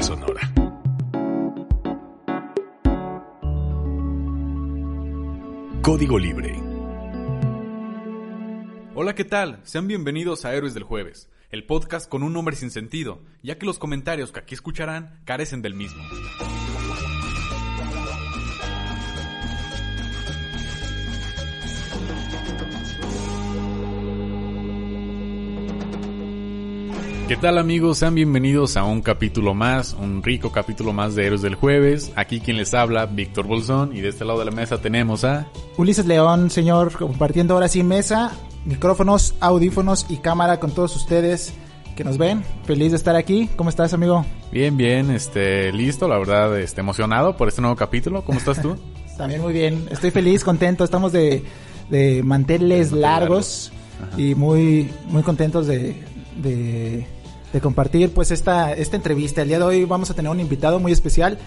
Sonora. 0.00 0.40
Código 5.82 6.18
Libre. 6.18 6.60
Hola, 8.94 9.14
¿qué 9.14 9.24
tal? 9.24 9.60
Sean 9.64 9.88
bienvenidos 9.88 10.44
a 10.44 10.54
Héroes 10.54 10.74
del 10.74 10.84
Jueves, 10.84 11.28
el 11.50 11.66
podcast 11.66 12.08
con 12.08 12.22
un 12.22 12.32
nombre 12.32 12.54
sin 12.54 12.70
sentido, 12.70 13.22
ya 13.42 13.58
que 13.58 13.66
los 13.66 13.78
comentarios 13.78 14.30
que 14.30 14.40
aquí 14.40 14.54
escucharán 14.54 15.20
carecen 15.24 15.62
del 15.62 15.74
mismo. 15.74 16.02
¿Qué 27.28 27.36
tal 27.36 27.56
amigos? 27.56 27.98
Sean 27.98 28.14
bienvenidos 28.14 28.76
a 28.76 28.84
un 28.84 29.00
capítulo 29.00 29.54
más, 29.54 29.94
un 29.94 30.22
rico 30.22 30.52
capítulo 30.52 30.92
más 30.92 31.14
de 31.14 31.26
Héroes 31.26 31.40
del 31.40 31.54
Jueves. 31.54 32.12
Aquí 32.16 32.40
quien 32.40 32.56
les 32.56 32.74
habla, 32.74 33.06
Víctor 33.06 33.46
Bolsón, 33.46 33.96
y 33.96 34.00
de 34.00 34.08
este 34.08 34.24
lado 34.24 34.40
de 34.40 34.44
la 34.44 34.50
mesa 34.50 34.78
tenemos 34.78 35.24
a... 35.24 35.46
Ulises 35.78 36.04
León, 36.06 36.50
señor, 36.50 36.92
compartiendo 36.92 37.54
ahora 37.54 37.68
sí 37.68 37.82
mesa, 37.82 38.32
micrófonos, 38.64 39.34
audífonos 39.40 40.06
y 40.08 40.16
cámara 40.16 40.60
con 40.60 40.72
todos 40.72 40.94
ustedes 40.96 41.54
que 41.96 42.04
nos 42.04 42.18
ven. 42.18 42.44
Feliz 42.64 42.90
de 42.90 42.96
estar 42.96 43.16
aquí. 43.16 43.48
¿Cómo 43.56 43.70
estás, 43.70 43.94
amigo? 43.94 44.26
Bien, 44.50 44.76
bien, 44.76 45.10
este, 45.10 45.72
listo, 45.72 46.08
la 46.08 46.18
verdad, 46.18 46.58
este, 46.58 46.80
emocionado 46.80 47.36
por 47.36 47.48
este 47.48 47.60
nuevo 47.60 47.76
capítulo. 47.76 48.24
¿Cómo 48.24 48.38
estás 48.38 48.60
tú? 48.60 48.76
También 49.16 49.40
muy 49.40 49.52
bien. 49.52 49.86
Estoy 49.90 50.10
feliz, 50.10 50.42
contento. 50.44 50.84
Estamos 50.84 51.12
de, 51.12 51.44
de 51.88 52.22
manteles 52.22 52.92
largos 52.92 53.72
y 54.16 54.34
muy, 54.34 54.90
muy 55.08 55.22
contentos 55.22 55.66
de, 55.66 55.96
de, 56.36 57.06
de 57.52 57.60
compartir 57.60 58.12
pues 58.12 58.30
esta, 58.30 58.72
esta 58.72 58.96
entrevista. 58.96 59.42
El 59.42 59.48
día 59.48 59.58
de 59.58 59.64
hoy 59.64 59.84
vamos 59.84 60.10
a 60.10 60.14
tener 60.14 60.30
un 60.30 60.40
invitado 60.40 60.78
muy 60.80 60.92
especial 60.92 61.38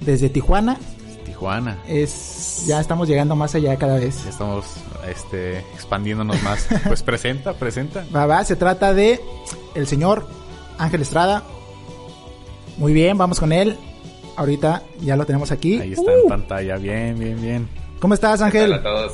desde 0.00 0.28
Tijuana. 0.28 0.78
Tijuana. 1.24 1.78
Es, 1.88 2.64
ya 2.66 2.80
estamos 2.80 3.08
llegando 3.08 3.34
más 3.36 3.54
allá 3.54 3.76
cada 3.76 3.98
vez. 3.98 4.24
Ya 4.24 4.30
estamos 4.30 4.66
este, 5.08 5.58
expandiéndonos 5.74 6.42
más. 6.42 6.66
Pues 6.86 7.02
presenta, 7.02 7.54
presenta. 7.54 8.04
Va, 8.14 8.26
va, 8.26 8.44
se 8.44 8.56
trata 8.56 8.94
de 8.94 9.20
el 9.74 9.86
señor 9.86 10.26
Ángel 10.78 11.02
Estrada. 11.02 11.42
Muy 12.76 12.92
bien, 12.92 13.16
vamos 13.16 13.40
con 13.40 13.52
él. 13.52 13.76
Ahorita 14.36 14.82
ya 15.00 15.16
lo 15.16 15.24
tenemos 15.24 15.50
aquí. 15.50 15.80
Ahí 15.80 15.92
está 15.94 16.12
en 16.12 16.28
pantalla, 16.28 16.76
bien, 16.76 17.18
bien, 17.18 17.40
bien. 17.40 17.68
¿Cómo 18.00 18.12
estás, 18.12 18.42
Ángel? 18.42 18.72
Hola 18.72 18.76
a 18.76 18.82
todos. 18.82 19.12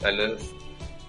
Saludos. 0.00 0.59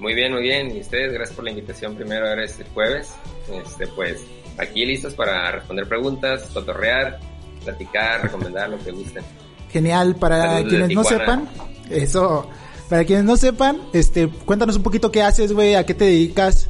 Muy 0.01 0.15
bien, 0.15 0.33
muy 0.33 0.41
bien. 0.41 0.75
Y 0.75 0.79
ustedes, 0.79 1.13
gracias 1.13 1.35
por 1.35 1.45
la 1.45 1.51
invitación. 1.51 1.95
Primero 1.95 2.27
ahora 2.27 2.43
es 2.43 2.59
el 2.59 2.67
jueves. 2.69 3.13
Este, 3.53 3.85
pues 3.85 4.19
aquí 4.57 4.83
listos 4.83 5.13
para 5.13 5.51
responder 5.51 5.87
preguntas, 5.87 6.49
cotorrear, 6.51 7.19
platicar, 7.63 8.23
recomendar 8.23 8.71
lo 8.71 8.79
que 8.79 8.91
gusten. 8.91 9.23
Genial, 9.71 10.15
para 10.15 10.41
Saludos 10.41 10.69
quienes 10.69 10.89
no 10.95 11.03
sepan, 11.03 11.49
eso, 11.89 12.49
para 12.89 13.05
quienes 13.05 13.25
no 13.25 13.37
sepan, 13.37 13.79
este, 13.93 14.27
cuéntanos 14.27 14.75
un 14.75 14.83
poquito 14.83 15.11
qué 15.11 15.21
haces, 15.21 15.53
güey, 15.53 15.75
a 15.75 15.85
qué 15.85 15.93
te 15.93 16.05
dedicas, 16.05 16.67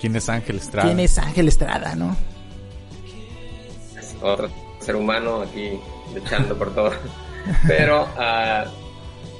¿Quién 0.00 0.14
es 0.14 0.28
Ángel 0.28 0.58
Estrada? 0.58 0.86
quién 0.86 1.00
es 1.00 1.18
Ángel 1.18 1.48
Estrada, 1.48 1.96
¿no? 1.96 2.16
Es 3.98 4.14
otro 4.22 4.48
ser 4.78 4.94
humano 4.94 5.42
aquí 5.42 5.80
luchando 6.14 6.56
por 6.56 6.72
todo. 6.74 6.92
Pero 7.66 8.06
ah, 8.16 8.66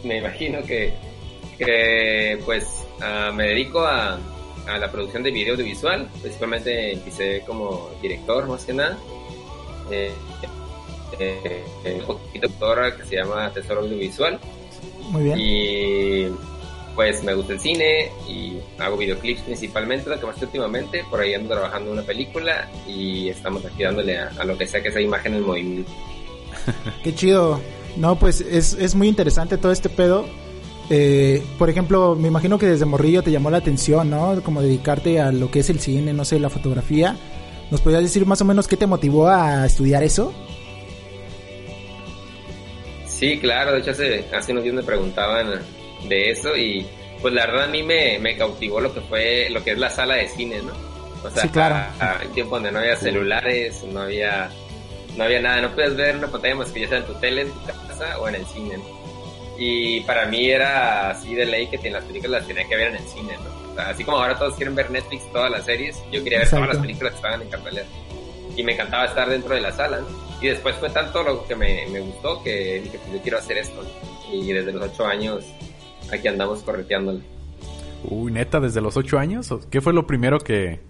me 0.02 0.19
imagino 0.19 0.60
que, 0.62 0.92
que 1.56 2.41
pues 2.44 2.66
ah, 3.00 3.32
me 3.34 3.48
dedico 3.48 3.81
a, 3.81 4.19
a 4.69 4.78
la 4.78 4.91
producción 4.91 5.22
de 5.22 5.31
video 5.31 5.54
audiovisual. 5.54 6.09
Principalmente 6.20 6.92
empecé 6.92 7.42
como 7.47 7.91
director 8.03 8.47
más 8.47 8.64
que 8.64 8.72
nada. 8.75 8.98
Eh, 9.91 10.12
eh, 11.19 11.64
eh, 11.84 12.03
un 12.06 12.19
poquito 12.19 12.48
doctora 12.48 12.97
que 12.97 13.04
se 13.04 13.16
llama 13.16 13.50
Tesoro 13.53 13.81
Audiovisual. 13.81 14.38
Muy 15.10 15.25
bien. 15.25 15.38
Y 15.38 16.26
pues 16.94 17.22
me 17.22 17.32
gusta 17.34 17.53
el 17.54 17.60
cine 17.60 18.10
y 18.28 18.58
hago 18.78 18.97
videoclips 18.97 19.42
principalmente, 19.42 20.10
lo 20.10 20.20
que 20.20 20.26
más 20.26 20.42
últimamente. 20.42 21.04
Por 21.08 21.20
ahí 21.20 21.34
ando 21.34 21.54
trabajando 21.54 21.92
una 21.92 22.03
película 22.03 22.69
y 22.87 23.28
estamos 23.28 23.64
aquí 23.64 23.84
dándole 23.84 24.19
a, 24.19 24.32
a 24.38 24.44
lo 24.44 24.58
que 24.58 24.66
sea 24.66 24.82
que 24.82 24.88
esa 24.88 25.00
imagen 25.00 25.34
en 25.34 25.47
movimiento. 25.47 25.91
Qué 27.03 27.14
chido. 27.14 27.60
No, 27.97 28.16
pues 28.16 28.41
es, 28.41 28.75
es 28.75 28.94
muy 28.94 29.08
interesante 29.08 29.58
todo 29.58 29.72
este 29.72 29.88
pedo. 29.88 30.26
Eh, 30.91 31.43
por 31.59 31.69
ejemplo, 31.69 32.15
me 32.16 32.28
imagino 32.28 32.59
que 32.59 32.66
desde 32.66 32.87
morrillo 32.87 33.22
te 33.22 33.31
llamó 33.31 33.50
la 33.50 33.59
atención, 33.59 34.09
¿no? 34.10 34.41
Como 34.43 34.62
dedicarte 34.62 35.21
a 35.21 35.31
lo 35.32 35.50
que 35.50 35.60
es 35.60 35.69
el 35.71 35.81
cine, 35.81 36.12
no 36.15 36.25
sé, 36.25 36.38
la 36.41 36.49
fotografía. 36.50 37.16
¿Nos 37.71 37.81
podrías 37.82 38.03
decir 38.03 38.25
más 38.25 38.41
o 38.41 38.47
menos 38.47 38.66
qué 38.66 38.76
te 38.78 38.87
motivó 38.87 39.28
a 39.28 39.66
estudiar 39.66 40.03
eso? 40.03 40.32
Sí, 43.06 43.38
claro, 43.38 43.72
de 43.72 43.81
hecho 43.81 43.91
hace, 43.91 44.25
hace 44.34 44.53
unos 44.53 44.65
días 44.65 44.76
me 44.76 44.82
preguntaban 44.82 45.50
de 46.09 46.31
eso 46.31 46.56
y 46.56 46.87
pues 47.20 47.34
la 47.34 47.47
verdad 47.47 47.65
a 47.65 47.69
mí 47.69 47.82
me, 47.82 48.19
me 48.20 48.37
cautivó 48.37 48.81
lo 48.81 48.94
que 48.94 49.00
fue, 49.00 49.49
lo 49.50 49.62
que 49.65 49.72
es 49.72 49.78
la 49.78 49.91
sala 49.91 50.15
de 50.15 50.28
cine, 50.28 50.62
¿no? 50.62 50.72
O 51.26 51.31
sea, 51.31 51.43
Sí, 51.43 51.49
claro. 51.49 51.75
a- 51.75 52.12
a- 52.19 52.22
en 52.22 52.31
tiempo 52.32 52.55
donde 52.55 52.70
no 52.70 52.78
había 52.78 52.97
celulares, 52.97 53.82
no 53.93 54.03
había, 54.03 54.49
no 55.16 55.25
había 55.25 55.41
nada, 55.41 55.60
no 55.62 55.75
podías 55.75 55.97
ver 55.97 56.16
una 56.16 56.28
pantalla 56.28 56.55
más 56.55 56.70
que 56.70 56.81
ya 56.82 56.88
sea 56.88 56.99
en 56.99 57.06
tu 57.06 57.15
tele, 57.15 57.43
en 57.43 57.50
tu 57.50 57.59
casa 57.88 58.19
o 58.20 58.28
en 58.28 58.37
el 58.37 58.47
cine, 58.47 58.78
¿no? 58.78 58.97
Y 59.58 60.00
para 60.02 60.26
mí 60.26 60.48
era 60.48 61.10
así 61.10 61.34
de 61.34 61.44
ley 61.44 61.66
que 61.66 61.91
las 61.91 62.04
películas 62.04 62.42
las 62.42 62.46
tenía 62.46 62.66
que 62.69 62.76
ver 62.76 62.88
en 62.88 62.96
el 62.96 63.08
cine, 63.08 63.36
¿no? 63.38 63.72
O 63.72 63.74
sea, 63.74 63.91
así 63.91 64.04
como 64.04 64.19
ahora 64.19 64.38
todos 64.38 64.54
quieren 64.54 64.74
ver 64.74 64.91
Netflix, 64.91 65.30
todas 65.32 65.50
las 65.50 65.64
series, 65.64 65.96
yo 66.12 66.22
quería 66.22 66.38
ver 66.38 66.46
Exacto. 66.46 66.64
todas 66.64 66.76
las 66.76 66.82
películas 66.82 67.12
que 67.12 67.16
estaban 67.16 67.42
en 67.42 67.48
cartelera. 67.48 67.86
Y 68.56 68.62
me 68.62 68.72
encantaba 68.74 69.06
estar 69.06 69.28
dentro 69.28 69.54
de 69.54 69.60
la 69.60 69.72
sala, 69.72 70.00
¿no? 70.00 70.06
Y 70.41 70.46
después 70.46 70.76
fue 70.76 70.91
tanto 70.91 71.22
lo 71.24 71.44
que 71.46 71.56
me, 71.56 71.86
me 71.88 72.00
gustó 72.00 72.42
que 72.42 72.80
dije, 72.84 72.98
pues 72.98 73.12
yo 73.14 73.22
quiero 73.22 73.38
hacer 73.38 73.58
esto, 73.58 73.82
¿no? 73.82 74.34
Y 74.34 74.52
desde 74.52 74.72
los 74.72 74.82
ocho 74.82 75.06
años 75.06 75.44
aquí 76.12 76.28
andamos 76.28 76.62
correteándole. 76.62 77.20
Uy, 78.04 78.30
neta, 78.30 78.60
desde 78.60 78.80
los 78.80 78.96
ocho 78.96 79.19
años. 79.19 79.50
¿O 79.50 79.60
¿Qué 79.69 79.80
fue 79.80 79.92
lo 79.92 80.06
primero 80.06 80.38
que, 80.38 80.80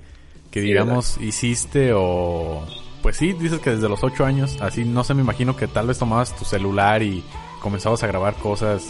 que 0.50 0.60
Sí, 0.60 0.66
digamos, 0.66 1.18
hiciste 1.18 1.92
o... 1.94 2.66
Pues 3.02 3.16
sí, 3.16 3.32
dices 3.32 3.60
que 3.60 3.70
desde 3.70 3.88
los 3.88 4.02
ocho 4.02 4.24
años, 4.24 4.58
así 4.60 4.84
no 4.84 5.04
sé, 5.04 5.14
me 5.14 5.22
imagino 5.22 5.56
que 5.56 5.68
tal 5.68 5.86
vez 5.86 5.98
tomabas 5.98 6.36
tu 6.36 6.44
celular 6.44 7.02
y 7.02 7.22
comenzabas 7.60 8.02
a 8.02 8.06
grabar 8.06 8.34
cosas 8.34 8.84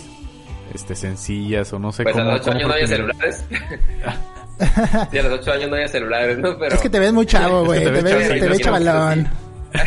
este 0.75 0.95
sencillas 0.95 1.73
o 1.73 1.79
no 1.79 1.93
sé 1.93 2.03
Pues 2.03 2.15
a 2.17 2.19
cómo. 2.19 2.31
los 2.33 2.41
ocho 2.41 2.51
cómo 2.51 2.57
años 2.59 2.69
no 2.69 2.75
había 2.75 2.87
celulares. 2.87 3.45
sí, 5.11 5.19
a 5.19 5.23
los 5.23 5.33
ocho 5.41 5.53
años 5.53 5.69
no 5.71 5.75
había 5.77 5.89
celulares, 5.89 6.39
¿no? 6.39 6.59
Pero... 6.59 6.75
Es 6.75 6.81
que 6.81 6.91
te 6.91 6.99
ves 6.99 7.13
muy 7.13 7.27
chavo, 7.27 7.65
güey. 7.65 7.83
Es 7.83 7.89
que 7.91 7.95
te, 7.97 8.03
te 8.03 8.15
ves 8.49 8.59
te 8.59 8.65
chavalón. 8.65 9.29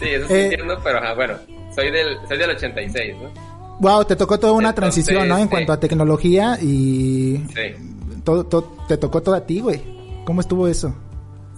Sí, 0.00 0.08
eso 0.08 0.26
sí 0.28 0.34
Eh, 0.34 0.44
entiendo, 0.44 0.78
pero 0.82 0.98
ajá, 0.98 1.14
bueno, 1.14 1.34
soy 1.74 1.90
del, 1.90 2.16
soy 2.28 2.38
del 2.38 2.50
86, 2.50 3.14
¿no? 3.22 3.54
Wow, 3.80 4.04
te 4.04 4.14
tocó 4.16 4.38
toda 4.38 4.52
una 4.52 4.68
Entonces, 4.70 5.04
transición, 5.04 5.28
¿no? 5.28 5.36
En 5.38 5.44
sí. 5.44 5.48
cuanto 5.50 5.72
a 5.72 5.80
tecnología 5.80 6.56
y 6.60 7.44
Sí. 7.54 8.20
todo, 8.24 8.44
todo- 8.44 8.76
te 8.86 8.96
tocó 8.96 9.20
todo 9.22 9.34
a 9.34 9.40
ti, 9.44 9.60
güey. 9.60 9.82
¿Cómo 10.24 10.40
estuvo 10.40 10.68
eso? 10.68 10.94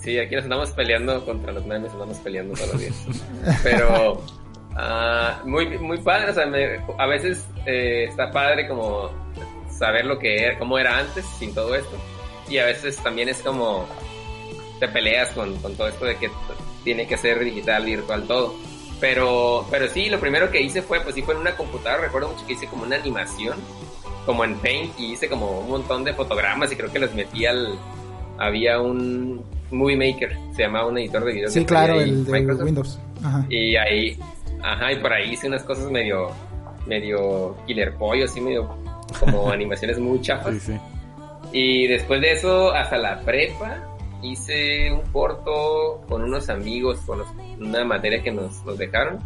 Sí, 0.02 0.18
aquí 0.18 0.34
nos 0.34 0.44
andamos 0.44 0.70
peleando 0.72 1.24
contra 1.24 1.52
los 1.52 1.66
memes, 1.66 1.92
andamos 1.92 2.18
peleando 2.18 2.54
todos 2.54 2.72
los 2.72 2.80
días. 2.80 2.94
Pero 3.62 4.22
ah, 4.76 5.40
muy, 5.44 5.78
muy 5.78 5.98
padre, 5.98 6.30
o 6.30 6.34
sea, 6.34 6.46
me- 6.46 6.80
a 6.98 7.06
veces 7.06 7.44
eh, 7.66 8.06
está 8.08 8.30
padre 8.30 8.68
como 8.68 9.10
saber 9.70 10.04
lo 10.06 10.18
que 10.18 10.36
era, 10.44 10.58
cómo 10.58 10.78
era 10.78 10.98
antes 10.98 11.24
sin 11.38 11.54
todo 11.54 11.74
esto. 11.74 11.96
Y 12.48 12.58
a 12.58 12.66
veces 12.66 12.96
también 12.98 13.28
es 13.28 13.42
como 13.42 13.86
te 14.78 14.88
peleas 14.88 15.30
con, 15.30 15.56
con 15.56 15.74
todo 15.74 15.88
esto 15.88 16.04
de 16.04 16.16
que 16.16 16.30
tiene 16.84 17.06
que 17.06 17.16
ser 17.16 17.42
digital, 17.42 17.84
virtual, 17.84 18.22
todo. 18.26 18.54
Pero, 19.00 19.66
pero 19.70 19.88
sí, 19.88 20.08
lo 20.08 20.18
primero 20.20 20.50
que 20.50 20.60
hice 20.62 20.80
fue, 20.80 21.00
pues 21.00 21.14
sí 21.14 21.22
fue 21.22 21.34
en 21.34 21.40
una 21.40 21.56
computadora, 21.56 22.02
recuerdo 22.04 22.30
mucho 22.30 22.46
que 22.46 22.54
hice 22.54 22.66
como 22.66 22.84
una 22.84 22.96
animación, 22.96 23.58
como 24.24 24.44
en 24.44 24.54
Paint, 24.58 24.98
y 24.98 25.12
hice 25.12 25.28
como 25.28 25.60
un 25.60 25.68
montón 25.68 26.04
de 26.04 26.14
fotogramas 26.14 26.72
y 26.72 26.76
creo 26.76 26.90
que 26.92 26.98
los 26.98 27.14
metí 27.14 27.44
al... 27.46 27.78
Había 28.38 28.80
un 28.80 29.42
Movie 29.70 29.96
Maker, 29.96 30.36
se 30.54 30.62
llamaba 30.62 30.86
un 30.88 30.98
editor 30.98 31.24
de 31.24 31.32
videos. 31.32 31.52
Sí, 31.52 31.64
claro, 31.64 32.00
el 32.00 32.24
de 32.24 32.32
Microsoft. 32.32 32.64
Windows. 32.64 32.98
Ajá. 33.24 33.46
Y 33.48 33.76
ahí, 33.76 34.18
ajá, 34.62 34.92
y 34.92 34.96
por 34.96 35.12
ahí 35.12 35.32
hice 35.32 35.46
unas 35.48 35.62
cosas 35.62 35.90
medio, 35.90 36.30
medio 36.86 37.56
killer 37.66 37.94
pollo, 37.94 38.24
así 38.24 38.40
medio 38.40 38.74
como 39.20 39.50
animaciones 39.52 39.98
muy 39.98 40.20
chafas. 40.20 40.54
Sí, 40.54 40.60
sí. 40.72 40.78
Y 41.52 41.86
después 41.86 42.20
de 42.20 42.32
eso, 42.32 42.72
hasta 42.72 42.98
la 42.98 43.20
prepa, 43.20 43.82
hice 44.22 44.90
un 44.90 45.02
corto 45.12 46.02
con 46.08 46.22
unos 46.22 46.48
amigos, 46.50 46.98
con 47.06 47.18
los- 47.18 47.28
una 47.60 47.84
materia 47.84 48.22
que 48.22 48.32
nos, 48.32 48.64
nos 48.64 48.76
dejaron, 48.76 49.18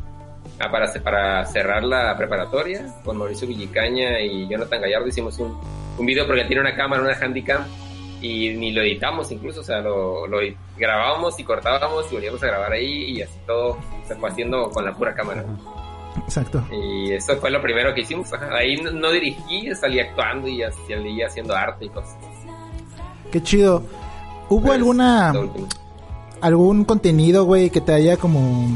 ah, 0.58 0.70
para, 0.70 0.92
para 1.02 1.44
cerrar 1.46 1.82
la 1.84 2.16
preparatoria, 2.16 2.86
con 3.04 3.16
Mauricio 3.16 3.48
Villicaña 3.48 4.20
y 4.20 4.48
Jonathan 4.48 4.82
Gallardo 4.82 5.08
hicimos 5.08 5.38
un, 5.38 5.58
un 5.98 6.06
video 6.06 6.26
porque 6.26 6.44
tiene 6.44 6.60
una 6.60 6.74
cámara, 6.76 7.02
una 7.02 7.14
handicam, 7.14 7.62
y 8.20 8.50
ni 8.54 8.72
lo 8.72 8.82
editamos 8.82 9.30
incluso, 9.32 9.60
o 9.60 9.64
sea, 9.64 9.80
lo, 9.80 10.26
lo 10.26 10.38
grabábamos 10.76 11.38
y 11.38 11.44
cortábamos 11.44 12.06
y 12.10 12.14
volvíamos 12.14 12.42
a 12.42 12.46
grabar 12.46 12.72
ahí 12.72 13.04
y 13.16 13.22
así 13.22 13.38
todo 13.46 13.78
se 14.06 14.14
fue 14.16 14.28
haciendo 14.30 14.70
con 14.70 14.84
la 14.84 14.92
pura 14.94 15.14
cámara. 15.14 15.44
Exacto. 16.24 16.62
Y 16.72 17.12
eso 17.12 17.36
fue 17.36 17.50
lo 17.50 17.62
primero 17.62 17.94
que 17.94 18.00
hicimos. 18.02 18.28
Ahí 18.32 18.76
no, 18.76 18.90
no 18.90 19.10
dirigí, 19.12 19.74
salí 19.74 20.00
actuando 20.00 20.48
y 20.48 20.60
salí 20.88 21.22
haciendo 21.22 21.54
arte 21.54 21.86
y 21.86 21.88
cosas. 21.88 22.16
Qué 23.30 23.42
chido. 23.42 23.82
¿Hubo 24.48 24.62
Pues, 24.62 24.74
alguna 24.74 25.32
algún 26.40 26.84
contenido, 26.84 27.44
güey, 27.44 27.70
que 27.70 27.80
te 27.80 27.92
haya 27.92 28.16
como 28.16 28.68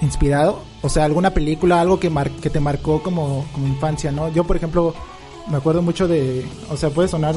inspirado? 0.00 0.62
O 0.82 0.88
sea, 0.88 1.04
alguna 1.04 1.30
película, 1.30 1.80
algo 1.80 2.00
que 2.00 2.10
mar- 2.10 2.30
que 2.30 2.50
te 2.50 2.58
marcó 2.60 3.02
como, 3.02 3.44
como 3.52 3.66
infancia, 3.66 4.10
¿no? 4.10 4.30
Yo, 4.30 4.44
por 4.44 4.56
ejemplo, 4.56 4.94
me 5.50 5.56
acuerdo 5.58 5.82
mucho 5.82 6.08
de, 6.08 6.44
o 6.70 6.76
sea, 6.76 6.90
puede 6.90 7.08
sonar 7.08 7.34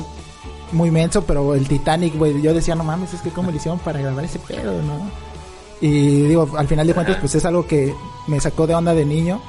muy 0.71 0.91
menso, 0.91 1.23
pero 1.23 1.55
el 1.55 1.67
Titanic, 1.67 2.15
güey, 2.17 2.41
yo 2.41 2.53
decía, 2.53 2.75
no 2.75 2.83
mames, 2.83 3.13
es 3.13 3.21
que 3.21 3.29
cómo 3.29 3.51
le 3.51 3.57
hicieron 3.57 3.79
para 3.79 3.99
grabar 3.99 4.23
ese 4.25 4.39
pedo, 4.39 4.81
¿no? 4.81 5.09
Y 5.81 6.21
digo, 6.21 6.49
al 6.57 6.67
final 6.67 6.87
de 6.87 6.93
cuentas, 6.93 7.17
pues 7.17 7.35
es 7.35 7.45
algo 7.45 7.67
que 7.67 7.93
me 8.27 8.39
sacó 8.39 8.65
de 8.65 8.75
onda 8.75 8.93
de 8.93 9.05
niño. 9.05 9.41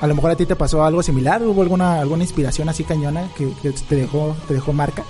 A 0.00 0.06
lo 0.06 0.14
mejor 0.14 0.30
a 0.30 0.36
ti 0.36 0.46
te 0.46 0.54
pasó 0.54 0.84
algo 0.84 1.02
similar, 1.02 1.42
hubo 1.42 1.62
alguna 1.62 2.00
alguna 2.00 2.22
inspiración 2.22 2.68
así 2.68 2.84
cañona 2.84 3.28
que, 3.36 3.52
que 3.60 3.72
te 3.72 3.96
dejó 3.96 4.36
te 4.46 4.54
dejó 4.54 4.72
marca. 4.72 5.02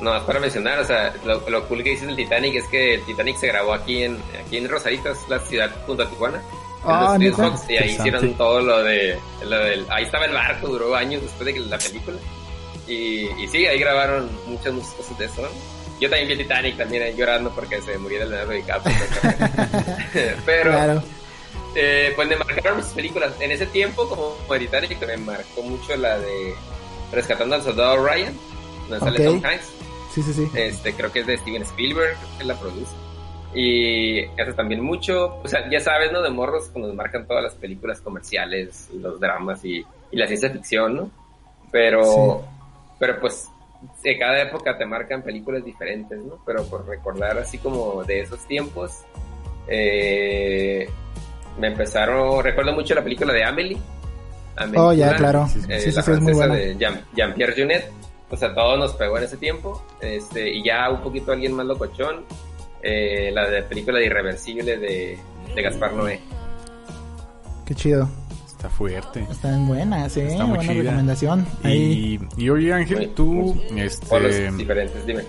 No, 0.00 0.16
es 0.16 0.22
para 0.22 0.40
mencionar, 0.40 0.78
o 0.78 0.84
sea, 0.84 1.12
lo, 1.26 1.48
lo 1.50 1.68
cool 1.68 1.82
que 1.82 1.90
dices 1.90 2.06
del 2.06 2.16
Titanic 2.16 2.54
es 2.54 2.66
que 2.68 2.94
el 2.94 3.02
Titanic 3.02 3.36
se 3.36 3.48
grabó 3.48 3.74
aquí 3.74 4.02
en, 4.02 4.16
aquí 4.46 4.56
en 4.56 4.66
Rosarito, 4.66 5.10
es 5.10 5.18
la 5.28 5.38
ciudad 5.40 5.70
junto 5.86 6.04
a 6.04 6.08
Tijuana. 6.08 6.38
en 6.38 6.42
Ah, 6.84 7.18
los 7.18 7.70
y 7.70 7.76
ahí 7.76 7.90
hicieron 7.90 8.32
todo 8.34 8.62
lo 8.62 8.82
de, 8.82 9.18
lo 9.44 9.58
del, 9.58 9.84
ahí 9.90 10.04
estaba 10.04 10.24
el 10.24 10.32
barco, 10.32 10.68
duró 10.68 10.94
años 10.94 11.20
después 11.20 11.44
de 11.44 11.52
que 11.52 11.60
la 11.60 11.76
película. 11.76 12.16
Y, 12.90 13.28
y 13.42 13.48
sí, 13.48 13.66
ahí 13.66 13.78
grabaron 13.78 14.28
muchas, 14.46 14.72
muchas 14.72 14.90
cosas 14.94 15.18
de 15.18 15.24
eso. 15.26 15.48
Yo 16.00 16.08
también 16.08 16.28
vi 16.28 16.32
el 16.32 16.38
Titanic, 16.40 16.76
también 16.76 17.02
ahí 17.02 17.14
llorando 17.16 17.50
porque 17.54 17.80
se 17.82 17.96
murió 17.98 18.22
el 18.22 18.30
Leonardo 18.30 18.52
DiCaprio. 18.52 18.96
Pero, 20.46 20.70
Claro. 20.72 21.02
eh, 21.74 22.12
pues 22.16 22.28
me 22.28 22.36
marcaron 22.36 22.78
muchas 22.78 22.92
películas. 22.92 23.32
En 23.40 23.50
ese 23.52 23.66
tiempo, 23.66 24.08
como 24.08 24.34
como 24.36 24.54
el 24.54 24.60
Titanic, 24.60 25.06
me 25.06 25.16
marcó 25.18 25.62
mucho 25.62 25.94
la 25.96 26.18
de 26.18 26.54
Rescatando 27.12 27.54
al 27.56 27.62
Soldado 27.62 28.04
Ryan, 28.06 28.34
donde 28.88 29.04
sale. 29.04 29.24
Tom 29.24 29.42
Hanks. 29.44 29.68
Sí, 30.14 30.22
sí, 30.22 30.32
sí. 30.32 30.48
Este, 30.54 30.92
creo 30.94 31.12
que 31.12 31.20
es 31.20 31.26
de 31.26 31.36
Steven 31.38 31.62
Spielberg, 31.62 32.16
que 32.38 32.44
la 32.44 32.58
produce. 32.58 32.92
Y 33.54 34.20
eso 34.20 34.54
también 34.56 34.80
mucho, 34.80 35.40
o 35.42 35.48
sea, 35.48 35.68
ya 35.68 35.80
sabes, 35.80 36.12
¿no? 36.12 36.22
De 36.22 36.30
morros 36.30 36.68
cuando 36.72 36.88
nos 36.88 36.96
marcan 36.96 37.26
todas 37.26 37.42
las 37.42 37.54
películas 37.54 38.00
comerciales, 38.00 38.88
los 38.94 39.18
dramas 39.20 39.64
y, 39.64 39.84
y 40.12 40.16
la 40.16 40.26
ciencia 40.28 40.50
ficción, 40.50 40.96
¿no? 40.96 41.10
Pero, 41.72 42.44
pero 43.00 43.18
pues, 43.18 43.48
de 44.04 44.16
cada 44.18 44.40
época 44.42 44.78
te 44.78 44.86
marcan 44.86 45.22
películas 45.22 45.64
diferentes, 45.64 46.16
¿no? 46.20 46.38
Pero 46.46 46.62
por 46.66 46.86
recordar 46.86 47.36
así 47.38 47.58
como 47.58 48.04
de 48.04 48.20
esos 48.20 48.46
tiempos, 48.46 48.92
eh, 49.66 50.88
me 51.58 51.68
empezaron, 51.68 52.42
recuerdo 52.44 52.72
mucho 52.72 52.94
la 52.94 53.02
película 53.02 53.32
de 53.32 53.42
Amelie. 53.44 53.78
Amelie 54.56 54.80
Oh, 54.80 54.92
ya, 54.92 55.16
claro. 55.16 55.48
Sí, 55.48 55.60
Sí, 55.62 55.66
eh, 55.72 55.80
sí, 55.80 55.90
sí, 55.90 55.96
la 55.96 56.14
es 56.16 56.20
muy 56.20 56.32
buena. 56.34 56.54
de 56.54 56.76
Jean- 56.76 57.04
Jean-Pierre 57.16 57.54
Junet. 57.60 57.90
O 58.30 58.36
sea, 58.36 58.54
todo 58.54 58.76
nos 58.76 58.92
pegó 58.94 59.18
en 59.18 59.24
ese 59.24 59.36
tiempo. 59.38 59.82
Este, 60.00 60.48
y 60.50 60.62
ya 60.62 60.88
un 60.90 61.00
poquito 61.02 61.32
alguien 61.32 61.54
más 61.54 61.66
locochón. 61.66 62.24
eh, 62.82 63.30
la 63.34 63.46
de 63.50 63.62
película 63.64 63.98
de 63.98 64.06
Irreversible 64.06 64.78
de, 64.78 65.18
de 65.54 65.62
Gaspar 65.62 65.92
Noé. 65.92 66.18
Qué 67.66 67.74
chido. 67.74 68.08
Está 68.60 68.68
fuerte. 68.68 69.26
Están 69.30 69.66
buenas, 69.66 70.14
¿eh? 70.18 70.26
Está 70.32 70.44
muy 70.44 70.56
Buena 70.58 70.72
chida. 70.74 70.82
recomendación. 70.82 71.46
Ahí. 71.62 72.20
Y, 72.36 72.44
y 72.44 72.50
oye 72.50 72.74
Ángel, 72.74 73.10
tú 73.14 73.58
este, 73.74 74.50
diferentes, 74.52 75.06
dime. 75.06 75.22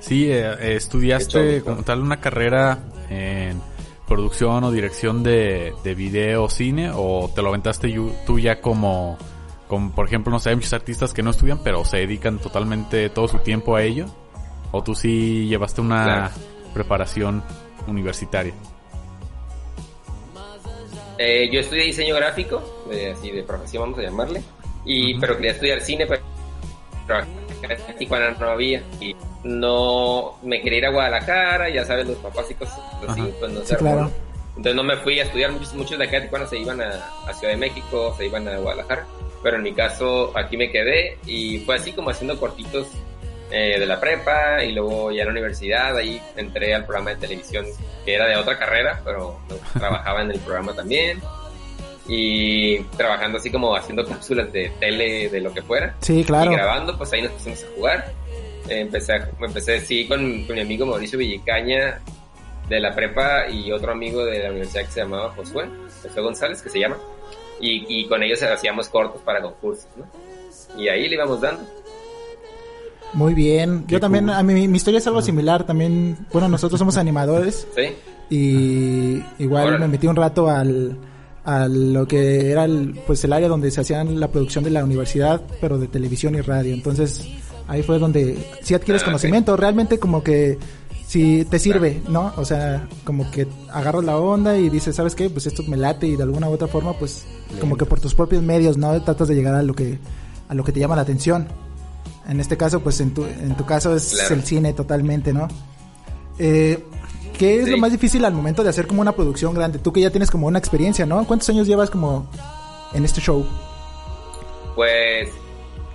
sí 0.00 0.28
eh, 0.30 0.74
estudiaste 0.76 1.60
como 1.60 1.82
tal 1.82 2.00
una 2.00 2.20
carrera 2.20 2.78
en 3.10 3.60
producción 4.08 4.64
o 4.64 4.72
dirección 4.72 5.22
de, 5.22 5.74
de 5.84 5.94
video 5.94 6.44
o 6.44 6.48
cine 6.48 6.90
o 6.94 7.30
te 7.34 7.42
lo 7.42 7.48
aventaste 7.50 7.94
tú 8.26 8.38
ya 8.38 8.62
como, 8.62 9.18
como 9.68 9.90
por 9.92 10.06
ejemplo 10.06 10.30
no 10.32 10.38
sé 10.38 10.48
hay 10.50 10.56
muchos 10.56 10.72
artistas 10.72 11.12
que 11.12 11.22
no 11.22 11.30
estudian 11.32 11.58
pero 11.62 11.84
se 11.84 11.98
dedican 11.98 12.38
totalmente 12.38 13.10
todo 13.10 13.28
su 13.28 13.38
tiempo 13.40 13.76
a 13.76 13.82
ello 13.82 14.06
o 14.72 14.82
tú 14.82 14.94
sí 14.94 15.46
llevaste 15.48 15.82
una 15.82 16.04
Claro. 16.04 16.30
preparación 16.72 17.42
universitaria. 17.86 18.54
Eh, 21.18 21.48
yo 21.52 21.60
estudié 21.60 21.84
diseño 21.84 22.16
gráfico, 22.16 22.84
de, 22.90 23.12
así 23.12 23.30
de 23.30 23.42
profesión 23.42 23.82
vamos 23.84 23.98
a 23.98 24.02
llamarle. 24.02 24.42
Y, 24.84 25.18
Pero 25.18 25.36
quería 25.36 25.52
estudiar 25.52 25.80
cine, 25.80 26.06
pero 26.06 26.22
en 27.62 27.96
Tijuana 27.96 28.30
no 28.32 28.50
había. 28.50 28.82
Y 29.00 29.14
no 29.44 30.38
me 30.42 30.60
quería 30.60 30.78
ir 30.78 30.86
a 30.86 30.90
Guadalajara, 30.90 31.68
ya 31.70 31.84
sabes, 31.84 32.06
los 32.06 32.16
papás 32.18 32.50
y 32.50 32.54
cosas 32.54 32.80
así, 33.08 33.20
Ajá. 33.20 33.30
pues 33.38 33.52
no 33.52 33.64
Sí, 33.64 33.74
claro. 33.76 34.10
Entonces 34.48 34.74
no 34.74 34.84
me 34.84 34.96
fui 34.98 35.18
a 35.18 35.24
estudiar, 35.24 35.50
muchos, 35.50 35.74
muchos 35.74 35.98
de 35.98 36.04
acá 36.04 36.16
de 36.16 36.22
Tijuana 36.22 36.46
se 36.46 36.58
iban 36.58 36.80
a, 36.80 36.90
a 37.26 37.32
Ciudad 37.34 37.54
de 37.54 37.58
México, 37.58 38.14
se 38.16 38.26
iban 38.26 38.46
a 38.46 38.58
Guadalajara, 38.58 39.06
pero 39.42 39.56
en 39.56 39.62
mi 39.62 39.72
caso 39.72 40.32
aquí 40.36 40.56
me 40.56 40.70
quedé 40.70 41.18
y 41.26 41.58
fue 41.60 41.76
así 41.76 41.92
como 41.92 42.10
haciendo 42.10 42.38
cortitos 42.38 42.86
eh, 43.50 43.78
de 43.78 43.86
la 43.86 44.00
prepa 44.00 44.62
y 44.64 44.72
luego 44.72 45.10
ya 45.12 45.22
en 45.22 45.26
la 45.28 45.32
universidad, 45.32 45.96
ahí 45.96 46.20
entré 46.36 46.74
al 46.74 46.84
programa 46.84 47.10
de 47.10 47.16
televisión 47.16 47.66
que 48.04 48.14
era 48.14 48.26
de 48.26 48.36
otra 48.36 48.58
carrera, 48.58 49.00
pero 49.04 49.38
trabajaba 49.78 50.22
en 50.22 50.30
el 50.32 50.40
programa 50.40 50.74
también 50.74 51.20
y 52.06 52.78
trabajando 52.96 53.38
así 53.38 53.50
como 53.50 53.74
haciendo 53.74 54.06
cápsulas 54.06 54.52
de 54.52 54.70
tele, 54.78 55.28
de 55.30 55.40
lo 55.40 55.52
que 55.52 55.62
fuera. 55.62 55.94
Sí, 56.00 56.22
claro. 56.24 56.52
Y 56.52 56.54
grabando, 56.54 56.96
pues 56.98 57.12
ahí 57.12 57.22
nos 57.22 57.32
pusimos 57.32 57.62
a 57.64 57.66
jugar. 57.76 58.12
Eh, 58.68 58.80
empecé, 58.80 59.12
a- 59.14 59.28
empecé 59.40 59.80
sí 59.80 60.06
con, 60.06 60.44
con 60.46 60.54
mi 60.56 60.62
amigo 60.62 60.84
Mauricio 60.86 61.18
Villicaña 61.18 62.00
de 62.68 62.80
la 62.80 62.94
prepa 62.94 63.48
y 63.48 63.70
otro 63.72 63.92
amigo 63.92 64.24
de 64.24 64.38
la 64.42 64.50
universidad 64.50 64.84
que 64.86 64.90
se 64.90 65.00
llamaba 65.00 65.30
Josué, 65.34 65.66
Josué 66.02 66.22
González, 66.22 66.62
que 66.62 66.70
se 66.70 66.78
llama. 66.80 66.98
Y, 67.60 67.84
y 68.00 68.08
con 68.08 68.22
ellos 68.22 68.42
hacíamos 68.42 68.88
cortos 68.88 69.20
para 69.22 69.40
concursos, 69.40 69.86
¿no? 69.96 70.06
Y 70.80 70.88
ahí 70.88 71.08
le 71.08 71.14
íbamos 71.14 71.40
dando. 71.40 71.62
Muy 73.14 73.34
bien. 73.34 73.84
Qué 73.86 73.94
Yo 73.94 74.00
también, 74.00 74.26
cool. 74.26 74.34
a 74.34 74.42
mí, 74.42 74.68
mi 74.68 74.76
historia 74.76 74.98
es 74.98 75.06
algo 75.06 75.22
similar. 75.22 75.64
También, 75.64 76.16
bueno, 76.32 76.48
nosotros 76.48 76.78
somos 76.78 76.96
animadores 76.96 77.66
¿Sí? 77.76 77.82
y 78.30 79.22
igual 79.42 79.68
Órale. 79.68 79.78
me 79.80 79.88
metí 79.88 80.06
un 80.06 80.16
rato 80.16 80.48
al 80.48 80.96
a 81.44 81.68
lo 81.68 82.08
que 82.08 82.50
era 82.50 82.64
el, 82.64 82.98
pues 83.06 83.22
el 83.24 83.32
área 83.34 83.48
donde 83.48 83.70
se 83.70 83.82
hacían 83.82 84.18
la 84.18 84.28
producción 84.28 84.64
de 84.64 84.70
la 84.70 84.82
universidad, 84.82 85.42
pero 85.60 85.78
de 85.78 85.88
televisión 85.88 86.34
y 86.34 86.40
radio. 86.40 86.72
Entonces, 86.72 87.22
ahí 87.68 87.82
fue 87.82 87.98
donde 87.98 88.38
sí 88.62 88.72
adquieres 88.74 89.02
Ah, 89.02 89.06
conocimiento, 89.06 89.54
realmente 89.54 89.98
como 89.98 90.22
que 90.24 90.58
si 91.06 91.44
te 91.44 91.58
sirve, 91.58 92.00
¿no? 92.08 92.32
O 92.38 92.46
sea, 92.46 92.88
como 93.04 93.30
que 93.30 93.46
agarras 93.70 94.04
la 94.04 94.16
onda 94.16 94.56
y 94.56 94.70
dices, 94.70 94.96
¿sabes 94.96 95.14
qué? 95.14 95.28
Pues 95.28 95.46
esto 95.46 95.62
me 95.68 95.76
late 95.76 96.06
y 96.06 96.16
de 96.16 96.22
alguna 96.22 96.48
u 96.48 96.52
otra 96.52 96.66
forma, 96.66 96.94
pues 96.94 97.26
como 97.60 97.76
que 97.76 97.84
por 97.84 98.00
tus 98.00 98.14
propios 98.14 98.42
medios, 98.42 98.78
¿no? 98.78 98.98
Tratas 99.02 99.28
de 99.28 99.34
llegar 99.34 99.54
a 99.54 99.62
lo 99.62 99.74
que 99.74 99.98
a 100.48 100.54
lo 100.54 100.64
que 100.64 100.72
te 100.72 100.80
llama 100.80 100.96
la 100.96 101.02
atención. 101.02 101.46
En 102.28 102.40
este 102.40 102.56
caso, 102.56 102.80
pues 102.80 103.00
en 103.00 103.12
tu, 103.14 103.24
en 103.24 103.54
tu 103.56 103.64
caso 103.66 103.94
es 103.94 104.14
Claro. 104.14 104.34
el 104.36 104.44
cine 104.44 104.72
totalmente, 104.72 105.32
¿no? 105.32 105.48
Eh, 106.38 106.82
¿Qué 107.38 107.58
es 107.58 107.64
Sí. 107.64 107.70
lo 107.72 107.78
más 107.78 107.90
difícil 107.92 108.24
al 108.24 108.32
momento 108.32 108.62
de 108.62 108.70
hacer 108.70 108.86
como 108.86 109.00
una 109.00 109.12
producción 109.12 109.54
grande? 109.54 109.78
Tú 109.78 109.92
que 109.92 110.00
ya 110.00 110.10
tienes 110.10 110.30
como 110.30 110.46
una 110.46 110.58
experiencia, 110.58 111.04
¿no? 111.04 111.24
¿Cuántos 111.26 111.48
años 111.48 111.66
llevas 111.66 111.90
como 111.90 112.28
en 112.92 113.04
este 113.04 113.20
show? 113.20 113.44
Pues 114.74 115.28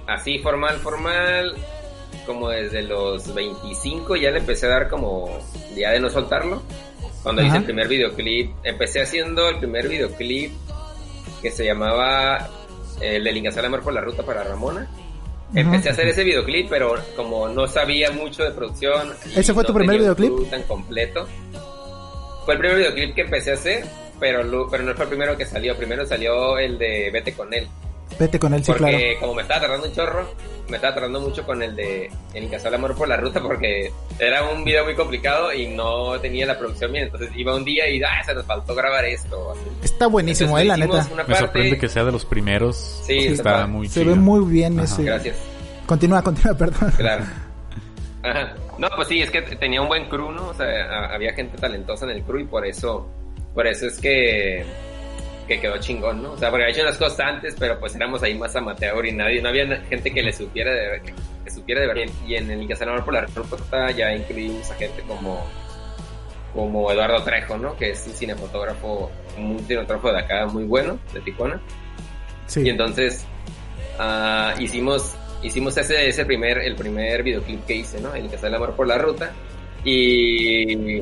así 0.08 0.40
formal, 0.40 0.78
formal, 0.80 1.56
como 2.26 2.50
desde 2.50 2.82
los 2.84 3.34
25 3.34 4.16
ya 4.16 4.32
le 4.32 4.40
empecé 4.40 4.66
a 4.68 4.70
dar 4.70 4.90
como 4.90 5.30
ya 5.76 5.92
de 5.92 6.00
no 6.00 6.10
soltarlo. 6.10 6.62
Cuando 7.24 7.42
hice 7.42 7.58
el 7.58 7.64
primer 7.66 7.88
videoclip, 7.88 8.52
empecé 8.64 9.02
haciendo 9.02 9.50
el 9.50 9.58
primer 9.60 9.88
videoclip 9.90 10.52
que 11.42 11.52
se 11.52 11.66
llamaba 11.66 12.50
eh, 13.02 13.18
El 13.18 13.38
Incasal 13.38 13.66
Amor 13.66 13.82
por 13.82 13.94
la 13.94 14.02
Ruta 14.02 14.24
para 14.24 14.44
Ramona. 14.44 14.88
Empecé 15.56 15.90
a 15.90 15.92
hacer 15.94 16.08
ese 16.08 16.24
videoclip, 16.24 16.70
pero 16.70 16.96
como 17.16 17.48
no 17.50 17.68
sabía 17.68 18.12
mucho 18.12 18.44
de 18.44 18.52
producción. 18.52 19.14
¿Ese 19.36 19.54
fue 19.54 19.64
tu 19.64 19.74
primer 19.74 19.98
videoclip? 20.00 20.50
tan 20.50 20.64
completo. 20.64 21.28
Fue 22.46 22.54
el 22.54 22.60
primer 22.60 22.78
videoclip 22.78 23.16
que 23.16 23.22
empecé 23.22 23.52
a 23.52 23.54
hacer, 23.56 23.86
pero, 24.20 24.44
lo- 24.44 24.70
pero 24.70 24.84
no 24.84 24.94
fue 24.96 25.04
el 25.06 25.10
primero 25.10 25.36
que 25.38 25.46
salió. 25.46 25.76
Primero 25.76 26.06
salió 26.06 26.58
el 26.58 26.78
de 26.78 27.10
Vete 27.12 27.34
con 27.34 27.54
él. 27.54 27.68
Vete 28.18 28.40
con 28.40 28.54
él, 28.54 28.64
sí, 28.64 28.72
porque 28.72 28.92
claro. 28.92 29.20
como 29.20 29.34
me 29.36 29.42
estaba 29.44 29.62
tardando 29.62 29.88
un 29.88 29.94
chorro, 29.94 30.34
me 30.68 30.76
estaba 30.76 30.94
tardando 30.96 31.22
mucho 31.22 31.46
con 31.46 31.62
el 31.64 31.76
de 31.76 32.12
El 32.34 32.50
Casal 32.50 32.74
Amor 32.74 32.96
por 32.96 33.08
la 33.08 33.16
Ruta 33.18 33.42
porque 33.42 33.92
era 34.20 34.44
un 34.50 34.64
video 34.64 34.84
muy 34.84 34.94
complicado 34.96 35.54
y 35.54 35.68
no 35.68 36.20
tenía 36.20 36.46
la 36.46 36.58
producción 36.60 36.92
bien. 36.92 37.06
Entonces 37.06 37.30
iba 37.36 37.56
un 37.56 37.64
día 37.64 37.88
y 37.90 38.02
ah, 38.04 38.22
se 38.26 38.34
nos 38.34 38.46
faltó 38.46 38.76
grabar 38.76 39.06
esto. 39.06 39.52
así. 39.52 39.62
Está 39.84 40.08
buenísimo, 40.08 40.60
Entonces, 40.60 40.66
eh, 40.66 40.68
la 40.68 40.86
neta. 41.04 41.10
Me 41.16 41.24
parte- 41.24 41.36
sorprende 41.40 41.78
que 41.78 41.88
sea 41.90 42.04
de 42.04 42.12
los 42.12 42.26
primeros. 42.26 43.02
Sí, 43.06 43.18
está 43.20 43.32
está- 43.34 43.68
muy 43.68 43.88
Se 43.88 44.02
chido. 44.02 44.14
ve 44.16 44.20
muy 44.20 44.46
bien 44.52 44.80
Ajá. 44.80 44.86
ese. 44.94 45.04
Gracias. 45.04 45.38
Continúa, 45.86 46.22
continúa, 46.22 46.58
perdón. 46.58 46.92
Claro. 46.98 47.24
Ajá. 48.24 48.54
No, 48.78 48.88
pues 48.96 49.08
sí, 49.08 49.22
es 49.22 49.32
que 49.32 49.42
tenía 49.42 49.82
un 49.82 49.88
buen 49.88 50.10
crew, 50.10 50.32
¿no? 50.32 50.50
O 50.50 50.54
sea, 50.54 51.06
había 51.14 51.34
gente 51.34 51.58
talentosa 51.58 52.06
en 52.06 52.12
el 52.12 52.24
crew 52.24 52.40
y 52.40 52.46
por 52.46 52.66
eso, 52.66 53.08
por 53.54 53.66
eso 53.66 53.88
es 53.88 53.98
que, 54.00 54.66
que 55.50 55.60
quedó 55.60 55.78
chingón, 55.80 56.24
¿no? 56.24 56.32
O 56.34 56.38
sea, 56.38 56.50
porque 56.50 56.64
había 56.64 56.76
hecho 56.76 56.84
unas 56.84 56.98
cosas 56.98 57.20
antes, 57.20 57.56
pero 57.60 57.78
pues 57.80 57.96
éramos 57.96 58.24
ahí 58.24 58.38
más 58.38 58.56
amateur 58.56 59.06
y 59.06 59.12
nadie, 59.12 59.42
no 59.42 59.50
había 59.50 59.66
gente 59.90 60.14
que 60.14 60.22
le 60.22 60.32
supiera 60.32 60.72
de, 60.72 61.02
que, 61.02 61.14
que 61.44 61.52
supiera 61.52 61.82
de 61.82 61.88
verdad. 61.88 62.04
Y 62.26 62.36
en 62.36 62.50
el 62.50 62.68
Casanova 62.68 63.04
por 63.04 63.14
la 63.14 63.26
Ruta 63.26 63.92
ya 63.92 64.16
incluimos 64.16 64.70
a 64.72 64.76
gente 64.76 65.02
como, 65.04 65.46
como 66.54 66.92
Eduardo 66.92 67.24
Trejo, 67.24 67.58
¿no? 67.58 67.76
Que 67.76 67.92
es 67.92 68.06
un 68.08 68.14
cinefotógrafo, 68.14 69.12
un 69.38 69.60
cinefotógrafo 69.66 70.14
de 70.14 70.20
acá 70.20 70.46
muy 70.46 70.64
bueno, 70.64 71.00
de 71.14 71.20
Tijuana. 71.22 71.60
Sí. 72.46 72.62
Y 72.62 72.70
entonces 72.70 73.26
ah, 73.98 74.54
hicimos 74.60 75.18
hicimos 75.42 75.78
ese, 75.78 76.08
ese 76.08 76.26
primer, 76.26 76.60
el 76.60 76.76
primer 76.76 77.24
videoclip 77.24 77.66
que 77.66 77.76
hice, 77.76 78.00
¿no? 78.02 78.14
El 78.14 78.30
que 78.30 78.38
sale 78.38 78.50
el 78.50 78.56
amor 78.56 78.76
por 78.76 78.88
la 78.88 78.98
ruta. 78.98 79.32
Y, 79.84 81.02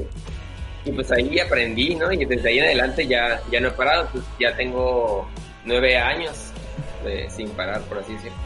y 0.88 0.92
pues 0.92 1.12
ahí 1.12 1.40
aprendí, 1.40 1.96
¿no? 1.96 2.12
Y 2.12 2.26
desde 2.26 2.50
ahí 2.50 2.60
en 2.60 2.66
adelante 2.66 3.08
ya, 3.08 3.42
ya 3.52 3.60
no 3.60 3.68
he 3.68 3.72
parado, 3.72 4.08
pues 4.12 4.24
ya 4.40 4.56
tengo 4.56 5.28
nueve 5.66 5.98
años 5.98 6.32
de- 7.04 7.30
sin 7.30 7.50
parar, 7.50 7.82
por 7.82 8.00
así 8.00 8.14
decirlo. 8.14 8.38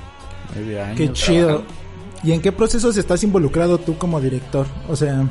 Nueve 0.55 0.81
años. 0.81 0.97
Qué 0.97 1.11
chido. 1.13 1.63
¿Y 2.23 2.33
en 2.33 2.41
qué 2.41 2.51
procesos 2.51 2.97
estás 2.97 3.23
involucrado 3.23 3.77
tú 3.79 3.97
como 3.97 4.19
director? 4.21 4.65
O 4.89 4.95
sea, 4.95 5.23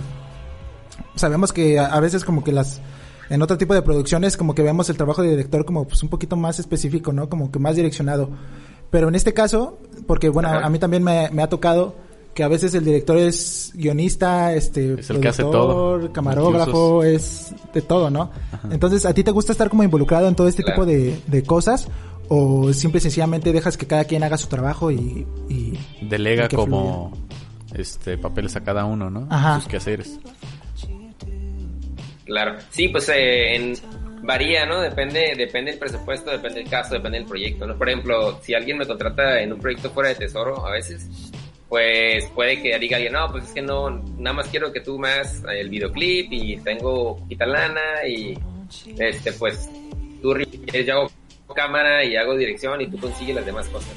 sabemos 1.17 1.53
que 1.53 1.79
a, 1.79 1.87
a 1.87 2.01
veces 2.01 2.25
como 2.25 2.43
que 2.45 2.53
las 2.53 2.81
en 3.29 3.43
otro 3.43 3.57
tipo 3.57 3.75
de 3.75 3.83
producciones 3.83 4.37
como 4.37 4.55
que 4.57 4.63
vemos 4.63 4.91
el 4.91 4.97
trabajo 4.97 5.23
de 5.23 5.31
director 5.31 5.65
como 5.65 5.87
pues 5.87 6.03
un 6.03 6.09
poquito 6.09 6.37
más 6.37 6.59
específico, 6.59 7.13
¿no? 7.13 7.29
Como 7.29 7.53
que 7.53 7.59
más 7.61 7.77
direccionado. 7.77 8.29
Pero 8.91 9.07
en 9.09 9.15
este 9.15 9.33
caso, 9.33 9.79
porque 10.09 10.29
bueno, 10.29 10.49
Ajá. 10.49 10.67
a 10.67 10.69
mí 10.71 10.81
también 10.81 11.05
me, 11.05 11.31
me 11.31 11.43
ha 11.45 11.49
tocado 11.49 11.95
que 12.41 12.45
a 12.45 12.49
veces 12.49 12.73
el 12.73 12.83
director 12.87 13.19
es 13.19 13.71
guionista, 13.75 14.55
este, 14.55 14.95
Es 14.95 15.11
el 15.11 15.21
que 15.21 15.29
hace 15.29 15.43
todo. 15.43 16.11
camarógrafo, 16.11 17.05
es 17.05 17.53
de 17.75 17.83
todo, 17.83 18.09
¿no? 18.09 18.31
Entonces, 18.71 19.05
¿a 19.05 19.13
ti 19.13 19.23
te 19.23 19.31
gusta 19.31 19.53
estar 19.53 19.69
como 19.69 19.83
involucrado 19.83 20.27
en 20.27 20.35
todo 20.35 20.49
este 20.49 20.63
Claro. 20.63 20.87
tipo 20.87 20.87
de, 20.91 21.21
de 21.27 21.43
cosas? 21.43 21.87
¿O 22.29 22.73
simple 22.73 22.97
y 22.97 23.03
sencillamente 23.03 23.53
dejas 23.53 23.77
que 23.77 23.87
cada 23.87 24.05
quien 24.05 24.23
haga 24.23 24.39
su 24.39 24.47
trabajo 24.47 24.91
y... 24.91 25.27
y 25.51 25.79
Delega 26.01 26.47
y 26.51 26.57
como 26.57 27.13
este 27.75 28.17
papeles 28.17 28.57
a 28.57 28.63
cada 28.65 28.87
uno, 28.87 29.11
¿no? 29.11 29.27
Ajá. 29.29 29.57
Sus 29.61 29.69
quehaceres. 29.69 30.19
Claro. 32.25 32.57
Sí, 32.71 32.89
pues 32.89 33.07
eh, 33.11 33.55
en, 33.57 33.75
varía, 34.23 34.65
¿no? 34.65 34.81
Depende, 34.81 35.35
depende 35.37 35.73
del 35.73 35.79
presupuesto, 35.79 36.31
depende 36.31 36.61
del 36.61 36.71
caso, 36.71 36.95
depende 36.95 37.19
del 37.19 37.27
proyecto, 37.27 37.67
¿no? 37.67 37.77
Por 37.77 37.91
ejemplo, 37.91 38.39
si 38.43 38.55
alguien 38.55 38.79
me 38.79 38.87
contrata 38.87 39.43
en 39.43 39.53
un 39.53 39.61
proyecto 39.61 39.91
fuera 39.91 40.09
de 40.09 40.15
tesoro, 40.15 40.67
a 40.67 40.71
veces, 40.71 41.07
pues 41.71 42.27
puede 42.31 42.61
que 42.61 42.77
diga 42.81 42.97
alguien, 42.97 43.13
no, 43.13 43.31
pues 43.31 43.45
es 43.45 43.53
que 43.53 43.63
no, 43.63 43.91
nada 44.19 44.35
más 44.35 44.49
quiero 44.49 44.73
que 44.73 44.81
tú 44.81 44.99
me 44.99 45.09
hagas 45.09 45.41
el 45.55 45.69
videoclip 45.69 46.27
y 46.33 46.57
tengo 46.57 47.17
poquita 47.17 47.47
lana 47.47 48.05
y, 48.09 48.37
este, 48.99 49.33
pues, 49.35 49.71
tú, 50.21 50.37
yo 50.37 50.93
hago 50.93 51.11
cámara 51.55 52.05
y 52.05 52.17
hago 52.17 52.37
dirección 52.37 52.81
y 52.81 52.89
tú 52.89 52.99
consigues 52.99 53.37
las 53.37 53.47
demás 53.47 53.69
cosas. 53.69 53.93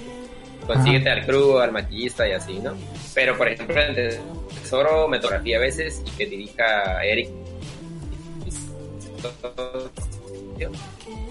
Consíguete 0.68 1.10
al 1.10 1.26
crew, 1.26 1.58
al 1.58 1.72
maquillista 1.72 2.30
y 2.30 2.34
así, 2.34 2.60
¿no? 2.60 2.74
Pero, 3.16 3.36
por 3.36 3.48
ejemplo, 3.48 3.82
en 3.82 3.96
Tesoro, 4.62 5.08
metografía 5.08 5.58
a 5.58 5.62
veces 5.62 6.04
y 6.06 6.12
que 6.12 6.28
dirija 6.28 7.04
Eric 7.04 7.30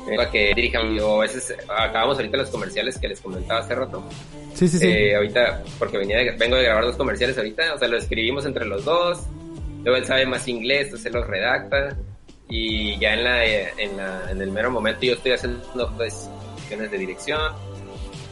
para 0.07 0.31
que 0.31 0.53
dirijan 0.55 0.99
o 1.01 1.17
a 1.17 1.21
veces 1.21 1.55
acabamos 1.69 2.17
ahorita 2.17 2.37
los 2.37 2.51
comerciales 2.51 2.99
que 2.99 3.09
les 3.09 3.21
comentaba 3.21 3.61
hace 3.61 3.75
rato. 3.75 4.03
Sí, 4.55 4.69
sí, 4.69 4.79
sí. 4.79 4.87
Eh, 4.87 5.17
ahorita 5.17 5.63
porque 5.79 5.99
venía 5.99 6.19
de- 6.19 6.33
vengo 6.33 6.57
de 6.57 6.65
grabar 6.65 6.85
dos 6.85 6.97
comerciales 6.97 7.37
ahorita 7.39 7.75
o 7.75 7.79
sea 7.79 7.89
lo 7.89 7.97
escribimos 7.97 8.45
entre 8.45 8.67
los 8.67 8.85
dos 8.85 9.21
luego 9.83 9.97
él 9.97 10.05
sabe 10.05 10.27
más 10.27 10.47
inglés 10.49 10.87
entonces 10.87 11.13
los 11.13 11.27
redacta 11.27 11.97
y 12.49 12.99
ya 12.99 13.15
en 13.15 13.25
la 13.25 13.45
en 13.47 13.97
la 13.97 14.31
en 14.31 14.43
el 14.43 14.51
mero 14.51 14.71
momento 14.71 15.01
yo 15.07 15.15
estoy 15.15 15.33
haciendo 15.33 15.91
pues 15.97 16.29
cuestiones 16.55 16.91
de 16.91 16.99
dirección 16.99 17.41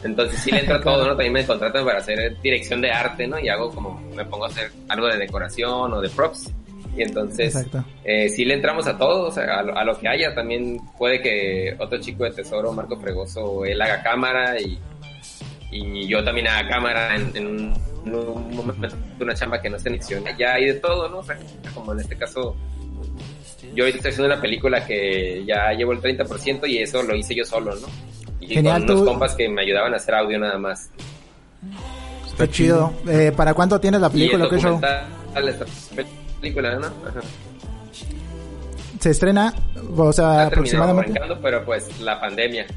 entonces 0.03 0.39
sí 0.41 0.51
le 0.51 0.59
entra 0.59 0.79
todo 0.83 1.03
no 1.05 1.09
también 1.09 1.33
me 1.33 1.45
contratan 1.45 1.83
para 1.85 1.97
hacer 1.99 2.39
dirección 2.41 2.81
de 2.81 2.91
arte 2.91 3.25
no 3.27 3.39
y 3.39 3.49
hago 3.49 3.71
como 3.71 3.99
me 4.15 4.23
pongo 4.25 4.45
a 4.45 4.47
hacer 4.49 4.71
algo 4.89 5.07
de 5.07 5.17
decoración 5.17 5.91
o 5.93 6.01
de 6.01 6.09
props 6.09 6.51
y 6.97 7.03
entonces 7.03 7.55
eh, 8.03 8.29
sí 8.29 8.43
le 8.45 8.55
entramos 8.55 8.85
a 8.87 8.97
todo, 8.97 9.27
o 9.27 9.31
sea, 9.31 9.59
a 9.59 9.63
lo, 9.63 9.77
a 9.77 9.83
lo 9.83 9.97
que 9.97 10.07
haya. 10.07 10.33
También 10.35 10.79
puede 10.97 11.21
que 11.21 11.75
otro 11.79 11.99
chico 11.99 12.23
de 12.25 12.31
Tesoro, 12.31 12.71
Marco 12.73 12.97
Fregoso, 12.97 13.63
él 13.65 13.81
haga 13.81 14.01
cámara 14.03 14.59
y, 14.59 14.77
y 15.71 16.07
yo 16.07 16.23
también 16.23 16.47
haga 16.47 16.67
cámara 16.69 17.15
en, 17.15 17.31
en 17.35 17.47
un, 17.47 17.73
un 18.13 18.55
momento, 18.55 18.95
una 19.19 19.33
chamba 19.33 19.61
que 19.61 19.69
no 19.69 19.79
se 19.79 19.89
inició. 19.89 20.19
Ya 20.37 20.53
hay 20.55 20.65
de 20.65 20.73
todo, 20.75 21.07
¿no? 21.09 21.19
O 21.19 21.23
sea, 21.23 21.37
como 21.73 21.93
en 21.93 21.99
este 22.01 22.17
caso, 22.17 22.55
yo 23.73 23.83
ahorita 23.85 23.97
estoy 23.97 24.11
haciendo 24.11 24.33
una 24.33 24.41
película 24.41 24.85
que 24.85 25.43
ya 25.45 25.71
llevo 25.73 25.93
el 25.93 26.01
30% 26.01 26.67
y 26.67 26.79
eso 26.79 27.01
lo 27.03 27.15
hice 27.15 27.33
yo 27.35 27.45
solo, 27.45 27.73
¿no? 27.75 27.87
Y 28.41 28.47
Genial, 28.47 28.81
con 28.81 28.91
unos 28.91 28.99
tú- 29.05 29.05
compas 29.11 29.35
que 29.35 29.47
me 29.47 29.61
ayudaban 29.61 29.93
a 29.93 29.97
hacer 29.97 30.15
audio 30.15 30.39
nada 30.39 30.57
más. 30.57 30.89
Está 32.25 32.49
chido. 32.49 32.91
Eh, 33.07 33.31
¿Para 33.37 33.53
cuándo 33.53 33.79
tienes 33.79 34.01
la 34.01 34.09
película? 34.09 34.45
el 34.45 34.49
¿Qué 34.49 34.57
show? 34.59 34.81
Película, 36.41 36.75
¿no? 36.75 36.87
Ajá. 36.87 37.21
¿Se 38.99 39.09
estrena? 39.09 39.53
O 39.95 40.11
sea, 40.11 40.47
aproximadamente. 40.47 41.19
pero 41.41 41.63
pues 41.65 41.99
la 42.01 42.19
pandemia. 42.19 42.67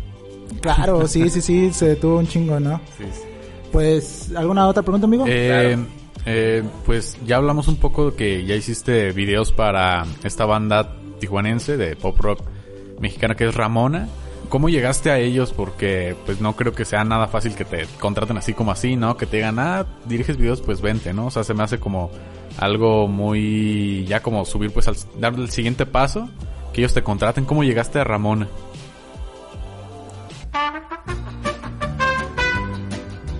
Claro, 0.60 1.06
sí, 1.08 1.28
sí, 1.28 1.40
sí, 1.40 1.72
se 1.72 1.88
detuvo 1.88 2.18
un 2.18 2.26
chingo, 2.26 2.60
¿no? 2.60 2.80
Sí, 2.96 3.04
sí. 3.12 3.22
Pues, 3.72 4.32
¿alguna 4.36 4.68
otra 4.68 4.82
pregunta, 4.82 5.06
amigo? 5.06 5.24
Eh, 5.26 5.76
eh, 6.26 6.62
pues 6.86 7.18
ya 7.26 7.36
hablamos 7.36 7.68
un 7.68 7.76
poco 7.76 8.14
que 8.14 8.44
ya 8.44 8.54
hiciste 8.54 9.12
videos 9.12 9.52
para 9.52 10.04
esta 10.22 10.46
banda 10.46 10.96
tijuanense 11.18 11.76
de 11.76 11.96
pop 11.96 12.16
rock 12.18 12.40
mexicana 13.00 13.34
que 13.34 13.46
es 13.48 13.54
Ramona. 13.54 14.08
¿Cómo 14.54 14.68
llegaste 14.68 15.10
a 15.10 15.18
ellos? 15.18 15.52
Porque 15.52 16.14
pues 16.26 16.40
no 16.40 16.54
creo 16.54 16.70
que 16.70 16.84
sea 16.84 17.02
nada 17.02 17.26
fácil 17.26 17.56
que 17.56 17.64
te 17.64 17.88
contraten 17.98 18.36
así 18.36 18.54
como 18.54 18.70
así, 18.70 18.94
¿no? 18.94 19.16
Que 19.16 19.26
te 19.26 19.38
digan, 19.38 19.58
ah, 19.58 19.84
diriges 20.04 20.36
videos, 20.36 20.60
pues 20.60 20.80
vente, 20.80 21.12
¿no? 21.12 21.26
O 21.26 21.30
sea, 21.32 21.42
se 21.42 21.54
me 21.54 21.64
hace 21.64 21.80
como 21.80 22.12
algo 22.58 23.08
muy, 23.08 24.04
ya 24.06 24.22
como 24.22 24.44
subir 24.44 24.70
pues 24.70 24.86
al, 24.86 24.94
dar 25.18 25.34
el 25.34 25.50
siguiente 25.50 25.86
paso, 25.86 26.28
que 26.72 26.82
ellos 26.82 26.94
te 26.94 27.02
contraten. 27.02 27.46
¿Cómo 27.46 27.64
llegaste 27.64 27.98
a 27.98 28.04
Ramona? 28.04 28.46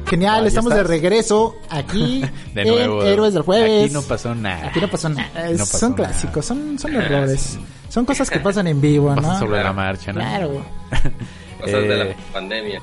Genial, 0.06 0.40
Ahí 0.40 0.48
estamos 0.48 0.74
de 0.74 0.82
regreso 0.82 1.54
aquí 1.70 2.24
De 2.54 2.62
en 2.62 2.68
nuevo. 2.70 3.04
Héroes 3.04 3.34
del 3.34 3.44
Jueves. 3.44 3.84
Aquí 3.84 3.94
no 3.94 4.02
pasó 4.02 4.34
nada. 4.34 4.66
Aquí 4.66 4.80
no 4.80 4.88
pasó 4.88 5.08
nada. 5.10 5.30
No 5.52 5.58
pasó 5.58 5.78
son 5.78 5.90
nada. 5.92 6.08
clásicos, 6.08 6.44
son, 6.44 6.76
son 6.76 6.96
errores. 6.96 7.56
Son 7.94 8.04
cosas 8.04 8.28
que 8.28 8.40
pasan 8.40 8.66
en 8.66 8.80
vivo, 8.80 9.14
¿no? 9.14 9.38
sobre 9.38 9.62
la 9.62 9.72
marcha, 9.72 10.12
¿no? 10.12 10.18
Claro. 10.18 10.64
Cosas 11.60 11.82
de 11.82 12.00
Eh, 12.02 12.16
la 12.26 12.32
pandemia. 12.32 12.82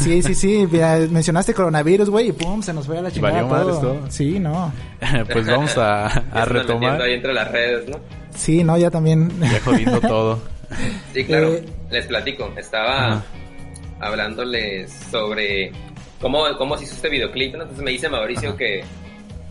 Sí, 0.00 0.20
sí, 0.20 0.34
sí. 0.34 0.66
mira, 0.70 0.96
mencionaste 1.08 1.54
coronavirus, 1.54 2.10
güey, 2.10 2.30
y 2.30 2.32
pum, 2.32 2.60
se 2.60 2.72
nos 2.74 2.86
fue 2.86 2.98
a 2.98 3.02
la 3.02 3.10
chingada 3.12 3.34
valió 3.42 3.48
madres 3.48 3.80
todo. 3.80 3.92
todo. 3.94 4.10
Sí, 4.10 4.40
no. 4.40 4.72
pues 5.32 5.46
vamos 5.46 5.78
a, 5.78 6.06
a 6.08 6.44
retomar. 6.44 7.00
ahí 7.00 7.12
entre 7.14 7.32
las 7.32 7.48
redes, 7.52 7.88
¿no? 7.88 7.98
Sí, 8.34 8.64
no, 8.64 8.76
ya 8.76 8.90
también. 8.90 9.30
Ya 9.40 9.60
jodiendo 9.64 10.00
todo. 10.00 10.40
Sí, 11.14 11.24
claro. 11.24 11.54
Eh, 11.54 11.64
Les 11.92 12.06
platico. 12.06 12.52
Estaba 12.56 13.06
Ajá. 13.12 13.22
hablándoles 14.00 14.92
sobre 15.10 15.70
cómo, 16.20 16.42
cómo 16.58 16.76
se 16.76 16.84
hizo 16.84 16.94
este 16.96 17.08
videoclip, 17.08 17.54
¿no? 17.54 17.62
Entonces 17.62 17.84
me 17.84 17.92
dice 17.92 18.08
Mauricio 18.08 18.56
que 18.56 18.82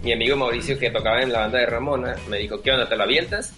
mi 0.04 0.12
amigo 0.14 0.36
Mauricio 0.36 0.78
que 0.78 0.92
tocaba 0.92 1.22
en 1.22 1.32
la 1.32 1.40
banda 1.40 1.60
de 1.60 1.66
Ramona 1.66 2.16
me 2.30 2.38
dijo, 2.38 2.62
¿qué 2.62 2.72
onda? 2.72 2.88
¿Te 2.88 2.96
lo 2.98 3.04
avientas? 3.04 3.54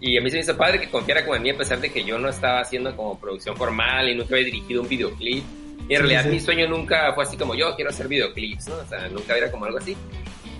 Y 0.00 0.16
a 0.16 0.20
mí 0.20 0.30
se 0.30 0.36
me 0.36 0.42
hizo 0.42 0.56
padre 0.56 0.80
que 0.80 0.88
confiara 0.88 1.22
como 1.24 1.34
en 1.36 1.42
mí 1.42 1.50
a 1.50 1.56
pesar 1.56 1.80
de 1.80 1.90
que 1.90 2.04
yo 2.04 2.18
no 2.18 2.28
estaba 2.28 2.60
haciendo 2.60 2.94
como 2.94 3.18
producción 3.18 3.56
formal 3.56 4.08
y 4.08 4.14
nunca 4.14 4.34
había 4.34 4.46
dirigido 4.46 4.82
un 4.82 4.88
videoclip. 4.88 5.44
Y 5.88 5.94
en 5.94 6.00
realidad 6.00 6.24
sí. 6.24 6.28
mi 6.30 6.40
sueño 6.40 6.68
nunca 6.68 7.12
fue 7.14 7.24
así 7.24 7.36
como 7.36 7.54
yo 7.54 7.74
quiero 7.74 7.90
hacer 7.90 8.06
videoclips, 8.08 8.68
¿no? 8.68 8.76
O 8.76 8.86
sea, 8.86 9.08
nunca 9.08 9.36
era 9.36 9.50
como 9.50 9.64
algo 9.64 9.78
así. 9.78 9.96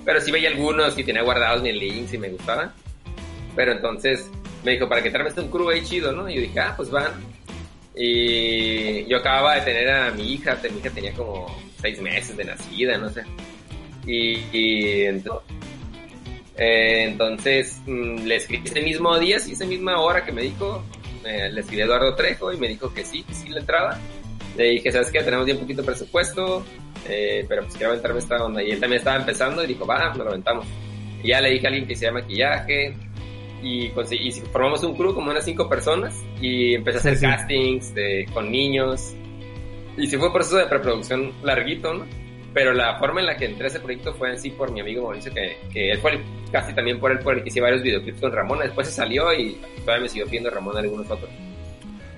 Pero 0.05 0.21
sí 0.21 0.33
veía 0.33 0.49
algunos 0.49 0.99
y 0.99 1.05
tenía 1.05 1.23
guardados 1.23 1.63
mis 1.63 1.75
links 1.75 2.15
y 2.15 2.19
me 2.19 2.31
gustaban. 2.31 2.73
Pero 3.55 3.73
entonces 3.73 4.31
me 4.65 4.73
dijo, 4.73 4.89
para 4.89 5.03
que 5.03 5.11
te 5.11 5.19
armes 5.19 5.37
un 5.37 5.51
crew 5.51 5.69
ahí 5.69 5.85
chido, 5.85 6.13
¿no? 6.13 6.29
Y 6.29 6.35
yo 6.37 6.41
dije, 6.41 6.59
ah, 6.61 6.75
pues 6.77 6.91
van. 6.91 7.13
Y 7.95 9.05
yo 9.07 9.19
acababa 9.19 9.57
de 9.57 9.63
tener 9.63 9.91
a 9.91 10.11
mi 10.13 10.33
hija, 10.35 10.59
mi 10.73 10.79
hija 10.79 10.91
tenía 10.91 11.13
como 11.13 11.47
seis 11.81 12.01
meses 12.01 12.37
de 12.37 12.45
nacida, 12.45 12.97
no 12.97 13.11
sé. 13.11 13.23
Y, 14.07 14.35
y 14.53 15.03
ento- 15.07 15.43
eh, 16.59 17.05
entonces 17.05 17.81
mm, 17.87 18.25
le 18.25 18.37
escribí 18.37 18.69
ese 18.69 18.83
mismo 18.83 19.19
día, 19.19 19.39
sí, 19.39 19.53
esa 19.53 19.65
misma 19.65 20.01
hora 20.01 20.25
que 20.25 20.33
me 20.33 20.43
dijo, 20.43 20.83
eh, 21.25 21.49
le 21.53 21.61
escribí 21.61 21.83
a 21.83 21.85
Eduardo 21.85 22.15
Trejo 22.15 22.53
y 22.53 22.57
me 22.57 22.69
dijo 22.69 22.93
que 22.93 23.05
sí, 23.05 23.23
que 23.23 23.35
sí 23.35 23.49
le 23.49 23.61
entraba. 23.61 23.99
Le 24.57 24.65
dije, 24.71 24.91
¿sabes 24.91 25.11
qué? 25.13 25.23
Tenemos 25.23 25.47
bien 25.47 25.59
poquito 25.59 25.85
presupuesto, 25.85 26.65
eh, 27.09 27.45
pero 27.49 27.63
pues 27.63 27.75
quiero 27.75 27.91
aventarme 27.93 28.19
esta 28.19 28.45
onda. 28.45 28.63
Y 28.63 28.73
él 28.73 28.81
también 28.81 28.99
estaba 28.99 29.17
empezando 29.19 29.63
y 29.63 29.69
dijo, 29.69 29.87
va, 29.87 30.09
nos 30.09 30.19
lo 30.19 30.29
aventamos. 30.31 30.67
Y 31.23 31.29
ya 31.29 31.41
le 31.41 31.51
dije 31.51 31.67
a 31.67 31.69
alguien 31.71 31.87
que 31.87 31.95
hacía 31.95 32.11
maquillaje 32.11 32.97
y, 33.63 33.87
y 33.87 34.33
formamos 34.53 34.83
un 34.83 34.97
crew 34.97 35.15
como 35.15 35.31
unas 35.31 35.45
cinco 35.45 35.69
personas 35.69 36.15
y 36.41 36.75
empecé 36.75 36.99
a 36.99 37.01
hacer 37.01 37.15
Sí, 37.17 37.21
sí. 37.21 37.27
castings 37.27 37.95
de, 37.95 38.27
con 38.35 38.51
niños. 38.51 39.15
Y 39.97 40.07
sí 40.09 40.17
fue 40.17 40.27
un 40.29 40.33
proceso 40.33 40.57
de 40.57 40.67
preproducción 40.67 41.33
larguito, 41.43 41.95
¿no? 41.95 42.05
Pero 42.55 42.73
la 42.73 42.99
forma 42.99 43.21
en 43.21 43.27
la 43.27 43.37
que 43.37 43.45
entré 43.47 43.65
a 43.65 43.69
ese 43.69 43.81
proyecto 43.81 44.13
fue 44.15 44.31
en 44.33 44.39
sí 44.41 44.51
por 44.51 44.73
mi 44.73 44.81
amigo 44.81 45.03
Mauricio, 45.05 45.33
que, 45.33 45.59
que 45.73 45.91
él 45.93 45.99
fue 45.99 46.13
el- 46.15 46.21
casi 46.51 46.73
también 46.75 46.99
por 46.99 47.13
él 47.13 47.19
por 47.21 47.35
el 47.37 47.43
que 47.43 47.49
hice 47.51 47.61
varios 47.61 47.83
videoclips 47.83 48.21
con 48.21 48.33
Ramón. 48.33 48.59
Después 48.61 48.87
se 48.89 48.95
salió 48.95 49.33
y 49.33 49.59
todavía 49.81 50.03
me 50.05 50.09
siguió 50.09 50.27
pidiendo 50.27 50.51
Ramón 50.51 50.77
algunos 50.77 51.11
otros. 51.11 51.31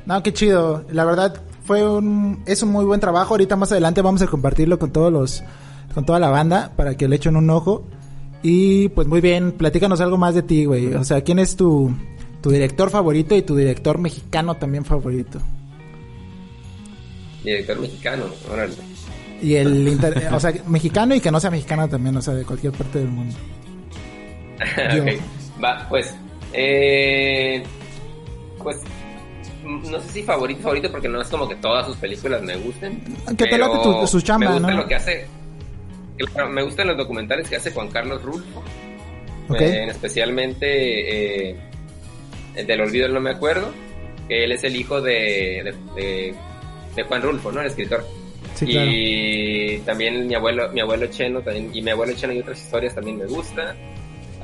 No, 0.06 0.22
qué 0.22 0.32
chido. 0.32 0.84
La 0.90 1.04
verdad 1.04 1.42
fue 1.64 1.86
un 1.86 2.42
es 2.46 2.62
un 2.62 2.70
muy 2.70 2.84
buen 2.84 3.00
trabajo. 3.00 3.34
Ahorita 3.34 3.56
más 3.56 3.70
adelante 3.72 4.02
vamos 4.02 4.22
a 4.22 4.26
compartirlo 4.26 4.78
con 4.78 4.92
todos 4.92 5.12
los 5.12 5.42
con 5.94 6.06
toda 6.06 6.18
la 6.20 6.30
banda 6.30 6.72
para 6.76 6.96
que 6.96 7.06
le 7.08 7.16
echen 7.16 7.36
un 7.36 7.50
ojo. 7.50 7.86
Y 8.42 8.88
pues 8.90 9.06
muy 9.06 9.20
bien, 9.20 9.52
platícanos 9.52 10.00
algo 10.00 10.16
más 10.16 10.34
de 10.34 10.42
ti, 10.42 10.64
güey. 10.64 10.94
O 10.94 11.04
sea, 11.04 11.20
¿quién 11.22 11.38
es 11.38 11.56
tu 11.56 11.92
tu 12.40 12.50
director 12.50 12.88
favorito 12.88 13.36
y 13.36 13.42
tu 13.42 13.54
director 13.54 13.98
mexicano 13.98 14.56
también 14.56 14.84
favorito? 14.84 15.38
Director 17.44 17.80
mexicano, 17.80 18.24
órale. 18.50 18.74
Y 19.42 19.54
el 19.56 19.88
inter- 19.88 20.28
o 20.32 20.38
sea, 20.40 20.52
mexicano 20.66 21.14
y 21.14 21.20
que 21.20 21.30
no 21.30 21.40
sea 21.40 21.50
mexicano 21.50 21.88
también, 21.88 22.16
o 22.16 22.22
sea, 22.22 22.34
de 22.34 22.44
cualquier 22.44 22.72
parte 22.72 22.98
del 22.98 23.08
mundo. 23.08 23.34
Yo. 24.94 25.02
ok, 25.02 25.08
va, 25.64 25.86
pues, 25.88 26.14
eh, 26.52 27.62
pues, 28.62 28.76
no 29.64 30.00
sé 30.00 30.08
si 30.12 30.22
favorito, 30.22 30.60
favorito, 30.62 30.90
porque 30.90 31.08
no 31.08 31.20
es 31.22 31.28
como 31.28 31.48
que 31.48 31.54
todas 31.56 31.86
sus 31.86 31.96
películas 31.96 32.42
me 32.42 32.56
gusten. 32.56 33.00
Que 33.36 33.46
te 33.46 33.56
late 33.58 33.78
tu- 33.82 34.06
su 34.06 34.20
chamba, 34.20 34.48
Me 34.50 34.52
gusta 34.58 34.70
¿no? 34.72 34.76
lo 34.82 34.86
que 34.88 34.94
hace, 34.94 35.26
me 36.50 36.62
gustan 36.62 36.88
los 36.88 36.96
documentales 36.98 37.48
que 37.48 37.56
hace 37.56 37.70
Juan 37.70 37.88
Carlos 37.88 38.22
Rulfo. 38.22 38.62
Ok. 39.48 39.60
Eh, 39.60 39.86
especialmente, 39.88 41.50
eh, 41.50 41.56
el 42.56 42.66
del 42.66 42.80
olvido 42.82 43.08
no 43.08 43.20
me 43.20 43.30
acuerdo, 43.30 43.72
que 44.28 44.44
él 44.44 44.52
es 44.52 44.62
el 44.64 44.76
hijo 44.76 45.00
de, 45.00 45.62
de, 45.64 45.74
de- 46.02 46.34
de 46.94 47.02
Juan 47.04 47.22
Rulfo, 47.22 47.50
¿no? 47.52 47.60
El 47.60 47.68
escritor. 47.68 48.04
Sí, 48.60 48.66
claro. 48.66 48.90
Y 48.92 49.78
también 49.86 50.26
mi 50.26 50.34
abuelo, 50.34 50.70
mi 50.72 50.80
abuelo 50.80 51.06
Cheno, 51.06 51.40
también, 51.40 51.70
y 51.74 51.80
mi 51.82 51.90
abuelo 51.90 52.12
Cheno 52.14 52.32
y 52.34 52.40
otras 52.40 52.60
historias 52.60 52.94
también 52.94 53.18
me 53.18 53.26
gusta. 53.26 53.74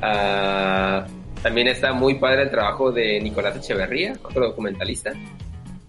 Ah, 0.01 1.05
también 1.41 1.67
está 1.67 1.93
muy 1.93 2.15
padre 2.15 2.43
el 2.43 2.49
trabajo 2.49 2.91
de 2.91 3.19
Nicolás 3.21 3.55
Echeverría, 3.57 4.13
otro 4.23 4.45
documentalista, 4.47 5.13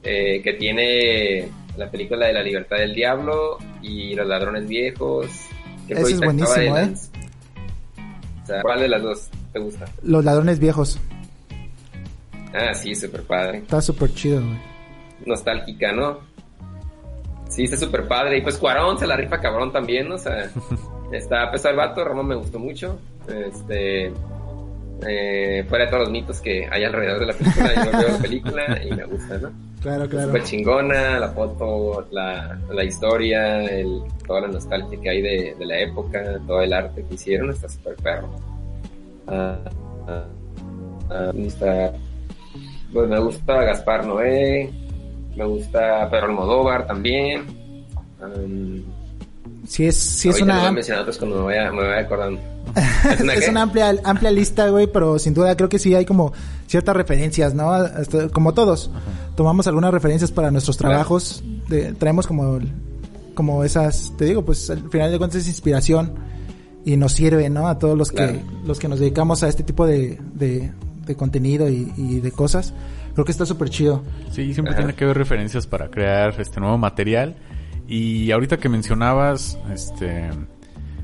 eh, 0.02 0.40
que 0.42 0.52
tiene 0.54 1.48
la 1.76 1.90
película 1.90 2.26
de 2.26 2.32
La 2.34 2.42
Libertad 2.42 2.76
del 2.76 2.94
Diablo 2.94 3.58
y 3.82 4.14
Los 4.14 4.26
Ladrones 4.26 4.66
Viejos. 4.68 5.26
que 5.86 5.94
Ese 5.94 6.02
es 6.12 6.18
buenísimo, 6.20 6.76
¿eh? 6.76 6.82
lanz- 6.86 7.08
O 8.42 8.46
sea, 8.46 8.62
¿Cuál 8.62 8.80
de 8.80 8.88
las 8.88 9.02
dos 9.02 9.28
te 9.52 9.58
gusta? 9.58 9.86
Los 10.02 10.24
ladrones 10.24 10.58
viejos. 10.58 10.98
Ah, 12.54 12.72
sí, 12.74 12.94
súper 12.94 13.22
padre. 13.22 13.58
Está 13.58 13.80
súper 13.80 14.12
chido, 14.14 14.40
güey. 14.40 14.58
nostálgica, 15.26 15.92
¿no? 15.92 16.20
Sí, 17.48 17.64
está 17.64 17.76
súper 17.76 18.06
padre. 18.06 18.38
Y 18.38 18.42
pues 18.42 18.58
Cuarón 18.58 18.98
se 18.98 19.06
la 19.06 19.16
rifa 19.16 19.40
cabrón 19.40 19.72
también, 19.72 20.08
¿no? 20.08 20.16
O 20.16 20.18
sea, 20.18 20.50
está 21.12 21.50
pesado 21.50 21.70
el 21.70 21.76
vato, 21.76 22.04
Ramón 22.04 22.26
me 22.28 22.36
gustó 22.36 22.58
mucho. 22.58 22.98
Este, 23.26 24.12
eh, 25.06 25.64
fuera 25.68 25.84
de 25.84 25.90
todos 25.90 26.04
los 26.04 26.10
mitos 26.10 26.40
que 26.40 26.68
hay 26.70 26.84
alrededor 26.84 27.20
de 27.20 27.26
la 27.26 27.32
película, 27.32 27.74
yo 27.74 27.98
veo 27.98 28.08
la 28.08 28.18
película 28.18 28.82
y 28.84 28.90
me 28.90 29.04
gusta, 29.04 29.38
¿no? 29.38 29.52
Claro, 29.80 30.08
claro. 30.08 30.26
Súper 30.26 30.42
chingona, 30.44 31.20
la 31.20 31.28
foto, 31.28 32.08
la, 32.10 32.58
la 32.68 32.84
historia, 32.84 33.64
el, 33.64 34.02
toda 34.26 34.42
la 34.42 34.48
nostalgia 34.48 35.00
que 35.00 35.08
hay 35.08 35.22
de, 35.22 35.54
de 35.56 35.66
la 35.66 35.78
época, 35.78 36.40
todo 36.46 36.62
el 36.62 36.72
arte 36.72 37.04
que 37.04 37.14
hicieron, 37.14 37.50
está 37.50 37.68
súper 37.68 37.94
perro. 37.96 38.28
Ah, 39.28 39.58
ah, 40.08 40.24
ah, 41.10 41.32
está, 41.36 41.92
pues 42.92 43.08
me 43.08 43.20
gusta 43.20 43.62
Gaspar 43.62 44.04
Noé, 44.04 44.72
me 45.38 45.44
gusta 45.46 46.08
Pedro 46.10 46.26
Almodóvar 46.26 46.86
también. 46.86 47.44
Um, 48.20 48.82
Sí 49.66 49.84
es, 49.84 49.98
sí 49.98 50.30
es 50.30 50.36
voy 50.40 50.42
a 50.42 50.44
una, 50.54 50.72
mencionar 50.72 51.02
otros 51.02 51.18
cuando 51.18 51.40
me 51.40 51.44
vaya, 51.44 51.70
me 51.70 51.82
vaya 51.86 52.00
acordando. 52.00 52.40
¿Es 53.10 53.20
una 53.20 53.34
es 53.34 53.44
qué? 53.44 53.50
una 53.50 53.62
amplia, 53.62 53.94
amplia 54.02 54.30
lista, 54.30 54.68
güey, 54.70 54.86
pero 54.86 55.18
sin 55.18 55.34
duda 55.34 55.54
creo 55.58 55.68
que 55.68 55.78
sí 55.78 55.94
hay 55.94 56.06
como 56.06 56.32
ciertas 56.66 56.96
referencias, 56.96 57.52
¿no? 57.54 57.70
Como 58.32 58.54
todos. 58.54 58.90
Tomamos 59.36 59.66
algunas 59.66 59.92
referencias 59.92 60.30
para 60.32 60.50
nuestros 60.50 60.78
trabajos, 60.78 61.42
de- 61.68 61.92
traemos 61.92 62.26
como, 62.26 62.58
como 63.34 63.62
esas, 63.62 64.14
te 64.16 64.24
digo, 64.24 64.42
pues 64.42 64.70
al 64.70 64.88
final 64.90 65.12
de 65.12 65.18
cuentas 65.18 65.42
es 65.42 65.48
inspiración 65.48 66.14
y 66.86 66.96
nos 66.96 67.12
sirve, 67.12 67.50
¿no? 67.50 67.68
A 67.68 67.78
todos 67.78 67.96
los 67.98 68.10
Claro. 68.10 68.32
que, 68.34 68.42
los 68.66 68.78
que 68.78 68.88
nos 68.88 69.00
dedicamos 69.00 69.42
a 69.42 69.48
este 69.48 69.64
tipo 69.64 69.86
de, 69.86 70.18
de, 70.32 70.72
de 71.04 71.14
contenido 71.14 71.68
y, 71.68 71.92
y 71.98 72.20
de 72.20 72.32
cosas. 72.32 72.72
Creo 73.18 73.24
que 73.26 73.32
está 73.32 73.44
súper 73.44 73.68
chido. 73.68 74.04
Sí, 74.30 74.54
siempre 74.54 74.74
Ajá. 74.74 74.82
tiene 74.82 74.94
que 74.94 75.02
haber 75.02 75.18
referencias 75.18 75.66
para 75.66 75.88
crear 75.88 76.40
este 76.40 76.60
nuevo 76.60 76.78
material. 76.78 77.34
Y 77.88 78.30
ahorita 78.30 78.58
que 78.58 78.68
mencionabas, 78.68 79.58
este, 79.74 80.30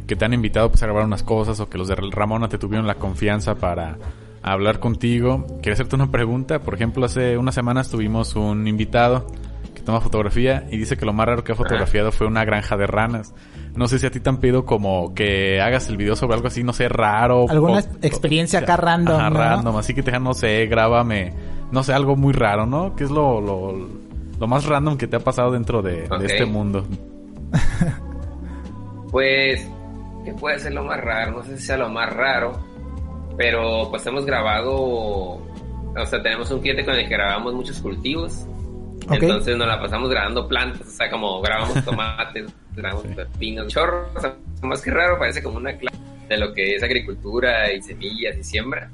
que 0.06 0.14
te 0.14 0.24
han 0.24 0.32
invitado 0.32 0.70
pues, 0.70 0.80
a 0.84 0.86
grabar 0.86 1.06
unas 1.06 1.24
cosas 1.24 1.58
o 1.58 1.68
que 1.68 1.76
los 1.76 1.88
de 1.88 1.96
Ramona 1.96 2.48
te 2.48 2.56
tuvieron 2.56 2.86
la 2.86 2.94
confianza 2.94 3.56
para 3.56 3.98
hablar 4.44 4.78
contigo, 4.78 5.44
quería 5.56 5.72
hacerte 5.72 5.96
una 5.96 6.12
pregunta. 6.12 6.60
Por 6.60 6.74
ejemplo, 6.74 7.04
hace 7.04 7.36
unas 7.36 7.56
semanas 7.56 7.90
tuvimos 7.90 8.36
un 8.36 8.68
invitado 8.68 9.26
que 9.74 9.80
toma 9.82 10.00
fotografía 10.00 10.68
y 10.70 10.76
dice 10.76 10.96
que 10.96 11.06
lo 11.06 11.12
más 11.12 11.26
raro 11.26 11.42
que 11.42 11.50
ha 11.50 11.56
fotografiado 11.56 12.12
fue 12.12 12.28
una 12.28 12.44
granja 12.44 12.76
de 12.76 12.86
ranas. 12.86 13.34
No 13.74 13.88
sé 13.88 13.98
si 13.98 14.06
a 14.06 14.10
ti 14.12 14.20
te 14.20 14.28
han 14.30 14.36
pedido 14.36 14.64
como 14.64 15.14
que 15.14 15.60
hagas 15.60 15.88
el 15.88 15.96
video 15.96 16.14
sobre 16.14 16.34
algo 16.36 16.46
así, 16.46 16.62
no 16.62 16.72
sé, 16.72 16.88
raro. 16.88 17.46
Alguna 17.48 17.80
o- 17.80 18.06
experiencia 18.06 18.60
acá 18.60 18.76
random, 18.76 19.16
Ajá, 19.18 19.30
¿no? 19.30 19.36
random, 19.36 19.76
así 19.78 19.94
que 19.94 20.04
te 20.04 20.16
no 20.20 20.32
sé, 20.32 20.66
grábame, 20.66 21.32
no 21.74 21.82
sé, 21.82 21.92
algo 21.92 22.14
muy 22.14 22.32
raro, 22.32 22.66
¿no? 22.66 22.94
¿Qué 22.94 23.02
es 23.02 23.10
lo, 23.10 23.40
lo, 23.40 23.74
lo 24.38 24.46
más 24.46 24.64
random 24.64 24.96
que 24.96 25.08
te 25.08 25.16
ha 25.16 25.20
pasado 25.20 25.50
dentro 25.50 25.82
de, 25.82 26.08
este 26.22 26.46
mundo? 26.46 26.86
Pues, 29.10 29.70
¿qué 30.24 30.32
puede 30.32 30.58
ser 30.58 30.72
lo 30.72 30.82
más 30.82 31.00
raro? 31.00 31.36
No 31.36 31.42
sé 31.44 31.56
si 31.56 31.66
sea 31.66 31.76
lo 31.76 31.88
más 31.88 32.12
raro, 32.12 32.58
pero 33.36 33.88
pues 33.88 34.04
hemos 34.06 34.26
grabado, 34.26 34.74
o 34.74 36.06
sea, 36.06 36.20
tenemos 36.20 36.50
un 36.50 36.58
cliente 36.58 36.84
con 36.84 36.94
el 36.94 37.04
que 37.08 37.14
grabamos 37.14 37.54
muchos 37.54 37.78
cultivos. 37.80 38.44
Ok. 39.06 39.22
Entonces 39.22 39.56
nos 39.56 39.68
la 39.68 39.80
pasamos 39.80 40.10
grabando 40.10 40.48
plantas, 40.48 40.88
o 40.88 40.90
sea, 40.90 41.08
como 41.08 41.40
grabamos 41.42 41.84
tomates, 41.84 42.52
grabamos 42.74 43.04
Sí. 43.04 43.14
pepinos, 43.14 43.68
chorros, 43.68 44.08
o 44.16 44.20
sea, 44.20 44.34
más 44.62 44.82
que 44.82 44.90
raro, 44.90 45.16
parece 45.16 45.40
como 45.44 45.58
una 45.58 45.76
clase 45.76 45.96
de 46.28 46.36
lo 46.36 46.52
que 46.52 46.74
es 46.74 46.82
agricultura 46.82 47.72
y 47.72 47.80
semillas 47.82 48.36
y 48.36 48.42
siembra. 48.42 48.90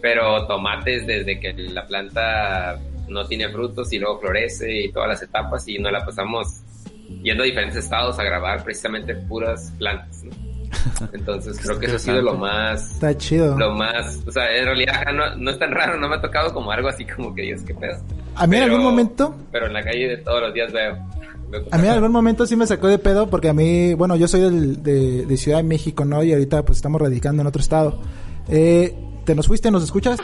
Pero 0.00 0.46
tomates 0.46 1.06
desde 1.06 1.38
que 1.40 1.52
la 1.52 1.86
planta 1.86 2.78
no 3.08 3.26
tiene 3.26 3.48
frutos 3.48 3.92
y 3.92 3.98
luego 3.98 4.20
florece 4.20 4.84
y 4.84 4.92
todas 4.92 5.08
las 5.08 5.22
etapas 5.22 5.66
y 5.68 5.78
nos 5.78 5.92
la 5.92 6.04
pasamos 6.04 6.60
yendo 7.22 7.42
a 7.42 7.46
diferentes 7.46 7.76
estados 7.84 8.18
a 8.18 8.22
grabar 8.22 8.62
precisamente 8.62 9.14
puras 9.14 9.72
plantas, 9.78 10.22
¿no? 10.24 10.30
Entonces 11.12 11.58
creo 11.60 11.78
que 11.80 11.86
eso 11.86 11.96
ha 11.96 11.98
sido 11.98 12.22
lo 12.22 12.34
más 12.34 12.92
Está 12.92 13.16
chido. 13.18 13.58
lo 13.58 13.74
más, 13.74 14.20
o 14.26 14.30
sea, 14.30 14.56
en 14.56 14.64
realidad 14.66 15.02
no, 15.12 15.34
no 15.36 15.50
es 15.50 15.58
tan 15.58 15.72
raro, 15.72 15.98
no 15.98 16.08
me 16.08 16.14
ha 16.16 16.20
tocado 16.20 16.54
como 16.54 16.70
algo 16.70 16.88
así 16.88 17.04
como 17.04 17.34
que 17.34 17.42
Dios, 17.42 17.62
qué 17.62 17.74
pedo. 17.74 17.98
A 18.36 18.46
mí 18.46 18.56
en 18.56 18.62
algún 18.62 18.82
momento 18.82 19.34
Pero 19.50 19.66
en 19.66 19.72
la 19.72 19.82
calle 19.82 20.06
de 20.08 20.16
todos 20.18 20.40
los 20.40 20.54
días 20.54 20.72
veo. 20.72 20.96
veo 21.50 21.64
A 21.72 21.78
mí 21.78 21.88
en 21.88 21.92
algún 21.94 22.12
momento 22.12 22.46
sí 22.46 22.54
me 22.54 22.66
sacó 22.68 22.86
de 22.86 22.98
pedo 22.98 23.28
porque 23.28 23.48
a 23.48 23.52
mí, 23.52 23.92
bueno, 23.94 24.14
yo 24.14 24.28
soy 24.28 24.42
del- 24.42 24.82
de, 24.82 25.26
de 25.26 25.36
Ciudad 25.36 25.58
de 25.58 25.64
México, 25.64 26.04
¿no? 26.04 26.22
Y 26.22 26.32
ahorita 26.32 26.62
pues 26.64 26.78
estamos 26.78 27.00
radicando 27.02 27.42
en 27.42 27.48
otro 27.48 27.60
estado. 27.60 28.00
Eh, 28.48 28.94
¿Te 29.24 29.34
nos 29.34 29.46
fuiste? 29.46 29.70
¿Nos 29.70 29.82
escuchas? 29.84 30.18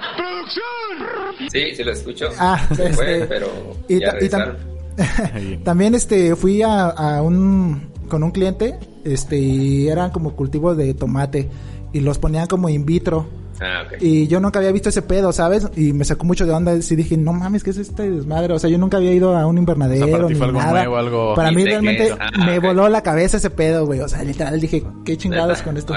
Sí, 1.53 1.75
sí 1.77 1.85
lo 1.85 1.93
escucho. 1.93 2.29
Ah, 2.39 2.67
Se 2.75 2.93
fue, 2.93 3.15
este, 3.15 3.27
pero 3.27 3.47
y 3.89 4.01
ya 4.01 4.15
y 4.21 4.29
tam-. 4.29 4.57
También 5.65 5.95
este 5.95 6.35
fui 6.37 6.63
a, 6.63 6.87
a 6.89 7.23
un 7.23 7.89
con 8.09 8.23
un 8.23 8.31
cliente, 8.31 8.79
este 9.05 9.37
y 9.39 9.89
eran 9.89 10.11
como 10.11 10.35
cultivos 10.35 10.77
de 10.77 10.95
tomate 10.95 11.49
y 11.93 12.01
los 12.01 12.19
ponían 12.19 12.47
como 12.47 12.69
in 12.69 12.87
vitro. 12.87 13.27
Ah, 13.61 13.85
ok. 13.87 14.03
Y 14.03 14.27
yo 14.29 14.39
nunca 14.39 14.59
había 14.59 14.71
visto 14.73 14.91
ese 14.91 15.01
pedo, 15.03 15.33
¿sabes? 15.33 15.67
Y 15.77 15.93
me 15.95 16.05
sacó 16.05 16.25
mucho 16.27 16.45
de 16.45 16.53
onda. 16.53 16.75
Y 16.75 16.81
dije, 16.97 17.17
no 17.17 17.33
mames, 17.33 17.65
¿qué 17.65 17.71
es 17.71 17.79
este 17.79 18.11
desmadre? 18.11 18.53
O 18.53 18.59
sea, 18.59 18.69
yo 18.69 18.77
nunca 18.77 18.99
había 18.99 19.13
ido 19.15 19.35
a 19.37 19.47
un 19.47 19.57
invernadero. 19.57 20.05
O 20.05 20.09
sea, 20.09 20.17
para 20.19 20.29
ti 20.29 20.35
ni 20.35 20.41
algo 20.43 20.59
nada. 20.59 20.73
nuevo, 20.73 20.97
algo- 20.99 21.35
Para 21.35 21.53
mí 21.53 21.65
realmente 21.65 22.13
ah, 22.21 22.31
me 22.45 22.59
voló 22.59 22.87
la 22.91 23.03
cabeza 23.03 23.39
ese 23.39 23.49
pedo, 23.49 23.87
güey. 23.87 24.01
O 24.01 24.09
sea, 24.09 24.23
literal 24.25 24.61
dije, 24.61 24.83
qué 25.07 25.17
chingados 25.17 25.63
con 25.63 25.77
esto. 25.79 25.95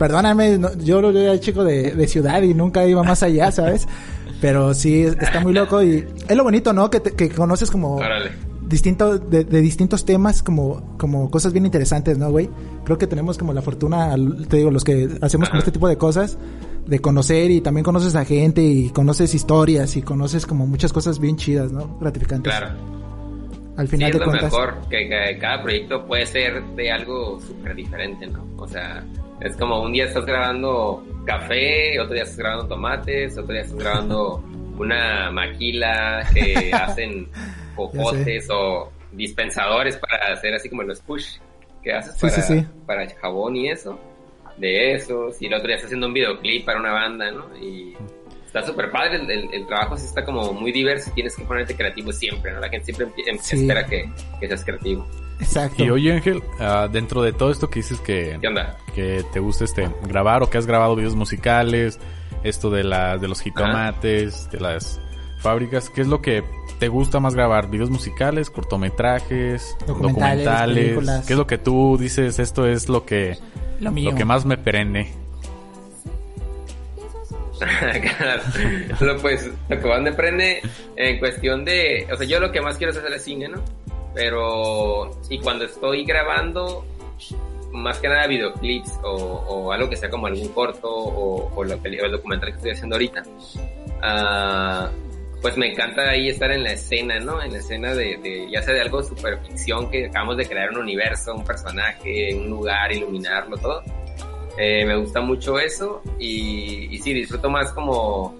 Perdóname, 0.00 0.56
no- 0.56 0.74
yo 0.78 1.02
lo 1.02 1.10
era 1.10 1.38
chico 1.38 1.62
de, 1.62 1.92
de 1.92 2.08
ciudad 2.08 2.40
y 2.42 2.54
nunca 2.54 2.86
iba 2.86 3.02
más 3.02 3.22
allá, 3.22 3.52
¿sabes? 3.52 3.86
Pero 4.40 4.72
sí, 4.72 5.02
está 5.02 5.40
muy 5.40 5.52
loco 5.52 5.82
y 5.82 6.06
es 6.26 6.36
lo 6.36 6.42
bonito, 6.42 6.72
¿no? 6.72 6.88
Que, 6.88 7.00
te- 7.00 7.12
que 7.12 7.28
conoces 7.28 7.70
como 7.70 7.96
Órale. 7.96 8.30
distinto 8.66 9.18
de, 9.18 9.44
de 9.44 9.60
distintos 9.60 10.06
temas 10.06 10.42
como 10.42 10.96
como 10.96 11.30
cosas 11.30 11.52
bien 11.52 11.66
interesantes, 11.66 12.16
¿no, 12.16 12.30
güey? 12.30 12.48
Creo 12.84 12.96
que 12.96 13.06
tenemos 13.06 13.36
como 13.36 13.52
la 13.52 13.60
fortuna, 13.60 14.16
te 14.48 14.56
digo, 14.56 14.70
los 14.70 14.84
que 14.84 15.06
hacemos 15.20 15.50
con 15.50 15.58
este 15.58 15.70
tipo 15.70 15.86
de 15.86 15.98
cosas, 15.98 16.38
de 16.86 16.98
conocer 17.00 17.50
y 17.50 17.60
también 17.60 17.84
conoces 17.84 18.14
a 18.16 18.24
gente 18.24 18.62
y 18.62 18.88
conoces 18.88 19.34
historias 19.34 19.94
y 19.98 20.02
conoces 20.02 20.46
como 20.46 20.66
muchas 20.66 20.94
cosas 20.94 21.18
bien 21.18 21.36
chidas, 21.36 21.70
¿no? 21.72 21.98
Gratificantes. 22.00 22.50
Claro. 22.50 22.74
Al 23.76 23.86
Sí, 23.86 23.96
final 23.96 24.08
es 24.10 24.14
de 24.14 24.18
lo 24.20 24.24
cuentas. 24.24 24.52
mejor, 24.52 24.74
que, 24.88 25.08
que 25.08 25.38
cada 25.38 25.62
proyecto 25.62 26.06
puede 26.06 26.24
ser 26.24 26.62
de 26.76 26.90
algo 26.90 27.38
súper 27.40 27.74
diferente, 27.76 28.26
¿no? 28.26 28.46
O 28.56 28.66
sea, 28.66 29.04
es 29.40 29.56
como 29.56 29.82
un 29.82 29.92
día 29.92 30.04
estás 30.04 30.26
grabando 30.26 31.04
café, 31.24 31.98
otro 32.00 32.14
día 32.14 32.24
estás 32.24 32.38
grabando 32.38 32.68
tomates, 32.68 33.38
otro 33.38 33.52
día 33.52 33.62
estás 33.62 33.78
grabando 33.78 34.44
una 34.78 35.30
maquila 35.30 36.26
que 36.32 36.70
hacen 36.74 37.28
popotes 37.76 38.48
o 38.50 38.90
dispensadores 39.12 39.96
para 39.96 40.32
hacer 40.34 40.54
así 40.54 40.68
como 40.68 40.82
los 40.82 41.00
push. 41.00 41.38
que 41.82 41.92
haces 41.92 42.14
Sí, 42.14 42.20
para, 42.20 42.32
sí, 42.42 42.60
sí. 42.60 42.66
para 42.86 43.08
jabón 43.20 43.56
y 43.56 43.68
eso, 43.70 43.98
de 44.58 44.92
esos, 44.94 45.40
y 45.40 45.46
el 45.46 45.54
otro 45.54 45.66
día 45.68 45.76
está 45.76 45.86
haciendo 45.86 46.06
un 46.06 46.12
videoclip 46.12 46.64
para 46.64 46.78
una 46.78 46.92
banda, 46.92 47.30
¿no? 47.30 47.56
Y 47.56 47.96
está 48.52 48.66
súper 48.66 48.90
padre, 48.90 49.16
el, 49.16 49.30
el- 49.30 49.54
el 49.54 49.66
trabajo 49.66 49.96
sí 49.96 50.06
está 50.06 50.24
como 50.24 50.52
muy 50.52 50.72
diverso 50.72 51.10
y 51.10 51.14
tienes 51.14 51.36
que 51.36 51.44
ponerte 51.44 51.74
creativo 51.76 52.12
siempre, 52.12 52.52
¿no? 52.52 52.60
La 52.60 52.68
gente 52.68 52.92
siempre 52.92 53.06
em- 53.26 53.38
Sí. 53.38 53.60
espera 53.60 53.86
que, 53.86 54.10
que 54.40 54.46
seas 54.48 54.64
creativo. 54.64 55.06
Exacto. 55.40 55.84
Y 55.84 55.90
oye 55.90 56.12
Ángel, 56.12 56.42
ah, 56.58 56.88
dentro 56.90 57.22
de 57.22 57.32
todo 57.32 57.50
esto 57.50 57.70
que 57.70 57.78
dices 57.80 57.98
que, 58.00 58.36
¿Qué 58.40 58.48
onda? 58.48 58.76
que 58.94 59.24
te 59.32 59.40
gusta 59.40 59.64
este 59.64 59.88
grabar 60.06 60.42
o 60.42 60.50
que 60.50 60.58
has 60.58 60.66
grabado 60.66 60.94
videos 60.96 61.14
musicales, 61.14 61.98
esto 62.44 62.70
de 62.70 62.84
la, 62.84 63.16
de 63.18 63.28
los 63.28 63.40
jitomates, 63.40 64.50
de 64.50 64.60
las 64.60 65.00
fábricas, 65.40 65.88
¿qué 65.88 66.02
es 66.02 66.08
lo 66.08 66.20
que 66.20 66.42
te 66.78 66.88
gusta 66.88 67.20
más 67.20 67.34
grabar? 67.34 67.70
¿Videos 67.70 67.88
musicales, 67.90 68.50
cortometrajes, 68.50 69.76
Documentales. 69.86 70.98
¿Qué 71.26 71.32
es 71.32 71.38
lo 71.38 71.46
que 71.46 71.58
tú 71.58 71.96
dices? 71.98 72.38
Esto 72.38 72.66
es 72.66 72.88
lo 72.88 73.04
que, 73.06 73.36
Lo 73.80 73.90
mío. 73.92 74.10
lo 74.10 74.16
que 74.16 74.24
más 74.24 74.44
me 74.44 74.56
prende. 74.58 75.10
Lo, 79.00 79.16
pues, 79.18 79.50
lo 79.68 79.80
que 79.80 80.12
prende 80.12 80.62
en 80.96 81.18
cuestión 81.18 81.64
de, 81.64 82.06
o 82.12 82.16
sea, 82.16 82.26
yo 82.26 82.40
lo 82.40 82.50
que 82.52 82.60
más 82.60 82.76
quiero 82.78 82.92
es 82.92 82.98
hacer 82.98 83.12
el 83.12 83.20
cine, 83.20 83.48
¿no? 83.48 83.62
Pero, 84.14 85.10
y 85.28 85.38
cuando 85.38 85.64
estoy 85.64 86.04
grabando, 86.04 86.84
más 87.72 87.98
que 87.98 88.08
nada 88.08 88.26
videoclips 88.26 88.98
o, 89.04 89.12
o 89.14 89.72
algo 89.72 89.88
que 89.88 89.96
sea 89.96 90.10
como 90.10 90.26
algún 90.26 90.48
corto 90.48 90.88
o, 90.90 91.52
o, 91.54 91.64
la 91.64 91.76
peli- 91.76 91.98
el 91.98 92.10
documental 92.12 92.50
que 92.50 92.56
estoy 92.56 92.70
haciendo 92.72 92.96
ahorita, 92.96 93.22
ah, 94.02 94.90
pues 95.40 95.56
me 95.56 95.70
encanta 95.72 96.02
ahí 96.10 96.28
estar 96.28 96.50
en 96.50 96.64
la 96.64 96.72
escena, 96.72 97.18
¿no? 97.20 97.40
En 97.42 97.52
la 97.52 97.58
escena 97.58 97.94
de, 97.94 98.18
de 98.18 98.50
ya 98.50 98.60
sea 98.62 98.74
de 98.74 98.80
algo 98.82 99.02
super 99.02 99.38
ficción 99.46 99.90
que 99.90 100.06
acabamos 100.06 100.36
de 100.36 100.46
crear 100.46 100.70
un 100.70 100.78
universo, 100.78 101.34
un 101.34 101.44
personaje, 101.44 102.34
un 102.34 102.50
lugar, 102.50 102.92
iluminarlo, 102.92 103.56
todo. 103.56 103.82
Eh, 104.58 104.84
me 104.84 104.96
gusta 104.96 105.20
mucho 105.20 105.58
eso 105.58 106.02
y, 106.18 106.94
y 106.94 106.98
sí, 106.98 107.12
disfruto 107.14 107.48
más 107.48 107.72
como 107.72 108.34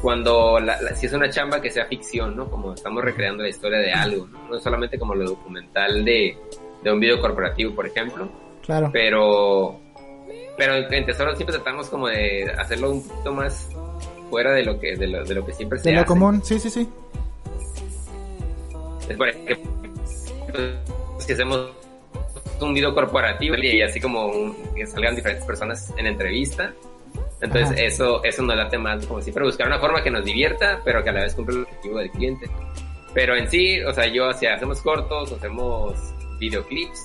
cuando 0.00 0.60
la, 0.60 0.80
la- 0.80 0.94
si 0.94 1.06
es 1.06 1.12
una 1.12 1.28
chamba 1.28 1.60
que 1.60 1.70
sea 1.70 1.84
ficción, 1.86 2.36
¿no? 2.36 2.48
Como 2.50 2.74
estamos 2.74 3.02
recreando 3.04 3.42
la 3.42 3.48
historia 3.48 3.78
de 3.78 3.92
algo, 3.92 4.26
¿no? 4.28 4.48
No 4.48 4.60
solamente 4.60 4.98
como 4.98 5.14
lo 5.14 5.24
documental 5.30 6.04
de, 6.04 6.36
de 6.82 6.92
un 6.92 7.00
video 7.00 7.20
corporativo, 7.20 7.74
por 7.74 7.86
ejemplo, 7.86 8.28
Claro. 8.64 8.90
pero 8.92 9.80
pero 10.56 10.74
en 10.74 11.06
Tesoro 11.06 11.34
siempre 11.36 11.54
tratamos 11.56 11.88
como 11.88 12.08
de 12.08 12.50
hacerlo 12.58 12.90
un 12.92 13.06
poquito 13.06 13.32
más 13.32 13.68
fuera 14.30 14.52
de 14.52 14.64
lo 14.64 14.78
que 14.78 14.96
de 14.96 15.06
lo, 15.06 15.24
de 15.24 15.34
lo 15.34 15.44
que 15.46 15.52
siempre 15.52 15.78
se 15.78 15.88
De 15.88 15.94
lo 15.94 16.00
hace. 16.02 16.08
común, 16.08 16.40
sí, 16.44 16.58
sí, 16.60 16.68
sí. 16.70 16.88
Es 19.08 19.16
por 19.16 19.28
ejemplo, 19.28 19.70
si 21.18 21.32
hacemos 21.32 21.70
un 22.66 22.74
video 22.74 22.94
corporativo 22.94 23.56
y 23.56 23.82
así 23.82 24.00
como 24.00 24.26
un- 24.26 24.56
que 24.74 24.86
salgan 24.86 25.14
diferentes 25.16 25.44
personas 25.44 25.92
en 25.96 26.06
entrevista. 26.06 26.72
Entonces 27.40 27.70
Ajá. 27.70 27.80
eso, 27.82 28.24
eso 28.24 28.42
nos 28.42 28.56
late 28.56 28.78
más, 28.78 29.06
como 29.06 29.20
siempre 29.22 29.44
buscar 29.44 29.66
una 29.68 29.78
forma 29.78 30.02
que 30.02 30.10
nos 30.10 30.24
divierta, 30.24 30.80
pero 30.84 31.02
que 31.04 31.10
a 31.10 31.12
la 31.12 31.20
vez 31.22 31.34
cumpla 31.34 31.54
el 31.56 31.62
objetivo 31.62 31.98
del 31.98 32.10
cliente. 32.10 32.46
Pero 33.14 33.36
en 33.36 33.48
sí, 33.48 33.80
o 33.82 33.92
sea, 33.92 34.06
yo 34.06 34.32
si 34.32 34.46
hacemos 34.46 34.80
cortos, 34.82 35.32
o 35.32 35.36
hacemos 35.36 35.94
videoclips, 36.40 37.00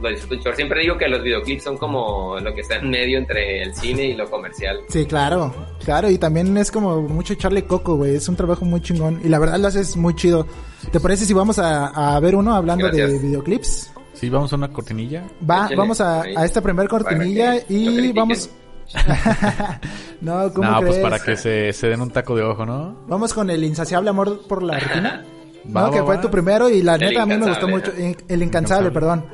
lo 0.00 0.08
disfruto 0.08 0.42
chorro. 0.42 0.56
Siempre 0.56 0.80
digo 0.80 0.96
que 0.98 1.06
los 1.08 1.22
videoclips 1.22 1.62
son 1.64 1.76
como 1.78 2.38
lo 2.40 2.54
que 2.54 2.62
está 2.62 2.76
en 2.76 2.90
medio 2.90 3.18
entre 3.18 3.62
el 3.62 3.74
cine 3.74 4.04
y 4.06 4.14
lo 4.14 4.28
comercial. 4.30 4.80
Sí, 4.88 5.04
claro, 5.06 5.54
claro, 5.84 6.10
y 6.10 6.18
también 6.18 6.56
es 6.56 6.70
como 6.72 7.02
mucho 7.02 7.34
echarle 7.34 7.64
coco, 7.64 7.96
güey, 7.96 8.16
es 8.16 8.28
un 8.28 8.34
trabajo 8.36 8.64
muy 8.64 8.80
chingón 8.80 9.20
y 9.22 9.28
la 9.28 9.38
verdad 9.38 9.58
lo 9.58 9.68
haces 9.68 9.96
muy 9.96 10.14
chido. 10.14 10.46
¿Te 10.90 10.98
parece 10.98 11.24
si 11.26 11.34
vamos 11.34 11.58
a, 11.60 12.14
a 12.16 12.18
ver 12.20 12.34
uno 12.34 12.54
hablando 12.54 12.88
de 12.88 12.98
Gracias. 12.98 13.22
videoclips? 13.22 13.91
Sí, 14.22 14.30
vamos 14.30 14.52
a 14.52 14.56
una 14.56 14.68
cortinilla. 14.72 15.24
Va, 15.50 15.62
Échale, 15.64 15.74
vamos 15.76 16.00
a, 16.00 16.22
a 16.22 16.44
esta 16.44 16.60
primer 16.60 16.86
cortinilla 16.86 17.56
y 17.68 18.12
vamos... 18.12 18.48
no, 20.20 20.52
¿cómo 20.52 20.70
No, 20.70 20.78
crees? 20.78 20.92
pues 20.94 20.98
para 21.02 21.18
que 21.18 21.36
se, 21.36 21.72
se 21.72 21.88
den 21.88 22.00
un 22.00 22.10
taco 22.10 22.36
de 22.36 22.44
ojo, 22.44 22.64
¿no? 22.64 22.94
Vamos 23.08 23.34
con 23.34 23.50
el 23.50 23.64
insaciable 23.64 24.10
amor 24.10 24.42
por 24.46 24.62
la 24.62 24.78
rutina. 24.78 25.24
Va, 25.76 25.86
¿no? 25.86 25.90
que 25.90 25.98
va, 26.00 26.06
fue 26.06 26.16
va. 26.16 26.20
tu 26.20 26.30
primero 26.30 26.70
y 26.70 26.82
la 26.82 26.94
El 26.94 27.00
neta 27.00 27.22
a 27.22 27.26
mí 27.26 27.36
me 27.36 27.48
gustó 27.48 27.66
mucho. 27.66 27.90
In- 27.98 28.16
El 28.28 28.42
incansable, 28.44 28.44
Incansable. 28.44 28.90
perdón. 28.92 29.24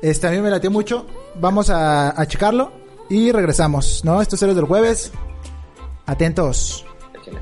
Este 0.00 0.28
a 0.28 0.30
mí 0.30 0.40
me 0.40 0.50
latió 0.50 0.70
mucho. 0.70 1.06
Vamos 1.40 1.68
a, 1.70 2.20
a 2.20 2.26
checarlo 2.26 2.70
y 3.10 3.32
regresamos, 3.32 4.04
¿no? 4.04 4.22
Estos 4.22 4.40
héroes 4.42 4.54
del 4.56 4.66
jueves. 4.66 5.10
Atentos. 6.06 6.84
Échale. 7.20 7.38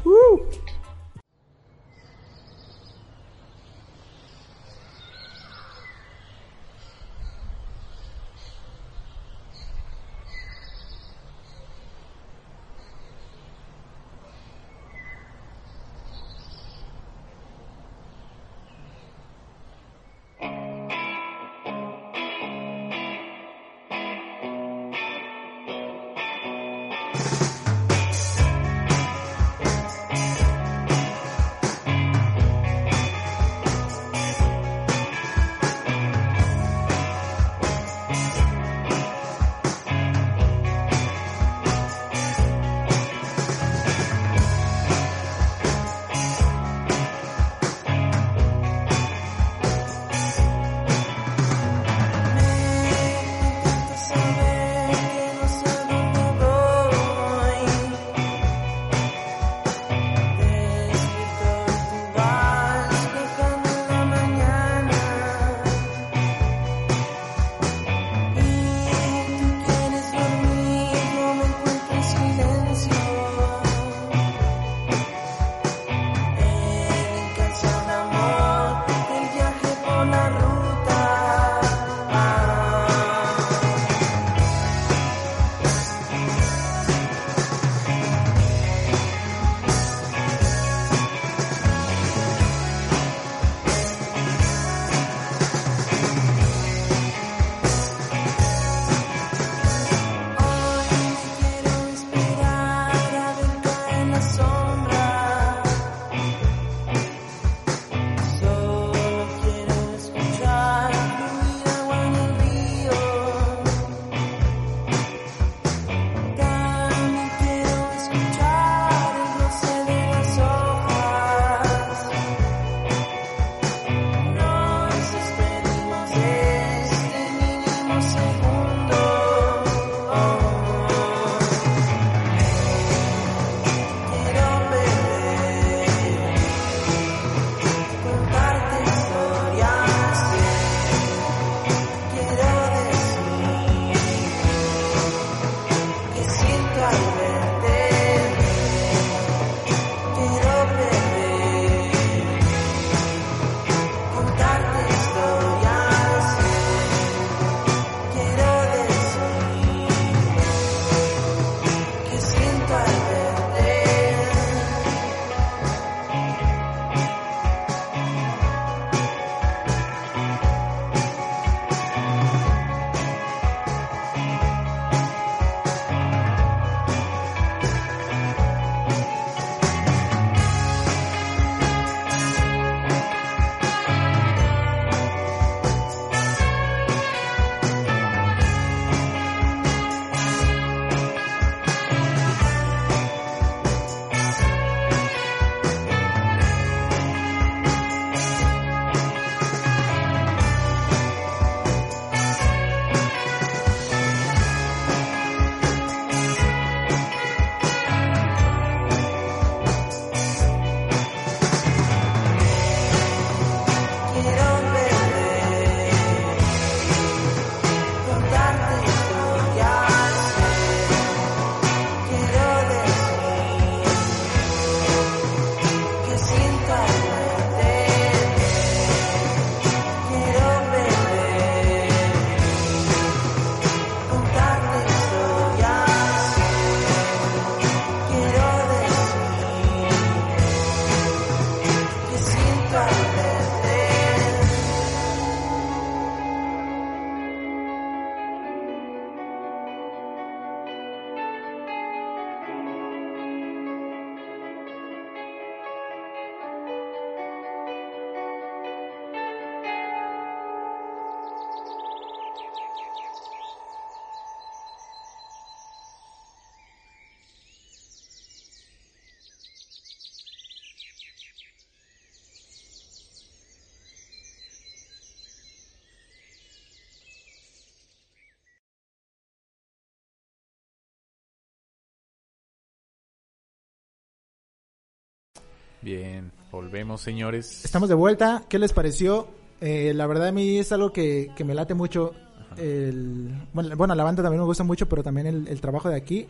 Bien, 285.85 286.33
volvemos 286.51 287.03
señores. 287.03 287.63
Estamos 287.65 287.91
de 287.91 287.95
vuelta. 287.95 288.45
¿Qué 288.49 288.59
les 288.59 288.73
pareció? 288.73 289.29
Eh, 289.61 289.93
la 289.95 290.07
verdad 290.07 290.29
a 290.29 290.33
mí 290.33 290.57
es 290.59 290.73
algo 290.73 290.93
que, 290.93 291.31
que 291.37 291.45
me 291.45 291.53
late 291.55 291.75
mucho. 291.75 292.13
El, 292.57 293.31
bueno, 293.53 293.77
bueno, 293.77 293.95
la 293.95 294.03
banda 294.05 294.23
también 294.23 294.41
me 294.41 294.47
gusta 294.47 294.65
mucho, 294.65 294.89
pero 294.89 295.03
también 295.03 295.27
el, 295.27 295.47
el 295.47 295.61
trabajo 295.61 295.91
de 295.91 295.97
aquí. 295.97 296.27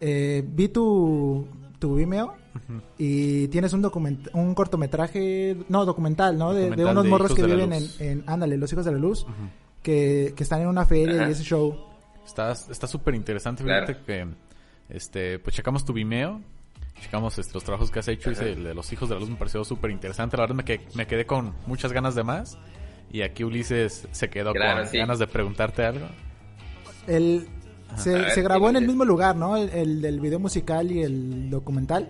Eh, 0.00 0.42
vi 0.46 0.68
tu, 0.68 1.46
tu 1.78 1.94
Vimeo 1.96 2.32
y 2.96 3.48
tienes 3.48 3.74
un 3.74 3.82
document, 3.82 4.28
un 4.32 4.54
cortometraje, 4.54 5.56
no, 5.68 5.84
documental, 5.84 6.38
¿no? 6.38 6.54
De, 6.54 6.70
unos 6.84 7.04
de 7.04 7.10
morros 7.10 7.34
que 7.34 7.42
viven 7.42 7.72
en, 7.74 7.84
en, 7.98 8.24
ándale, 8.26 8.56
los 8.56 8.72
hijos 8.72 8.86
de 8.86 8.92
la 8.92 8.98
luz, 8.98 9.26
que, 9.82 10.32
que 10.34 10.42
están 10.42 10.62
en 10.62 10.68
una 10.68 10.86
feria 10.86 11.28
y 11.28 11.32
ese 11.32 11.42
show. 11.44 11.76
Está 12.24 12.52
está 12.52 12.86
súper 12.86 13.14
interesante, 13.14 13.62
Claro. 13.62 13.86
fíjate 13.86 14.04
que 14.06 14.26
este 14.88 15.38
pues 15.38 15.54
checamos 15.54 15.84
tu 15.84 15.92
Vimeo, 15.92 16.40
checamos 17.00 17.38
este, 17.38 17.54
los 17.54 17.64
trabajos 17.64 17.90
que 17.90 17.98
has 17.98 18.08
hecho 18.08 18.30
y 18.30 18.32
ese, 18.34 18.52
el 18.52 18.64
de 18.64 18.74
los 18.74 18.92
hijos 18.92 19.08
de 19.08 19.14
la 19.14 19.20
luz 19.20 19.30
me 19.30 19.36
pareció 19.36 19.64
súper 19.64 19.90
interesante, 19.90 20.36
la 20.36 20.42
verdad 20.44 20.56
me 20.56 20.64
quedé, 20.64 20.80
me 20.94 21.06
quedé 21.06 21.26
con 21.26 21.54
muchas 21.66 21.92
ganas 21.92 22.14
de 22.14 22.22
más 22.24 22.58
y 23.12 23.22
aquí 23.22 23.42
Ulises 23.44 24.06
se 24.12 24.30
quedó 24.30 24.52
Claro, 24.52 24.82
con 24.82 24.88
sí. 24.90 24.98
ganas 24.98 25.18
de 25.18 25.26
preguntarte 25.26 25.84
algo. 25.84 26.06
El, 27.06 27.48
se, 27.96 28.14
A 28.14 28.18
ver, 28.18 28.30
se 28.30 28.42
grabó 28.42 28.70
en 28.70 28.76
el 28.76 28.86
mismo 28.86 29.04
lugar, 29.04 29.34
¿no? 29.36 29.56
El, 29.56 29.68
el 29.70 30.00
del 30.02 30.20
video 30.20 30.38
musical 30.38 30.92
y 30.92 31.02
el 31.02 31.50
documental. 31.50 32.08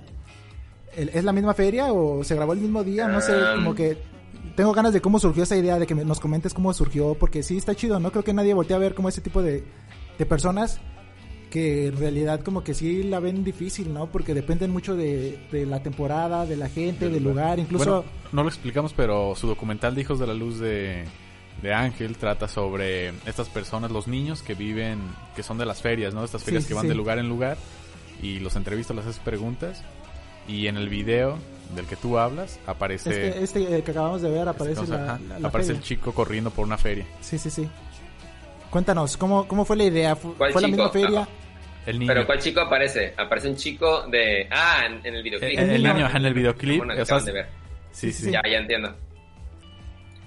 El- 0.96 1.08
¿Es 1.10 1.24
la 1.24 1.32
misma 1.32 1.54
feria 1.54 1.92
o 1.92 2.22
se 2.24 2.34
grabó 2.34 2.52
el 2.52 2.60
mismo 2.60 2.84
día? 2.84 3.08
No 3.08 3.20
sé, 3.20 3.32
Um, 3.34 3.56
como 3.64 3.74
que 3.74 3.96
tengo 4.56 4.72
ganas 4.74 4.92
de 4.92 5.00
cómo 5.00 5.18
surgió 5.18 5.44
esa 5.44 5.56
idea, 5.56 5.78
de 5.78 5.86
que 5.86 5.94
nos 5.94 6.20
comentes 6.20 6.52
cómo 6.52 6.72
surgió, 6.74 7.14
porque 7.14 7.42
sí 7.42 7.56
está 7.56 7.74
chido, 7.74 7.98
¿no? 8.00 8.10
Creo 8.10 8.24
que 8.24 8.34
nadie 8.34 8.52
voltea 8.52 8.76
a 8.76 8.80
ver 8.80 8.94
como 8.94 9.08
ese 9.08 9.20
tipo 9.22 9.40
de, 9.42 9.64
de 10.18 10.26
personas 10.26 10.80
que 11.50 11.88
en 11.88 11.96
realidad 11.98 12.40
como 12.42 12.62
que 12.64 12.74
sí 12.74 13.02
la 13.02 13.18
ven 13.20 13.42
difícil, 13.44 13.92
¿no? 13.92 14.06
Porque 14.06 14.32
dependen 14.34 14.70
mucho 14.70 14.94
de, 14.96 15.38
de 15.50 15.66
la 15.66 15.82
temporada, 15.82 16.46
de 16.46 16.56
la 16.56 16.68
gente, 16.68 17.08
del 17.08 17.22
lugar, 17.24 17.58
incluso... 17.58 17.84
Bueno, 17.84 18.04
no 18.32 18.42
lo 18.44 18.48
explicamos, 18.48 18.92
pero 18.94 19.34
su 19.34 19.46
documental 19.48 19.94
de 19.94 20.00
Hijos 20.02 20.18
de 20.20 20.26
la 20.28 20.34
Luz 20.34 20.58
de, 20.60 21.04
de 21.62 21.74
Ángel 21.74 22.16
trata 22.16 22.46
sobre 22.48 23.08
estas 23.26 23.48
personas, 23.48 23.90
los 23.90 24.06
niños 24.08 24.42
que 24.42 24.54
viven, 24.54 25.00
que 25.36 25.42
son 25.42 25.58
de 25.58 25.66
las 25.66 25.82
ferias, 25.82 26.14
¿no? 26.14 26.24
Estas 26.24 26.44
ferias 26.44 26.62
Sí, 26.62 26.68
que 26.68 26.74
van 26.74 26.82
sí. 26.84 26.88
de 26.88 26.94
lugar 26.94 27.18
en 27.18 27.28
lugar 27.28 27.56
y 28.22 28.38
los 28.38 28.54
entrevistas, 28.56 28.96
les 28.96 29.06
haces 29.06 29.20
preguntas 29.20 29.82
y 30.48 30.68
en 30.68 30.76
el 30.76 30.88
video 30.88 31.36
del 31.74 31.86
que 31.86 31.96
tú 31.96 32.18
hablas 32.18 32.58
aparece, 32.66 33.10
este 33.10 33.44
este 33.44 33.76
eh, 33.78 33.82
que 33.82 33.90
acabamos 33.92 34.22
de 34.22 34.30
ver 34.30 34.48
aparece, 34.48 34.80
o 34.80 34.86
sea, 34.86 34.96
la, 34.96 35.04
ajá, 35.14 35.20
la- 35.28 35.38
la 35.38 35.48
aparece 35.48 35.72
el 35.72 35.80
chico 35.80 36.12
corriendo 36.12 36.50
por 36.50 36.64
una 36.66 36.76
feria. 36.78 37.06
Sí, 37.20 37.38
sí, 37.38 37.48
sí. 37.50 37.68
Cuéntanos, 38.70 39.16
¿cómo, 39.16 39.46
cómo 39.48 39.64
fue 39.64 39.76
la 39.76 39.84
idea? 39.84 40.14
¿Fu- 40.16 40.32
¿Fue, 40.34 40.52
¿Cuál 40.52 40.62
la 40.62 40.68
chico? 40.68 40.76
misma 40.84 40.90
feria? 40.90 41.28
El 41.86 41.98
niño. 41.98 42.12
Pero 42.12 42.26
¿cuál 42.26 42.38
chico 42.38 42.60
aparece? 42.60 43.14
Aparece 43.16 43.48
un 43.48 43.56
chico 43.56 44.06
de... 44.08 44.46
Ah, 44.50 44.82
en, 44.86 44.94
en 44.98 45.06
el 45.06 45.16
el, 45.16 45.22
videoclip. 45.22 45.58
el 45.58 45.82
niño. 45.82 45.94
niño 45.94 46.10
en 46.14 46.24
el 46.26 46.34
videoclip. 46.34 46.82
O 46.82 47.04
sea, 47.04 47.20
de 47.20 47.32
ver. 47.32 47.46
sí, 47.90 48.12
sí, 48.12 48.24
Sí. 48.26 48.30
Ya, 48.32 48.42
ya 48.50 48.58
entiendo. 48.58 48.94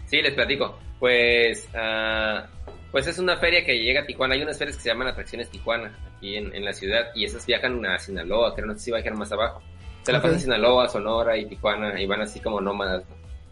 Sí, 0.06 0.22
les 0.22 0.34
platico. 0.34 0.80
Pues, 1.00 1.68
ah, 1.76 2.46
pues 2.92 3.08
es 3.08 3.20
una 3.20 3.38
feria 3.38 3.64
que 3.66 3.78
llega 3.80 4.02
a 4.02 4.06
Tijuana. 4.06 4.36
Hay 4.36 4.42
unas 4.42 4.58
ferias 4.58 4.78
que 4.78 4.84
se 4.84 4.90
llaman 4.90 5.08
Atracciones 5.08 5.50
Tijuana, 5.50 5.98
aquí 6.18 6.36
en, 6.38 6.54
en 6.56 6.64
la 6.64 6.74
ciudad, 6.74 7.08
y 7.16 7.26
esas 7.26 7.46
viajan 7.46 7.86
a 7.86 7.98
Sinaloa, 8.00 8.54
creo, 8.56 8.68
no 8.68 8.74
sé 8.74 8.80
si 8.86 8.92
viajan 8.92 9.18
más 9.18 9.32
abajo. 9.32 9.62
Se 10.04 10.12
la 10.12 10.20
Ok. 10.20 10.26
pasan 10.26 10.40
Sinaloa, 10.40 10.88
Sonora 10.90 11.38
y 11.38 11.46
Tijuana, 11.46 12.00
y 12.02 12.06
van 12.06 12.22
así 12.22 12.40
como 12.40 12.62
nómadas. 12.62 13.04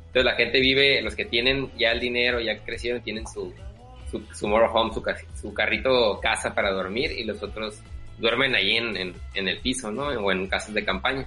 Entonces 0.07 0.25
la 0.25 0.33
gente 0.35 0.59
vive, 0.59 1.01
los 1.01 1.15
que 1.15 1.25
tienen 1.25 1.71
ya 1.77 1.91
el 1.91 1.99
dinero, 1.99 2.39
ya 2.41 2.57
crecieron, 2.63 3.01
tienen 3.01 3.25
su, 3.27 3.53
su, 4.11 4.19
su 4.33 4.47
su, 4.93 5.03
su 5.41 5.53
carrito 5.53 6.19
casa 6.21 6.53
para 6.53 6.71
dormir, 6.71 7.11
y 7.11 7.23
los 7.23 7.41
otros 7.41 7.79
duermen 8.17 8.53
ahí 8.55 8.77
en, 8.77 8.95
en, 8.97 9.13
en 9.33 9.47
el 9.47 9.59
piso, 9.59 9.89
¿no? 9.91 10.07
O 10.09 10.31
en 10.31 10.47
casas 10.47 10.73
de 10.73 10.85
campaña. 10.85 11.25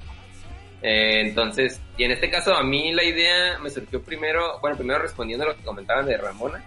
Eh, 0.83 1.23
entonces, 1.23 1.81
y 1.97 2.05
en 2.05 2.11
este 2.13 2.31
caso 2.31 2.55
a 2.55 2.63
mí 2.63 2.93
la 2.93 3.03
idea 3.03 3.59
me 3.59 3.71
surgió 3.71 4.03
primero, 4.03 4.59
bueno, 4.61 4.77
primero 4.77 5.01
respondiendo 5.01 5.45
a 5.47 5.49
lo 5.49 5.57
que 5.57 5.63
comentaban 5.63 6.05
de 6.07 6.17
Ramona, 6.19 6.63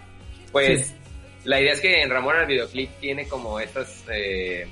pues 0.51 0.87
Sí. 0.87 0.95
la 1.43 1.61
idea 1.61 1.73
es 1.73 1.79
que 1.81 2.01
en 2.01 2.09
Ramona 2.09 2.41
el 2.41 2.47
videoclip 2.47 2.89
tiene 2.99 3.27
como 3.27 3.59
estas 3.59 4.03
eh, 4.11 4.67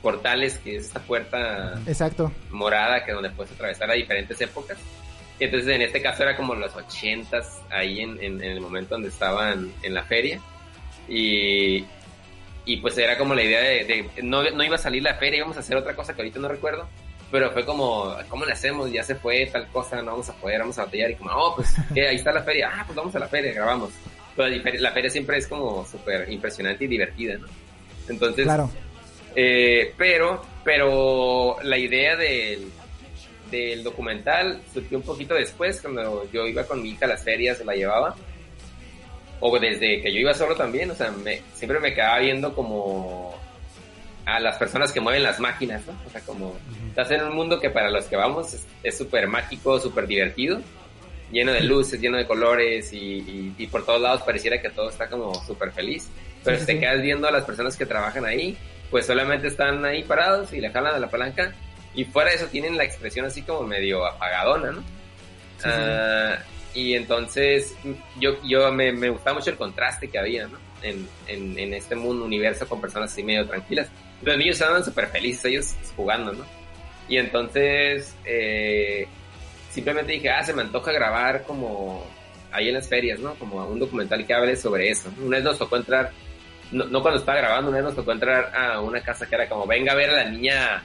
portales, 0.00 0.58
que 0.58 0.76
es 0.76 0.86
esta 0.86 1.00
puerta 1.00 1.78
Exacto. 1.86 2.32
morada 2.50 3.04
que 3.04 3.12
donde 3.12 3.30
puedes 3.30 3.52
atravesar 3.52 3.90
a 3.90 3.94
diferentes 3.94 4.40
épocas. 4.40 4.78
Y 5.38 5.44
entonces 5.44 5.68
en 5.74 5.82
este 5.82 6.00
caso 6.00 6.22
era 6.22 6.34
como 6.36 6.54
los 6.54 6.74
ochentas, 6.74 7.60
ahí 7.70 8.00
en, 8.00 8.12
en, 8.22 8.42
en 8.42 8.52
el 8.52 8.60
momento 8.60 8.94
donde 8.94 9.08
estaban 9.08 9.70
en 9.82 9.94
la 9.94 10.02
feria. 10.04 10.40
Y, 11.08 11.84
y 12.64 12.76
pues 12.78 12.96
era 12.98 13.16
como 13.16 13.34
la 13.34 13.42
idea 13.42 13.60
de, 13.60 13.84
de- 13.84 14.22
no, 14.22 14.42
no 14.50 14.62
iba 14.64 14.74
a 14.76 14.78
salir 14.78 15.02
la 15.02 15.14
feria, 15.14 15.38
íbamos 15.38 15.56
a 15.56 15.60
hacer 15.60 15.76
otra 15.76 15.94
cosa 15.94 16.14
que 16.14 16.20
ahorita 16.22 16.38
no 16.38 16.48
recuerdo. 16.48 16.88
Pero 17.30 17.50
fue 17.52 17.64
como, 17.64 18.14
¿cómo 18.30 18.46
le 18.46 18.52
hacemos? 18.52 18.90
Ya 18.90 19.02
se 19.02 19.14
fue 19.14 19.44
tal 19.52 19.66
cosa, 19.68 19.96
no 20.00 20.12
vamos 20.12 20.28
a 20.30 20.34
poder, 20.34 20.60
vamos 20.60 20.78
a 20.78 20.84
batallar. 20.86 21.10
Y 21.10 21.14
como, 21.16 21.30
oh, 21.32 21.56
pues, 21.56 21.74
¿qué? 21.94 22.08
Ahí 22.08 22.16
está 22.16 22.32
la 22.32 22.42
feria. 22.42 22.70
Ah, 22.72 22.84
pues 22.86 22.96
vamos 22.96 23.14
a 23.14 23.18
la 23.18 23.28
feria, 23.28 23.52
grabamos. 23.52 23.90
Pero 24.34 24.48
la 24.78 24.92
feria, 24.92 25.10
siempre 25.10 25.36
es 25.36 25.46
como 25.46 25.84
súper 25.86 26.30
impresionante 26.32 26.84
y 26.84 26.88
divertida, 26.88 27.36
¿no? 27.36 27.46
Entonces, 28.08 28.44
Claro. 28.44 28.70
eh, 29.34 29.92
pero, 29.98 30.42
pero 30.64 31.56
la 31.64 31.76
idea 31.76 32.16
del, 32.16 32.70
del 33.50 33.82
documental 33.82 34.62
surgió 34.72 34.96
un 34.98 35.04
poquito 35.04 35.34
después, 35.34 35.80
cuando 35.82 36.30
yo 36.32 36.46
iba 36.46 36.64
con 36.64 36.80
mi 36.82 36.90
hija 36.90 37.04
a 37.04 37.08
las 37.08 37.24
ferias, 37.24 37.62
la 37.64 37.74
llevaba. 37.74 38.14
O 39.40 39.58
desde 39.58 40.00
que 40.02 40.12
yo 40.12 40.18
iba 40.20 40.34
solo 40.34 40.54
también, 40.56 40.90
o 40.90 40.94
sea, 40.94 41.10
me- 41.10 41.42
siempre 41.54 41.78
me 41.80 41.94
quedaba 41.94 42.18
viendo 42.18 42.54
como 42.54 43.34
a 44.24 44.40
las 44.40 44.56
personas 44.58 44.92
que 44.92 45.00
mueven 45.00 45.22
las 45.22 45.40
máquinas, 45.40 45.86
¿no? 45.86 45.94
O 46.06 46.10
sea, 46.10 46.20
como 46.22 46.56
estás 46.88 47.10
en 47.12 47.22
un 47.22 47.34
mundo 47.34 47.58
que 47.60 47.70
para 47.70 47.88
los 47.90 48.04
que 48.06 48.16
vamos 48.16 48.54
es- 48.82 48.96
súper 48.98 49.26
mágico, 49.28 49.78
súper 49.80 50.06
divertido, 50.06 50.60
lleno 51.30 51.52
de 51.52 51.62
luces, 51.62 52.00
lleno 52.00 52.16
de 52.18 52.26
colores 52.26 52.92
y, 52.92 52.96
y- 52.98 53.54
y 53.58 53.66
por 53.68 53.84
todos 53.86 54.00
lados 54.00 54.22
pareciera 54.22 54.60
que 54.60 54.70
todo 54.70 54.90
está 54.90 55.08
como 55.08 55.34
súper 55.46 55.72
feliz. 55.72 56.08
Pero 56.44 56.56
Sí, 56.56 56.60
si 56.62 56.66
te 56.66 56.72
sí. 56.74 56.80
quedas 56.80 57.00
viendo 57.02 57.28
a 57.28 57.30
las 57.30 57.44
personas 57.44 57.76
que 57.76 57.86
trabajan 57.86 58.24
ahí, 58.24 58.56
pues 58.90 59.06
solamente 59.06 59.46
están 59.48 59.84
ahí 59.84 60.02
parados 60.02 60.52
y 60.52 60.60
le 60.60 60.70
jalan 60.70 60.94
a 60.94 60.98
la 60.98 61.08
palanca 61.10 61.52
y 61.94 62.04
fuera 62.04 62.30
de 62.30 62.36
eso 62.36 62.46
tienen 62.46 62.76
la 62.76 62.84
expresión 62.84 63.26
así 63.26 63.42
como 63.42 63.62
medio 63.62 64.04
apagadona, 64.06 64.72
¿no? 64.72 64.80
Sí, 65.58 65.68
sí. 65.70 65.80
Y 66.74 66.94
entonces 66.94 67.74
yo, 68.20 68.36
yo 68.44 68.70
me, 68.72 68.92
me 68.92 69.08
gustaba 69.08 69.38
mucho 69.38 69.50
el 69.50 69.56
contraste 69.56 70.08
que 70.08 70.18
había, 70.18 70.46
¿no? 70.46 70.58
En, 70.82 71.08
en, 71.26 71.58
en 71.58 71.74
este 71.74 71.96
mundo, 71.96 72.24
universo 72.24 72.68
con 72.68 72.80
personas 72.80 73.10
así 73.10 73.22
medio 73.22 73.46
tranquilas. 73.46 73.88
Los 74.22 74.36
niños 74.36 74.60
estaban 74.60 74.84
súper 74.84 75.08
felices, 75.08 75.44
ellos 75.44 75.74
jugando, 75.96 76.32
¿no? 76.32 76.44
Y 77.08 77.16
entonces 77.16 78.14
eh, 78.24 79.06
simplemente 79.70 80.12
dije, 80.12 80.30
ah, 80.30 80.44
se 80.44 80.52
me 80.52 80.62
antoja 80.62 80.92
grabar 80.92 81.42
como 81.44 82.06
ahí 82.52 82.68
en 82.68 82.74
las 82.74 82.88
ferias, 82.88 83.18
¿no? 83.18 83.34
Como 83.34 83.64
un 83.66 83.78
documental 83.78 84.26
que 84.26 84.34
hable 84.34 84.56
sobre 84.56 84.90
eso. 84.90 85.10
Una 85.20 85.38
vez 85.38 85.44
nos 85.44 85.58
tocó 85.58 85.76
entrar, 85.76 86.12
no, 86.70 86.84
no 86.84 87.00
cuando 87.00 87.20
estaba 87.20 87.38
grabando, 87.38 87.70
una 87.70 87.78
vez 87.78 87.86
nos 87.86 87.96
tocó 87.96 88.12
entrar 88.12 88.54
a 88.54 88.80
una 88.80 89.00
casa 89.00 89.26
que 89.26 89.34
era 89.34 89.48
como, 89.48 89.66
venga 89.66 89.92
a 89.92 89.96
ver 89.96 90.10
a 90.10 90.24
la 90.24 90.30
niña 90.30 90.82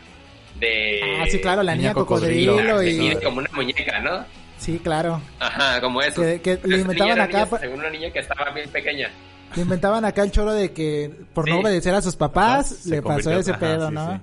de... 0.59 1.01
ah, 1.21 1.25
sí, 1.29 1.41
claro, 1.41 1.61
la 1.61 1.75
niña 1.75 1.89
niña 1.89 1.93
cocodrilo, 1.93 2.55
cocodrilo, 2.55 2.83
y... 2.83 3.15
Como 3.23 3.39
una 3.39 3.49
muñeca, 3.53 3.99
¿no? 3.99 4.42
Sí, 4.63 4.79
claro. 4.79 5.21
Ajá, 5.39 5.81
como 5.81 6.01
eso. 6.01 6.21
Que- 6.21 6.39
que 6.41 6.55
le 6.63 6.67
niña 6.69 6.77
inventaban 6.81 7.19
acá 7.21 7.45
niña- 7.45 7.57
según 7.59 7.79
una 7.79 7.89
niña 7.89 8.11
que 8.11 8.19
estaba 8.19 8.49
bien 8.51 8.69
pequeña. 8.69 9.09
Le 9.55 9.61
inventaban 9.61 10.05
acá 10.05 10.23
el 10.23 10.31
choro 10.31 10.53
de 10.53 10.71
que 10.71 11.11
por 11.33 11.47
no 11.47 11.59
obedecer 11.59 11.93
a 11.93 12.01
sus 12.01 12.15
papás 12.15 12.71
Ajá, 12.71 12.89
le 12.95 13.01
pasó 13.01 13.31
ese 13.33 13.51
ajá, 13.51 13.59
pedo, 13.59 13.89
sí, 13.89 13.93
¿no? 13.93 14.13
sí. 14.15 14.21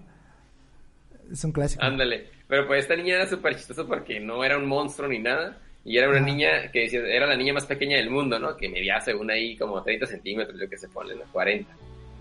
Es 1.33 1.45
un 1.45 1.53
clásico. 1.53 1.83
Ándale. 1.85 2.29
Pero 2.49 2.67
pues 2.67 2.81
esta 2.83 2.97
niña 2.97 3.15
era 3.17 3.29
súper 3.29 3.55
chistosa 3.57 3.85
porque 3.85 4.19
no 4.19 4.43
era 4.43 4.57
un 4.59 4.67
monstruo 4.67 5.09
ni 5.09 5.19
nada. 5.21 5.59
Y 5.85 5.97
era 5.97 6.09
una 6.11 6.21
niña 6.21 6.71
que 6.73 6.81
decía, 6.81 7.01
era 7.07 7.27
la 7.27 7.37
niña 7.37 7.55
más 7.55 7.65
pequeña 7.65 7.97
del 7.97 8.11
mundo, 8.11 8.39
¿no? 8.39 8.57
Que 8.57 8.69
medía 8.69 9.01
según 9.01 9.31
ahí 9.31 9.57
como 9.57 9.83
30 9.83 10.07
centímetros, 10.07 10.59
yo 10.61 10.69
que 10.69 10.77
se 10.77 10.89
pone, 10.89 11.15
¿no? 11.15 11.23
40. 11.33 11.71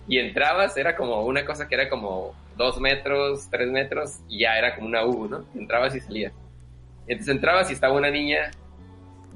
Y 0.08 0.18
entrabas, 0.20 0.78
era 0.78 0.96
como 0.96 1.26
una 1.26 1.44
cosa 1.46 1.68
que 1.68 1.76
era 1.76 1.90
como 1.90 2.34
2 2.58 2.80
metros, 2.80 3.48
3 3.50 3.70
metros, 3.70 4.20
y 4.30 4.40
ya 4.42 4.58
era 4.58 4.76
como 4.76 4.88
una 4.88 5.04
U, 5.06 5.28
¿no? 5.28 5.46
Entrabas 5.56 5.96
y 5.96 6.00
salías. 6.00 6.32
Entonces 7.10 7.36
entrabas 7.36 7.70
y 7.70 7.74
estaba 7.74 7.94
una 7.94 8.10
niña 8.10 8.52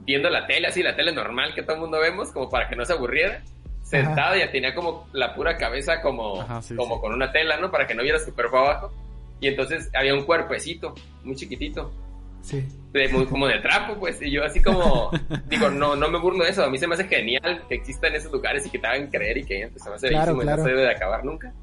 viendo 0.06 0.30
la 0.30 0.46
tele, 0.48 0.68
así 0.68 0.82
la 0.82 0.96
tele 0.96 1.12
normal 1.12 1.54
que 1.54 1.64
todo 1.64 1.76
el 1.76 1.82
mundo 1.82 2.00
vemos, 2.00 2.30
como 2.32 2.50
para 2.50 2.70
que 2.70 2.76
no 2.76 2.86
se 2.86 2.94
aburriera. 2.94 3.42
Sentada, 3.82 4.38
ya 4.38 4.50
tenía 4.52 4.74
como 4.74 5.08
la 5.12 5.36
pura 5.36 5.58
cabeza 5.58 6.02
como, 6.02 6.42
Ajá, 6.42 6.62
sí, 6.62 6.76
como 6.76 6.96
sí. 6.96 7.02
con 7.02 7.14
una 7.14 7.32
tela, 7.32 7.58
¿no? 7.58 7.70
Para 7.70 7.86
que 7.86 7.94
no 7.94 8.02
viera 8.04 8.18
su 8.20 8.34
cuerpo 8.34 8.58
abajo. 8.58 8.94
Y 9.42 9.48
entonces 9.50 9.90
había 9.94 10.14
un 10.14 10.24
cuerpecito, 10.24 10.96
muy 11.24 11.36
chiquitito, 11.36 11.92
Sí. 12.42 12.66
de- 12.92 13.08
muy, 13.10 13.26
como 13.26 13.48
de 13.48 13.60
trapo, 13.60 13.96
pues. 14.00 14.22
Y 14.22 14.32
yo 14.32 14.44
así 14.46 14.62
como, 14.62 15.12
digo, 15.48 15.70
no, 15.70 15.96
no 15.96 16.10
me 16.10 16.18
burlo 16.20 16.44
de 16.46 16.52
eso. 16.52 16.64
A 16.64 16.70
mí 16.70 16.78
se 16.78 16.88
me 16.88 16.96
hace 16.96 17.08
genial 17.08 17.64
que 17.68 17.76
existan 17.76 18.16
esos 18.16 18.32
lugares 18.32 18.66
y 18.66 18.70
que 18.70 18.80
te 18.80 18.88
hagan 18.88 19.08
creer 19.08 19.38
y 19.40 19.44
que 19.46 19.68
pues, 19.70 19.84
se 19.84 19.90
me 19.90 19.96
hace 19.96 20.08
Claro, 20.10 20.36
y 20.38 20.40
claro. 20.40 20.58
no 20.58 20.64
se 20.64 20.70
debe 20.70 20.82
de 20.84 20.92
acabar 20.92 21.24
nunca. 21.26 21.54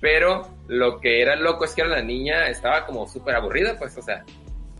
Pero 0.00 0.48
lo 0.68 0.98
que 1.00 1.22
era 1.22 1.36
loco 1.36 1.64
es 1.64 1.74
que 1.74 1.82
era 1.82 1.90
la 1.90 2.02
niña 2.02 2.48
estaba 2.48 2.84
como 2.86 3.06
súper 3.06 3.34
aburrida, 3.36 3.76
pues, 3.78 3.96
o 3.96 4.02
sea, 4.02 4.24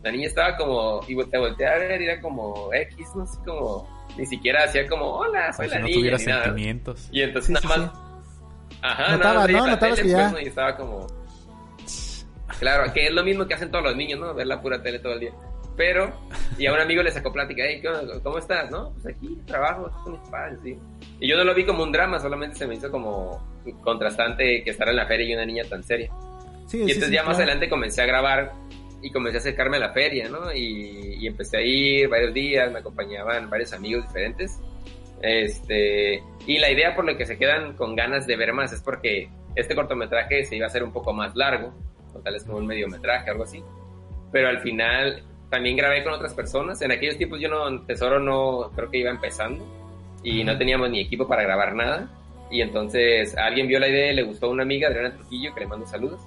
la 0.07 0.13
niña 0.13 0.27
estaba 0.29 0.57
como, 0.57 1.01
y 1.09 1.17
te 1.25 1.37
volteé 1.39 1.67
a 1.67 1.79
ver 1.79 2.01
y 2.01 2.05
era 2.05 2.21
como 2.21 2.73
X, 2.73 3.09
no 3.17 3.27
sé, 3.27 3.39
como, 3.45 4.07
ni 4.17 4.25
siquiera 4.27 4.65
hacía 4.65 4.87
como, 4.89 5.07
hola, 5.17 5.53
soy 5.53 5.67
si 5.69 5.73
la 5.75 5.81
no 5.81 5.87
niña. 5.87 5.97
tuviera 5.99 6.19
ni 6.19 6.25
nada. 6.25 6.45
sentimientos. 6.45 7.09
Y 7.13 7.23
entonces 7.23 7.47
Sí, 7.47 7.53
nada 7.69 7.75
sí, 7.75 7.81
más, 7.81 8.81
ajá, 8.83 9.13
Notaba, 9.17 9.47
nada 9.47 9.61
más 9.61 9.71
¿no? 9.71 9.79
tele, 9.79 10.03
que 10.03 10.09
ya- 10.09 10.17
pues, 10.17 10.33
¿no? 10.33 10.41
Y 10.41 10.45
estaba 10.47 10.77
como, 10.77 11.07
claro, 12.59 12.93
que 12.93 13.07
es 13.07 13.13
lo 13.13 13.25
mismo 13.25 13.47
que 13.47 13.55
hacen 13.55 13.71
todos 13.71 13.85
los 13.85 13.97
niños, 13.97 14.21
¿no? 14.21 14.35
Ver 14.35 14.47
la 14.47 14.61
pura 14.61 14.83
tele 14.83 14.99
todo 14.99 15.15
el 15.15 15.21
día. 15.21 15.33
Pero, 15.77 16.11
y 16.57 16.65
a 16.67 16.73
un 16.73 16.81
amigo 16.81 17.03
le 17.03 17.11
sacó 17.11 17.31
plática, 17.33 17.63
hey. 17.67 17.83
¿cómo 18.23 18.39
estás? 18.39 18.71
No, 18.71 18.93
pues 18.95 19.15
aquí 19.15 19.37
trabajo, 19.47 19.89
estoy 19.89 20.03
con 20.05 20.13
mis 20.21 20.31
padres, 20.31 20.59
sí. 20.63 20.79
Y 21.21 21.29
yo 21.29 21.37
no 21.37 21.45
lo 21.45 21.55
vi 21.55 21.67
como 21.67 21.83
un 21.83 21.93
drama, 21.93 22.19
solamente 22.19 22.57
se 22.57 22.67
me 22.67 22.77
hizo 22.77 22.91
como 22.91 23.43
contrastante 23.83 24.63
que 24.65 24.71
estar 24.71 24.89
en 24.89 24.97
la 24.97 25.07
feria 25.07 25.27
y 25.27 25.35
una 25.35 25.45
niña 25.45 25.65
tan 25.69 25.83
seria. 25.83 26.11
Sí, 26.67 26.79
Y 26.79 26.85
sí, 26.87 26.93
entonces 26.93 27.09
sí, 27.09 27.15
ya 27.15 27.23
más 27.25 27.37
claro. 27.37 27.43
adelante 27.51 27.69
comencé 27.69 28.01
a 28.03 28.07
grabar 28.07 28.53
y 29.07 29.13
comencé 29.13 29.39
a 29.39 29.41
acercarme 29.41 29.77
a 29.77 29.81
la 29.81 29.93
feria, 29.93 30.29
¿no? 30.29 30.53
Y, 30.53 31.17
y 31.21 31.27
empecé 31.29 31.59
a 31.59 31.63
ir 31.63 32.09
varios 32.09 32.35
días, 32.35 32.73
me 32.73 32.81
acompañaban 32.81 33.49
varios 33.49 33.73
amigos 33.73 34.05
diferentes. 34.07 34.59
Este, 35.23 36.23
y 36.47 36.59
la 36.59 36.71
idea 36.71 36.95
por 36.95 37.05
la 37.05 37.17
que 37.17 37.25
se 37.25 37.39
quedan 37.39 37.75
con 37.75 37.95
ganas 37.95 38.27
de 38.27 38.37
ver 38.37 38.53
más 38.53 38.73
es 38.73 38.83
porque 38.83 39.31
este 39.55 39.75
cortometraje 39.75 40.45
se 40.45 40.57
iba 40.57 40.67
a 40.67 40.69
hacer 40.69 40.83
un 40.83 40.93
poco 40.93 41.13
más 41.13 41.37
largo, 41.37 41.73
o 42.15 42.19
tal 42.19 42.35
vez 42.35 42.45
como 42.45 42.59
un 42.59 42.67
mediometraje, 42.67 43.31
algo 43.31 43.45
así. 43.45 43.63
Pero 44.33 44.49
al 44.49 44.59
final 44.59 45.23
también 45.51 45.77
grabé 45.77 46.03
con 46.03 46.13
otras 46.13 46.35
personas. 46.35 46.83
En 46.83 46.91
aquellos 46.91 47.17
tiempos 47.17 47.41
yo 47.41 47.49
no, 47.49 47.83
Tesoro 47.87 48.19
no, 48.19 48.73
creo 48.75 48.91
que 48.91 48.99
iba 48.99 49.11
empezando 49.11 49.65
y 50.25 50.43
no 50.43 50.59
teníamos 50.59 50.91
ni 50.91 51.01
equipo 51.01 51.29
para 51.29 51.45
grabar 51.45 51.75
nada. 51.77 52.11
Y 52.51 52.61
entonces 52.61 53.37
alguien 53.37 53.69
vio 53.69 53.79
la 53.79 53.89
idea 53.89 54.13
y 54.13 54.17
le 54.17 54.23
gustó 54.25 54.47
a 54.47 54.51
una 54.51 54.65
amiga, 54.65 54.89
Adriana 54.89 55.15
Trujillo, 55.15 55.55
que 55.55 55.61
le 55.61 55.67
mando 55.67 55.87
saludos. 55.87 56.21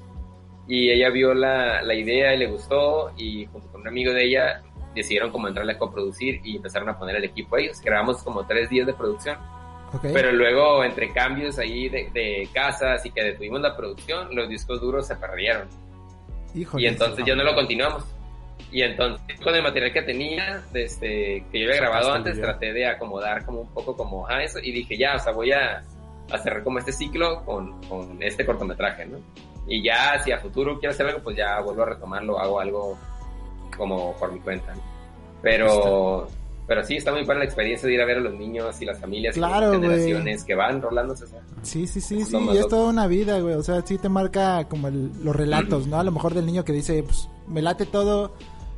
Y 0.69 0.91
ella 0.91 1.09
vio 1.09 1.33
la, 1.33 1.81
la 1.81 1.93
idea 1.95 2.33
y 2.35 2.37
le 2.37 2.45
gustó 2.45 3.11
y 3.17 3.47
junto 3.47 3.67
con 3.71 3.81
un 3.81 3.87
amigo 3.87 4.13
de 4.13 4.23
ella 4.23 4.61
decidieron 4.93 5.31
como 5.31 5.47
entrarle 5.47 5.73
a 5.73 5.77
coproducir 5.79 6.41
y 6.43 6.57
empezaron 6.57 6.87
a 6.89 6.97
poner 6.97 7.15
el 7.15 7.23
equipo 7.23 7.57
ellos. 7.57 7.81
Grabamos 7.81 8.23
como 8.23 8.45
tres 8.45 8.69
días 8.69 8.85
de 8.85 8.93
producción. 8.93 9.37
Ok. 9.91 10.05
Pero 10.13 10.31
luego, 10.31 10.83
entre 10.83 11.11
cambios 11.11 11.57
ahí 11.57 11.89
de, 11.89 12.11
de 12.13 12.47
casas 12.53 13.03
y 13.03 13.09
que 13.09 13.23
detuvimos 13.23 13.61
la 13.61 13.75
producción, 13.75 14.35
los 14.35 14.47
discos 14.47 14.79
duros 14.79 15.07
se 15.07 15.15
perdieron. 15.15 15.67
Híjole. 16.53 16.83
Y 16.83 16.87
entonces 16.87 17.25
ya 17.25 17.35
no 17.35 17.43
lo 17.43 17.55
continuamos. 17.55 18.05
Y 18.71 18.83
entonces, 18.83 19.39
con 19.41 19.55
el 19.55 19.63
material 19.63 19.91
que 19.91 20.03
tenía, 20.03 20.63
desde 20.71 21.43
que 21.51 21.59
yo 21.59 21.69
había 21.69 21.81
grabado 21.81 22.13
antes, 22.13 22.39
traté 22.39 22.71
de 22.73 22.85
acomodar 22.85 23.43
como 23.43 23.61
un 23.61 23.73
poco 23.73 23.97
como 23.97 24.27
a 24.27 24.43
eso. 24.43 24.59
Y 24.59 24.71
dije, 24.71 24.95
ya, 24.95 25.15
o 25.15 25.19
sea, 25.19 25.31
voy 25.31 25.51
a, 25.51 25.83
a 26.31 26.37
cerrar 26.37 26.63
como 26.63 26.77
este 26.77 26.91
ciclo 26.91 27.43
con, 27.43 27.81
con 27.85 28.21
este 28.21 28.45
cortometraje, 28.45 29.07
¿no? 29.07 29.17
Y 29.69 29.83
ya, 29.83 30.19
si 30.23 30.31
a 30.31 30.39
futuro 30.39 30.79
quiero 30.79 30.91
hacer 30.93 31.05
algo, 31.07 31.21
pues 31.23 31.37
ya 31.37 31.61
vuelvo 31.61 31.83
a 31.83 31.85
retomarlo, 31.85 32.39
hago 32.39 32.59
algo 32.59 32.97
como 33.77 34.13
por 34.17 34.31
mi 34.33 34.39
cuenta. 34.39 34.73
¿no? 34.73 34.81
Pero, 35.41 36.27
pero 36.67 36.83
sí, 36.83 36.95
está 36.97 37.11
muy 37.11 37.23
buena 37.23 37.39
la 37.39 37.45
experiencia 37.45 37.87
de 37.87 37.93
ir 37.95 38.01
a 38.01 38.05
ver 38.05 38.17
a 38.17 38.21
los 38.21 38.33
niños 38.33 38.81
y 38.81 38.85
las 38.85 38.99
familias 38.99 39.37
y 39.37 39.39
Claro, 39.39 39.71
las 39.71 39.77
güey. 39.79 39.81
generaciones 39.81 40.43
que 40.43 40.55
van 40.55 40.81
rolándose. 40.81 41.25
o 41.25 41.27
sea. 41.27 41.41
Sí, 41.61 41.87
sí, 41.87 42.01
sí, 42.01 42.21
Es 42.21 42.29
sí, 42.29 42.37
y 42.51 42.57
es 42.57 42.67
toda 42.67 42.89
una 42.89 43.07
vida, 43.07 43.39
güey. 43.39 43.55
O 43.55 43.63
sea, 43.63 43.81
sí 43.85 43.97
te 43.97 44.09
marca 44.09 44.67
como 44.67 44.87
el- 44.87 45.11
los 45.23 45.35
relatos, 45.35 45.87
¿no? 45.87 45.99
A 45.99 46.03
lo 46.03 46.11
mejor 46.11 46.33
del 46.33 46.45
niño 46.45 46.65
que 46.65 46.73
dice, 46.73 47.03
pues, 47.03 47.29
me 47.47 47.61
late 47.61 47.85
todo, 47.85 48.33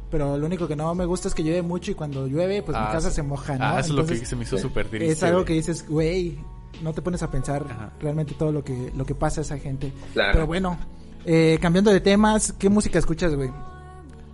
pero 0.10 0.38
lo 0.38 0.46
único 0.46 0.68
que 0.68 0.76
no 0.76 0.94
me 0.94 1.06
gusta 1.06 1.30
es 1.30 1.34
que 1.34 1.42
llueve 1.44 1.62
mucho 1.62 1.92
y 1.92 1.96
cuando 1.96 2.28
llueve, 2.28 2.62
pues 2.64 2.78
mi 2.78 2.84
Ah, 2.86 2.92
casa 2.92 3.10
sí. 3.10 3.16
se 3.16 3.24
moja, 3.24 3.58
¿no? 3.58 3.64
Ah, 3.66 3.80
eso 3.80 3.90
es 3.90 3.96
lo 3.96 4.06
que 4.06 4.26
se 4.26 4.36
me 4.36 4.44
hizo 4.44 4.58
súper 4.58 4.88
triste. 4.88 5.10
es 5.10 5.24
algo 5.24 5.46
que 5.46 5.54
dices, 5.54 5.88
güey, 5.88 6.38
no 6.82 6.94
te 6.94 7.02
pones 7.02 7.22
a 7.24 7.30
pensar 7.32 7.66
Ajá. 7.70 7.92
realmente 8.00 8.34
todo 8.34 8.52
lo 8.52 8.64
que, 8.64 8.92
lo 8.96 9.06
que 9.06 9.16
pasa 9.16 9.42
a 9.42 9.44
esa 9.44 9.58
gente. 9.58 9.92
Claro. 10.14 10.32
Pero 10.34 10.48
bueno, 10.48 10.78
eh, 11.26 11.58
cambiando 11.62 11.92
de 11.92 12.00
temas, 12.02 12.54
¿qué 12.58 12.70
música 12.70 13.00
escuchas, 13.00 13.36
güey? 13.36 13.50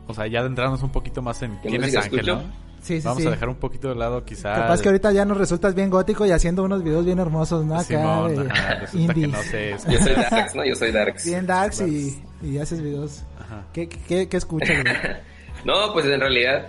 O 0.07 0.13
sea, 0.13 0.27
ya 0.27 0.39
adentrarnos 0.39 0.81
un 0.83 0.91
poquito 0.91 1.21
más 1.21 1.41
en 1.41 1.57
¿Qué 1.61 1.69
quién 1.69 1.83
es 1.83 1.95
Ángel, 1.95 2.19
escucho? 2.19 2.35
¿no? 2.35 2.67
Sí, 2.81 3.01
sí, 3.01 3.05
Vamos 3.07 3.23
sí. 3.23 3.27
a 3.27 3.31
dejar 3.31 3.49
un 3.49 3.55
poquito 3.55 3.89
de 3.89 3.95
lado 3.95 4.23
quizá... 4.23 4.53
Capaz 4.53 4.81
que 4.81 4.87
ahorita 4.87 5.11
ya 5.11 5.25
nos 5.25 5.37
resultas 5.37 5.75
bien 5.75 5.89
gótico 5.89 6.25
y 6.25 6.31
haciendo 6.31 6.63
unos 6.63 6.83
videos 6.83 7.03
bien 7.05 7.19
hermosos, 7.19 7.65
¿no? 7.65 7.73
Acá 7.75 7.83
Simón, 7.83 8.35
de 8.35 8.51
ajá, 8.51 8.75
resulta 8.75 9.13
que 9.13 9.19
indies. 9.19 9.37
no 9.37 9.43
sé. 9.43 9.75
Yo 9.91 9.99
soy 9.99 10.13
Darks, 10.15 10.55
¿no? 10.55 10.65
Yo 10.65 10.75
soy 10.75 10.91
Darks. 10.91 11.25
Bien 11.25 11.45
darks 11.47 11.81
y, 11.81 12.23
y 12.41 12.57
haces 12.59 12.81
videos. 12.81 13.23
Ajá. 13.41 13.65
¿Qué, 13.73 13.89
qué, 13.89 14.29
qué 14.29 14.37
escuchas, 14.37 14.83
güey? 14.83 14.95
No, 15.65 15.91
pues 15.91 16.05
en 16.05 16.19
realidad 16.21 16.67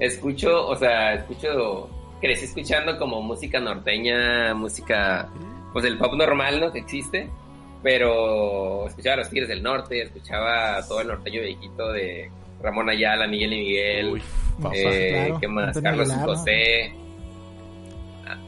escucho, 0.00 0.66
o 0.66 0.74
sea, 0.74 1.14
escucho, 1.14 1.88
crecí 2.20 2.44
escuchando 2.46 2.98
como 2.98 3.20
música 3.22 3.60
norteña, 3.60 4.54
música, 4.54 5.28
pues 5.72 5.84
el 5.84 5.98
pop 5.98 6.14
normal, 6.14 6.60
¿no? 6.60 6.72
Que 6.72 6.78
existe, 6.80 7.28
pero 7.82 8.86
escuchaba 8.88 9.14
a 9.14 9.18
los 9.18 9.30
Tigres 9.30 9.48
del 9.48 9.62
Norte, 9.62 10.02
escuchaba 10.02 10.80
todo 10.86 11.00
el 11.00 11.08
norteño 11.08 11.40
viejito 11.42 11.92
de 11.92 12.30
Ramón 12.62 12.88
Ayala, 12.90 13.26
Miguel 13.26 13.52
y 13.52 13.56
Miguel, 13.58 14.06
Uy, 14.12 14.22
eh, 14.74 15.08
claro, 15.28 15.40
¿qué 15.40 15.48
más? 15.48 15.80
Carlos 15.80 16.10
Aguilar. 16.10 16.26
José, 16.28 16.94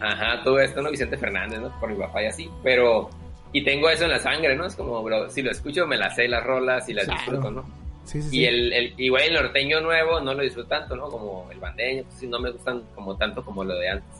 ajá, 0.00 0.42
todo 0.42 0.58
esto, 0.60 0.82
¿no? 0.82 0.90
Vicente 0.90 1.16
Fernández, 1.16 1.60
¿no? 1.60 1.78
Por 1.80 1.90
mi 1.90 1.96
papá 1.98 2.22
y 2.22 2.26
así, 2.26 2.50
pero, 2.62 3.10
y 3.52 3.62
tengo 3.64 3.88
eso 3.90 4.04
en 4.04 4.10
la 4.10 4.18
sangre, 4.18 4.56
¿no? 4.56 4.66
Es 4.66 4.74
como, 4.76 5.02
bro, 5.02 5.28
si 5.30 5.42
lo 5.42 5.50
escucho 5.50 5.86
me 5.86 5.96
las 5.96 6.14
sé 6.16 6.26
las 6.28 6.42
rolas 6.44 6.88
y 6.88 6.94
las 6.94 7.04
Claro. 7.04 7.20
disfruto, 7.20 7.50
¿no? 7.50 7.64
Sí, 8.08 8.22
sí, 8.22 8.28
Y 8.28 8.30
sí. 8.40 8.44
el, 8.46 8.72
el, 8.72 8.94
igual 8.96 9.22
el 9.24 9.34
norteño 9.34 9.80
nuevo 9.80 10.20
no 10.20 10.32
lo 10.34 10.42
disfruto 10.42 10.68
tanto, 10.68 10.96
¿no? 10.96 11.08
Como 11.08 11.48
el 11.52 11.58
bandeño, 11.58 12.04
pues 12.04 12.16
sí, 12.18 12.26
no 12.26 12.38
me 12.40 12.50
gustan 12.50 12.82
como 12.94 13.16
tanto 13.16 13.44
como 13.44 13.62
lo 13.64 13.74
de 13.76 13.88
antes. 13.90 14.16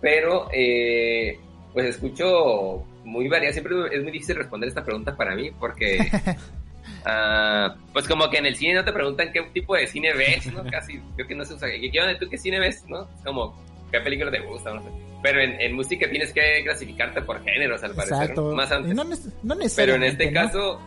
Pero, 0.00 0.48
eh, 0.52 1.38
pues 1.72 1.86
escucho 1.86 2.82
muy 3.04 3.28
variado. 3.28 3.52
Siempre 3.52 3.74
es 3.94 4.02
muy 4.02 4.12
difícil 4.12 4.36
responder 4.36 4.68
esta 4.68 4.84
pregunta 4.84 5.16
para 5.16 5.34
mí 5.34 5.50
porque, 5.60 5.98
ah, 7.04 7.74
pues 7.92 8.08
como 8.08 8.28
que 8.30 8.38
en 8.38 8.46
el 8.46 8.56
cine 8.56 8.74
no 8.74 8.84
te 8.84 8.92
preguntan 8.92 9.32
qué 9.32 9.42
tipo 9.52 9.74
de 9.76 9.86
cine 9.86 10.12
ves, 10.14 10.52
¿no? 10.52 10.64
Casi, 10.70 10.98
creo 11.16 11.28
que 11.28 11.34
no 11.34 11.44
se 11.44 11.54
usa. 11.54 11.68
¿Qué 11.68 12.00
onda 12.00 12.18
tú 12.18 12.28
qué 12.28 12.38
cine 12.38 12.58
ves, 12.60 12.84
no? 12.88 13.08
Como, 13.24 13.54
¿qué 13.90 14.00
película 14.00 14.30
te 14.30 14.40
gusta? 14.40 14.72
No 14.74 14.82
sé. 14.82 14.88
Pero 15.22 15.40
en, 15.40 15.60
en 15.60 15.74
música 15.74 16.08
tienes 16.10 16.32
que 16.32 16.62
clasificarte 16.64 17.22
por 17.22 17.42
géneros, 17.44 17.82
al 17.84 17.94
parecer. 17.94 18.18
Exacto. 18.22 18.48
¿no? 18.50 18.56
Más 18.56 18.72
antes. 18.72 18.94
no, 18.94 19.04
neces- 19.04 19.32
no 19.42 19.54
Pero 19.76 19.94
en 19.94 20.02
este 20.02 20.30
¿no? 20.30 20.40
caso, 20.40 20.80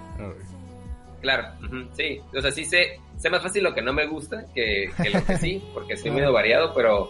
Claro, 1.25 1.47
ujú, 1.65 1.87
sí. 1.97 2.21
O 2.37 2.39
sea, 2.41 2.51
sí 2.51 2.65
sé, 2.65 2.99
sé 3.17 3.29
más 3.31 3.41
fácil 3.41 3.63
lo 3.63 3.73
que 3.73 3.81
no 3.81 3.93
me 3.93 4.05
gusta 4.05 4.45
que, 4.53 4.91
que 5.01 5.09
lo 5.09 5.25
que 5.25 5.37
sí, 5.37 5.63
porque 5.73 5.97
soy 5.97 6.11
medio 6.11 6.31
variado, 6.31 6.71
pero, 6.75 7.09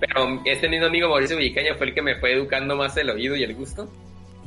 pero 0.00 0.40
este 0.46 0.66
mismo 0.66 0.86
amigo 0.86 1.10
Mauricio 1.10 1.36
Villicaña 1.36 1.74
fue 1.74 1.88
el 1.88 1.94
que 1.94 2.00
me 2.00 2.14
fue 2.16 2.32
educando 2.32 2.74
más 2.74 2.96
el 2.96 3.10
oído 3.10 3.36
y 3.36 3.42
el 3.42 3.54
gusto. 3.54 3.86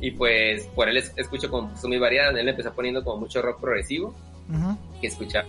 Y 0.02 0.12
pues 0.12 0.64
por 0.76 0.90
él 0.90 0.98
es- 0.98 1.14
escucho 1.16 1.48
como 1.52 1.78
son 1.78 1.92
muy 1.92 2.00
variadas. 2.00 2.36
Él 2.36 2.50
empezó 2.50 2.74
poniendo 2.74 3.04
como 3.04 3.18
mucho 3.18 3.40
rock 3.44 3.62
progresivo, 3.62 4.16
Ujú. 4.50 4.78
que 5.00 5.06
escuchaba 5.08 5.46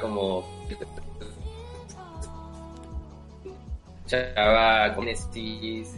como... 0.00 0.48
Escuchaba 4.06 4.94
con 4.94 5.06
Estis, 5.08 5.96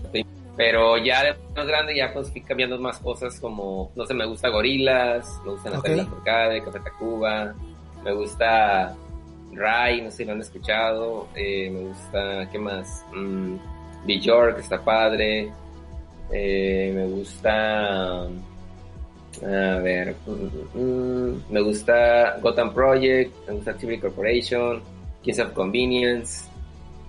pero 0.57 0.99
ya 0.99 1.25
de 1.25 1.35
más 1.57 1.67
grande 1.67 1.97
ya 1.97 2.13
pues 2.13 2.31
fui 2.31 2.41
cambiando 2.43 2.79
más 2.79 2.99
cosas 2.99 3.39
como, 3.41 3.91
no 3.95 4.05
sé, 4.07 4.15
me 4.15 4.27
gusta 4.27 4.49
Gorilas, 4.49 5.41
me 5.45 5.53
gusta 5.53 5.71
Natalia 5.71 6.03
Ok. 6.03 6.09
Lafourcade, 6.09 6.63
Café 6.63 6.81
Tacuba, 6.81 7.55
me 8.05 8.13
gusta 8.13 8.95
Rai, 9.55 10.03
no 10.03 10.11
sé 10.11 10.19
si 10.19 10.25
lo 10.25 10.33
han 10.33 10.41
escuchado, 10.41 11.29
eh, 11.35 11.71
me 11.71 11.81
gusta, 11.81 12.49
¿qué 12.51 12.59
más? 12.59 13.05
Mm, 13.15 13.57
Bjork, 14.07 14.59
está 14.59 14.83
padre, 14.83 15.51
eh, 16.33 16.93
me 16.95 17.07
gusta, 17.07 18.23
a 18.23 19.79
ver, 19.83 20.17
mm, 20.27 20.79
mm, 20.79 21.45
me 21.51 21.61
gusta 21.61 22.39
Gotham 22.41 22.73
Project, 22.75 23.33
me 23.47 23.55
gusta 23.55 23.71
Activity 23.71 24.01
Corporation, 24.01 24.83
Kings 25.23 25.39
of 25.39 25.53
Convenience, 25.53 26.49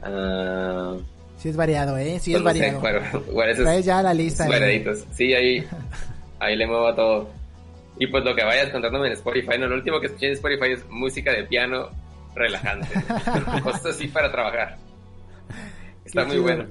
ah, 0.02 0.96
Sí 1.44 1.50
es 1.50 1.58
variado, 1.58 1.98
¿eh? 1.98 2.20
Sí 2.22 2.32
pues 2.32 2.40
es 2.40 2.44
no 2.46 2.52
sé, 2.54 2.60
variado. 2.60 2.80
bueno, 2.80 3.24
bueno, 3.34 3.52
esos- 3.52 3.66
Traes 3.66 3.86
ya 3.86 4.02
la 4.02 4.14
lista. 4.14 4.46
¿eh? 4.46 4.50
variaditos. 4.50 5.06
Sí, 5.12 5.34
ahí, 5.34 5.68
ahí 6.40 6.56
le 6.56 6.66
muevo 6.66 6.88
a 6.88 6.96
todo. 6.96 7.30
Y 8.00 8.08
pues 8.08 8.24
lo 8.24 8.34
que 8.34 8.44
vayas 8.46 8.70
contándome 8.72 9.08
en 9.08 9.14
Spotify, 9.14 9.58
no, 9.60 9.68
lo 9.68 9.76
último 9.76 10.00
que 10.00 10.08
escuché 10.08 10.28
en 10.28 10.34
Spotify 10.34 10.72
es 10.72 10.90
música 10.90 11.32
de 11.34 11.44
piano 11.44 11.90
relajante. 12.34 12.88
Cosas 13.62 13.86
así 13.88 14.08
para 14.08 14.32
trabajar. 14.32 14.78
Está 16.06 16.22
Qué 16.22 16.28
muy 16.28 16.36
chido. 16.38 16.44
bueno. 16.44 16.66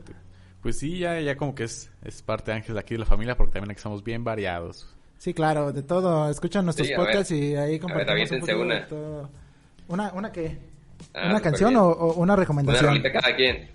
Pues 0.63 0.79
sí, 0.79 0.99
ya, 0.99 1.21
ya 1.21 1.37
como 1.37 1.55
que 1.55 1.65
es, 1.65 1.91
es 2.05 2.23
parte 2.23 2.51
de 2.53 2.57
Ángel 2.57 2.75
de 2.75 2.81
aquí 2.81 2.95
de 2.95 3.01
la 3.01 3.07
familia, 3.07 3.37
porque 3.37 3.53
también 3.53 3.73
aquí 3.73 3.81
somos 3.81 4.03
bien 4.03 4.25
variados. 4.25 4.89
Sí, 5.19 5.35
claro, 5.35 5.73
de 5.73 5.83
todo. 5.83 6.31
Escuchan 6.31 6.65
nuestros 6.65 6.89
Sí, 6.89 6.95
ver. 6.95 7.05
podcasts 7.05 7.31
y 7.33 7.55
ahí 7.57 7.79
compartimos 7.79 8.07
un 8.07 8.11
aviéntense 8.13 8.41
poquito 8.41 8.59
de 8.59 8.65
una. 8.65 8.87
todo. 8.87 9.31
¿Una, 9.89 10.13
una 10.13 10.33
qué? 10.33 10.57
Ah, 11.15 11.29
¿Una 11.31 11.41
canción 11.41 11.77
o, 11.77 11.85
o 11.89 12.13
una 12.15 12.23
Una 12.33 12.37
recomendación? 12.37 12.87
rolita 12.87 13.13
cada 13.13 13.35
quien. 13.37 13.69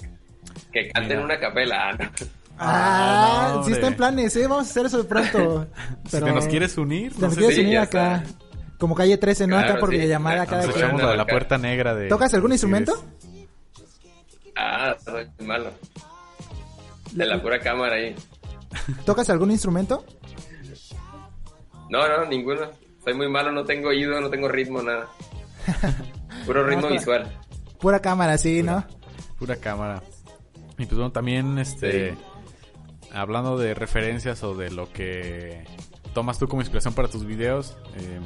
Que 0.78 0.90
canten 0.90 1.18
Mira. 1.18 1.26
una 1.26 1.40
capela. 1.40 1.90
ah, 1.90 1.94
no. 1.94 2.06
Ah, 2.60 3.48
Ah, 3.50 3.54
no, 3.56 3.64
sí 3.64 3.72
está 3.72 3.88
en 3.88 3.96
planes, 3.96 4.36
¿eh? 4.36 4.48
Vamos 4.48 4.68
a 4.68 4.70
hacer 4.70 4.86
eso 4.86 4.98
de 5.00 5.04
pronto. 5.06 5.68
Si 6.06 6.20
te 6.20 6.32
nos 6.32 6.46
quieres 6.46 6.78
unir, 6.78 7.14
Si 7.14 7.20
no 7.22 7.28
nos 7.28 7.36
quieres 7.36 7.56
sí, 7.56 7.62
unir 7.62 7.80
acá. 7.80 8.18
está. 8.18 8.38
Como 8.78 8.94
calle 8.94 9.18
13, 9.18 9.48
¿no? 9.48 9.56
Claro, 9.56 9.72
acá 9.72 9.80
por 9.80 9.90
sí. 9.90 9.96
videollamada 9.96 10.46
Claro, 10.46 10.50
cada 10.52 10.66
nos 10.68 10.76
echamos 10.76 11.02
Bueno, 11.02 11.16
la, 11.16 11.26
puerta 11.26 11.58
negra 11.58 11.96
de... 11.96 12.08
¿Tocas 12.10 12.32
algún 12.36 12.52
instrumento? 12.52 13.04
Ah, 14.56 14.96
soy 15.04 15.28
malo. 15.46 15.72
De 17.12 17.26
la 17.26 17.42
pura 17.42 17.60
cámara 17.60 17.96
ahí. 17.96 18.16
¿Tocas 19.06 19.30
algún 19.32 19.50
instrumento? 19.50 20.06
No, 21.90 22.08
no, 22.08 22.26
ninguno. 22.26 22.70
Soy 23.04 23.16
muy 23.16 23.30
malo, 23.30 23.52
no 23.52 23.66
tengo 23.66 23.90
oído, 23.90 24.22
no 24.22 24.30
tengo 24.30 24.48
ritmo, 24.48 24.84
nada. 24.84 25.08
Puro 26.46 26.64
ritmo 26.66 26.88
visual. 26.90 27.32
Pura 27.80 28.00
cámara, 28.00 28.38
sí, 28.38 28.62
¿no? 28.62 28.86
Pura 29.40 29.56
cámara. 29.56 30.04
Y 30.78 30.86
pues 30.86 30.94
bueno, 30.96 31.12
también 31.12 31.58
este... 31.60 32.12
Sí. 32.12 32.18
Hablando 33.14 33.58
de 33.58 33.74
referencias 33.74 34.44
o 34.44 34.54
de 34.54 34.70
lo 34.70 34.92
que 34.92 35.64
tomas 36.14 36.38
tú 36.40 36.48
como 36.48 36.62
inspiración 36.62 36.94
para 36.94 37.08
tus 37.08 37.26
videos, 37.26 37.78
eh, 37.96 38.20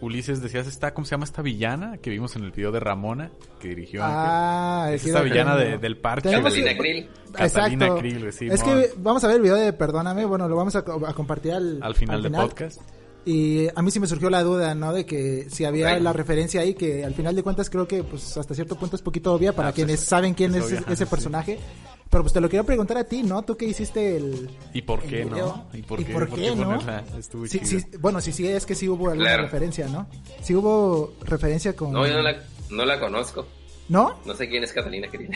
Ulises, 0.00 0.42
decías, 0.42 0.66
esta, 0.66 0.92
¿cómo 0.94 1.04
se 1.04 1.12
llama 1.12 1.24
esta 1.24 1.42
villana 1.42 1.98
que 1.98 2.10
vimos 2.10 2.34
en 2.34 2.42
el 2.44 2.50
video 2.50 2.72
de 2.72 2.80
Ramona 2.80 3.30
que 3.60 3.68
dirigió 3.68 4.02
Ángel? 4.02 4.18
Ah, 4.20 4.90
Es 4.92 5.06
esta 5.06 5.20
villana 5.22 5.54
de- 5.56 5.78
del 5.78 5.96
parque. 5.98 6.30
Catalina 6.30 6.76
Krill. 6.76 7.08
Catalina 7.32 7.86
Exacto. 7.86 8.00
Krill, 8.00 8.32
sí, 8.32 8.48
es 8.50 8.62
que 8.64 8.90
vamos 8.96 9.22
a 9.22 9.28
ver 9.28 9.36
el 9.36 9.42
video 9.42 9.56
de 9.56 9.72
Perdóname, 9.74 10.24
bueno, 10.24 10.48
lo 10.48 10.56
vamos 10.56 10.74
a, 10.74 10.82
co- 10.84 11.06
a 11.06 11.14
compartir 11.14 11.52
al, 11.52 11.78
Al 11.82 11.94
final 11.94 12.22
del 12.22 12.32
podcast. 12.32 12.80
Y 13.24 13.68
a 13.74 13.82
mí 13.82 13.90
sí 13.90 14.00
me 14.00 14.06
surgió 14.06 14.30
la 14.30 14.42
duda, 14.42 14.74
¿no? 14.74 14.92
De 14.94 15.04
que 15.04 15.46
si 15.50 15.64
había 15.64 15.98
la 16.00 16.12
referencia 16.12 16.62
ahí, 16.62 16.74
que 16.74 17.04
al 17.04 17.14
final 17.14 17.36
de 17.36 17.42
cuentas 17.42 17.68
creo 17.68 17.86
que 17.86 18.02
pues 18.02 18.36
hasta 18.36 18.54
cierto 18.54 18.76
punto 18.76 18.96
es 18.96 19.02
poquito 19.02 19.32
obvia 19.34 19.52
para 19.54 19.68
Ah, 19.68 19.72
pues, 19.72 19.84
quienes 19.84 20.00
es- 20.02 20.08
saben 20.08 20.32
quién 20.34 20.54
es 20.54 20.64
es, 20.64 20.66
obvia, 20.66 20.84
ese 20.88 21.04
sí. 21.04 21.10
personaje. 21.10 21.58
Pero 22.08 22.24
pues 22.24 22.32
te 22.32 22.40
lo 22.40 22.48
quiero 22.48 22.64
preguntar 22.64 22.96
a 22.98 23.04
ti, 23.04 23.22
¿no? 23.22 23.42
Tú 23.42 23.56
que 23.56 23.66
hiciste 23.66 24.16
el... 24.16 24.50
¿Y 24.74 24.82
por 24.82 25.00
qué 25.00 25.24
no? 25.24 25.66
¿Y 25.72 25.82
por 25.82 26.00
¿Y 26.00 26.04
qué, 26.04 26.12
por 26.12 26.28
qué, 26.28 26.56
no? 26.56 26.80
Sí, 27.46 27.60
sí, 27.62 27.78
bueno, 28.00 28.20
sí, 28.20 28.32
sí, 28.32 28.48
es 28.48 28.66
que 28.66 28.74
sí 28.74 28.88
hubo 28.88 29.10
alguna 29.10 29.28
Claro. 29.28 29.42
referencia, 29.44 29.86
¿no? 29.86 30.08
Sí 30.42 30.54
hubo 30.56 31.12
referencia 31.22 31.76
con... 31.76 31.92
No, 31.92 32.04
yo 32.08 32.14
no 32.14 32.22
la, 32.22 32.36
no 32.70 32.84
la 32.84 32.98
conozco. 32.98 33.46
¿No? 33.88 34.18
No 34.24 34.34
sé 34.34 34.48
quién 34.48 34.62
es 34.64 34.72
Catalina 34.72 35.08
Krill. 35.08 35.30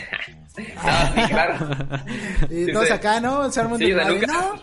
ah, 0.77 1.11
sí, 1.15 1.21
claro. 1.29 2.03
Y 2.49 2.65
Sí, 2.65 2.71
todos 2.73 2.91
acá, 2.91 3.19
¿no? 3.21 3.49
Se 3.51 3.59
arman 3.61 3.77
Sí, 3.79 3.91
de 3.91 3.95
¿no? 4.27 4.53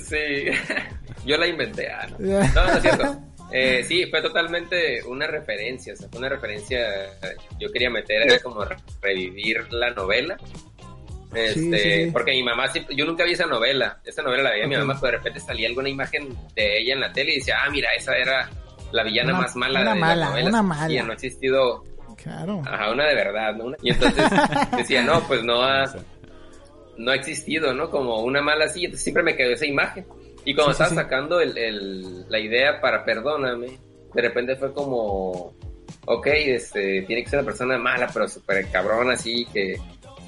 Sí, 0.00 0.44
yo 1.26 1.36
la 1.36 1.46
inventé. 1.46 1.88
ah, 1.90 2.06
no. 2.10 2.18
no, 2.18 2.38
no 2.66 2.72
es 2.72 2.82
cierto. 2.82 3.20
Eh, 3.50 3.82
sí, 3.82 4.04
fue 4.10 4.20
totalmente 4.20 5.02
una 5.04 5.26
referencia, 5.26 5.94
o 5.94 5.96
sea, 5.96 6.06
fue 6.10 6.18
una 6.18 6.28
referencia, 6.28 6.78
yo 7.58 7.72
quería 7.72 7.88
meter, 7.88 8.20
era 8.24 8.38
como 8.40 8.62
re- 8.62 8.76
revivir 9.00 9.72
la 9.72 9.88
novela. 9.92 10.36
Este, 11.34 11.54
Sí, 11.54 11.72
sí, 11.72 12.04
sí. 12.04 12.10
porque 12.12 12.32
mi 12.32 12.42
mamá, 12.42 12.68
siempre- 12.68 12.94
yo 12.94 13.06
nunca 13.06 13.24
vi 13.24 13.32
esa 13.32 13.46
novela, 13.46 14.00
esa 14.04 14.20
novela 14.22 14.42
la 14.42 14.50
veía 14.50 14.66
mi 14.66 14.74
Ok. 14.76 14.80
mamá, 14.82 14.98
pero 15.00 15.12
de 15.12 15.16
repente 15.16 15.40
salía 15.40 15.66
alguna 15.68 15.88
imagen 15.88 16.28
de 16.54 16.78
ella 16.78 16.92
en 16.92 17.00
la 17.00 17.10
tele 17.10 17.32
y 17.32 17.38
decía, 17.38 17.56
ah, 17.64 17.70
mira, 17.70 17.88
esa 17.96 18.18
era 18.18 18.50
la 18.92 19.02
villana 19.02 19.30
Una- 19.32 19.40
más 19.40 19.56
mala 19.56 19.80
una 19.80 19.94
de 19.94 20.00
mala, 20.00 20.16
las 20.16 20.28
novelas. 20.28 20.48
una 20.50 20.62
mala. 20.62 20.92
Y 20.92 20.98
no 21.02 21.10
ha 21.10 21.14
existido, 21.14 21.84
Claro. 22.22 22.62
ajá, 22.66 22.90
una 22.92 23.06
de 23.06 23.14
verdad, 23.14 23.54
¿no? 23.54 23.64
Una- 23.64 23.76
Y 23.82 23.90
entonces 23.92 24.24
decía, 24.76 25.00
no, 25.02 25.26
pues 25.26 25.42
no 25.42 25.62
ha, 25.62 25.86
no 26.98 27.10
ha 27.12 27.14
existido, 27.14 27.72
¿no? 27.72 27.90
Como 27.90 28.20
una 28.22 28.42
mala 28.42 28.66
así, 28.66 28.84
entonces 28.84 29.04
siempre 29.04 29.22
me 29.22 29.36
quedó 29.36 29.52
esa 29.52 29.66
imagen. 29.66 30.04
Y 30.44 30.54
cuando 30.54 30.72
Sí, 30.72 30.82
estaba 30.82 30.90
sí. 30.90 30.96
sacando 30.96 31.40
el, 31.40 31.56
el- 31.56 32.28
la 32.30 32.38
idea 32.38 32.80
para 32.80 33.04
Perdóname, 33.04 33.78
de 34.14 34.22
repente 34.22 34.56
fue 34.56 34.72
como, 34.72 35.54
ok, 36.06 36.26
este, 36.26 37.02
tiene 37.02 37.22
que 37.24 37.30
ser 37.30 37.38
una 37.40 37.46
persona 37.46 37.78
mala, 37.78 38.08
pero 38.12 38.26
súper 38.28 38.66
cabrona, 38.70 39.12
así, 39.14 39.46
que, 39.52 39.76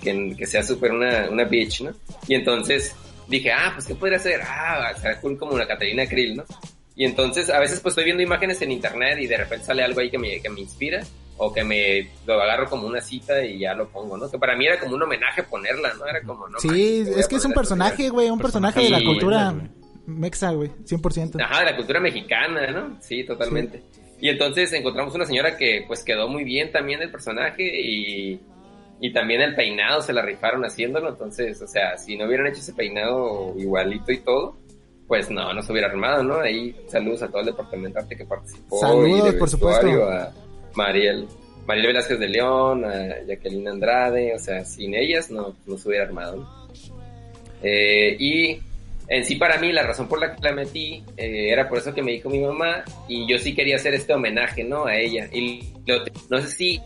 que, 0.02 0.34
que 0.36 0.46
sea 0.46 0.62
súper 0.62 0.92
una, 0.92 1.28
una 1.30 1.44
bitch, 1.44 1.82
¿no? 1.82 1.92
Y 2.28 2.34
entonces 2.34 2.94
dije, 3.28 3.50
ah, 3.52 3.70
pues, 3.74 3.86
¿qué 3.86 3.94
podría 3.94 4.18
ser? 4.18 4.40
Ah, 4.42 4.92
será 5.00 5.20
cool 5.20 5.38
como 5.38 5.52
una 5.54 5.66
Catalina 5.66 6.06
Krill, 6.06 6.36
¿no? 6.36 6.44
Y 6.96 7.04
entonces 7.06 7.48
a 7.48 7.58
veces 7.60 7.80
pues 7.80 7.92
estoy 7.92 8.04
viendo 8.04 8.22
imágenes 8.22 8.60
en 8.60 8.72
internet 8.72 9.18
y 9.20 9.26
de 9.26 9.36
repente 9.38 9.64
sale 9.64 9.82
algo 9.82 10.00
ahí 10.00 10.10
que 10.10 10.18
me, 10.18 10.40
que 10.42 10.50
me 10.50 10.60
inspira 10.60 11.00
o 11.42 11.50
que 11.52 11.64
me 11.64 12.06
lo 12.26 12.34
agarro 12.40 12.68
como 12.68 12.86
una 12.86 13.00
cita 13.00 13.42
y 13.42 13.60
ya 13.60 13.72
lo 13.72 13.88
pongo, 13.88 14.18
¿no? 14.18 14.30
Que 14.30 14.38
para 14.38 14.54
mí 14.54 14.66
era 14.66 14.78
como 14.78 14.94
un 14.94 15.02
homenaje 15.02 15.42
ponerla, 15.42 15.94
¿no? 15.94 16.06
Era 16.06 16.20
como, 16.22 16.46
no 16.46 16.58
Sí, 16.60 17.02
es 17.16 17.26
que 17.26 17.36
es 17.36 17.44
un 17.46 17.52
personaje, 17.52 18.10
güey, 18.10 18.28
un 18.28 18.38
personaje 18.38 18.80
de 18.82 18.90
la 18.90 18.98
Sí, 18.98 19.04
cultura 19.06 19.50
güey. 19.52 19.68
mexa, 20.06 20.50
güey, 20.52 20.70
100%. 20.84 21.40
Ajá, 21.42 21.60
de 21.60 21.64
la 21.70 21.76
cultura 21.76 21.98
mexicana, 21.98 22.70
¿no? 22.70 22.98
Sí, 23.00 23.24
totalmente. 23.24 23.82
Y 24.20 24.28
entonces 24.28 24.70
encontramos 24.74 25.14
una 25.14 25.24
señora 25.24 25.56
que 25.56 25.84
pues 25.86 26.04
quedó 26.04 26.28
muy 26.28 26.44
bien 26.44 26.70
también 26.72 27.00
el 27.00 27.10
personaje 27.10 27.62
y, 27.64 28.38
y 29.00 29.12
también 29.14 29.40
el 29.40 29.54
peinado 29.54 30.02
se 30.02 30.12
la 30.12 30.20
rifaron 30.20 30.62
haciéndolo, 30.66 31.08
entonces, 31.08 31.62
o 31.62 31.66
sea, 31.66 31.96
si 31.96 32.18
no 32.18 32.26
hubieran 32.26 32.48
hecho 32.48 32.58
ese 32.60 32.74
peinado 32.74 33.54
igualito 33.56 34.12
y 34.12 34.18
todo, 34.18 34.58
pues 35.08 35.30
no, 35.30 35.54
no 35.54 35.62
se 35.62 35.72
hubiera 35.72 35.88
armado, 35.88 36.22
¿no? 36.22 36.38
Ahí 36.40 36.76
saludos 36.86 37.22
a 37.22 37.28
todo 37.28 37.40
el 37.40 37.46
departamento 37.46 37.94
de 37.98 38.02
arte 38.02 38.14
que 38.18 38.26
participó. 38.26 38.78
Saludos, 38.78 39.20
y 39.26 39.32
de 39.32 39.38
por 39.38 39.48
supuesto. 39.48 39.86
A 40.10 40.32
Mariel, 40.74 41.26
Mariel 41.66 41.86
Velázquez 41.88 42.18
de 42.18 42.28
León, 42.28 42.84
a 42.84 43.22
Jacqueline 43.26 43.68
Andrade, 43.68 44.34
o 44.34 44.38
sea, 44.38 44.64
sin 44.64 44.94
ellas 44.94 45.30
no, 45.30 45.54
no 45.66 45.76
se 45.78 45.88
hubiera 45.88 46.04
armado. 46.06 46.48
Eh, 47.62 48.16
y 48.18 48.58
en 49.08 49.24
sí 49.24 49.36
para 49.36 49.58
mí 49.58 49.72
la 49.72 49.82
razón 49.82 50.08
por 50.08 50.20
la 50.20 50.34
que 50.34 50.42
la 50.42 50.52
metí 50.52 51.02
eh, 51.16 51.48
era 51.50 51.68
por 51.68 51.78
eso 51.78 51.92
que 51.92 52.02
me 52.02 52.12
dijo 52.12 52.30
mi 52.30 52.38
mamá 52.40 52.84
y 53.08 53.26
yo 53.30 53.38
sí 53.38 53.54
quería 53.54 53.76
hacer 53.76 53.94
este 53.94 54.14
homenaje, 54.14 54.64
¿no? 54.64 54.86
A 54.86 54.96
ella. 54.96 55.28
Y 55.32 55.62
lo- 55.86 56.04
no 56.30 56.40
sé 56.40 56.48
si 56.48 56.80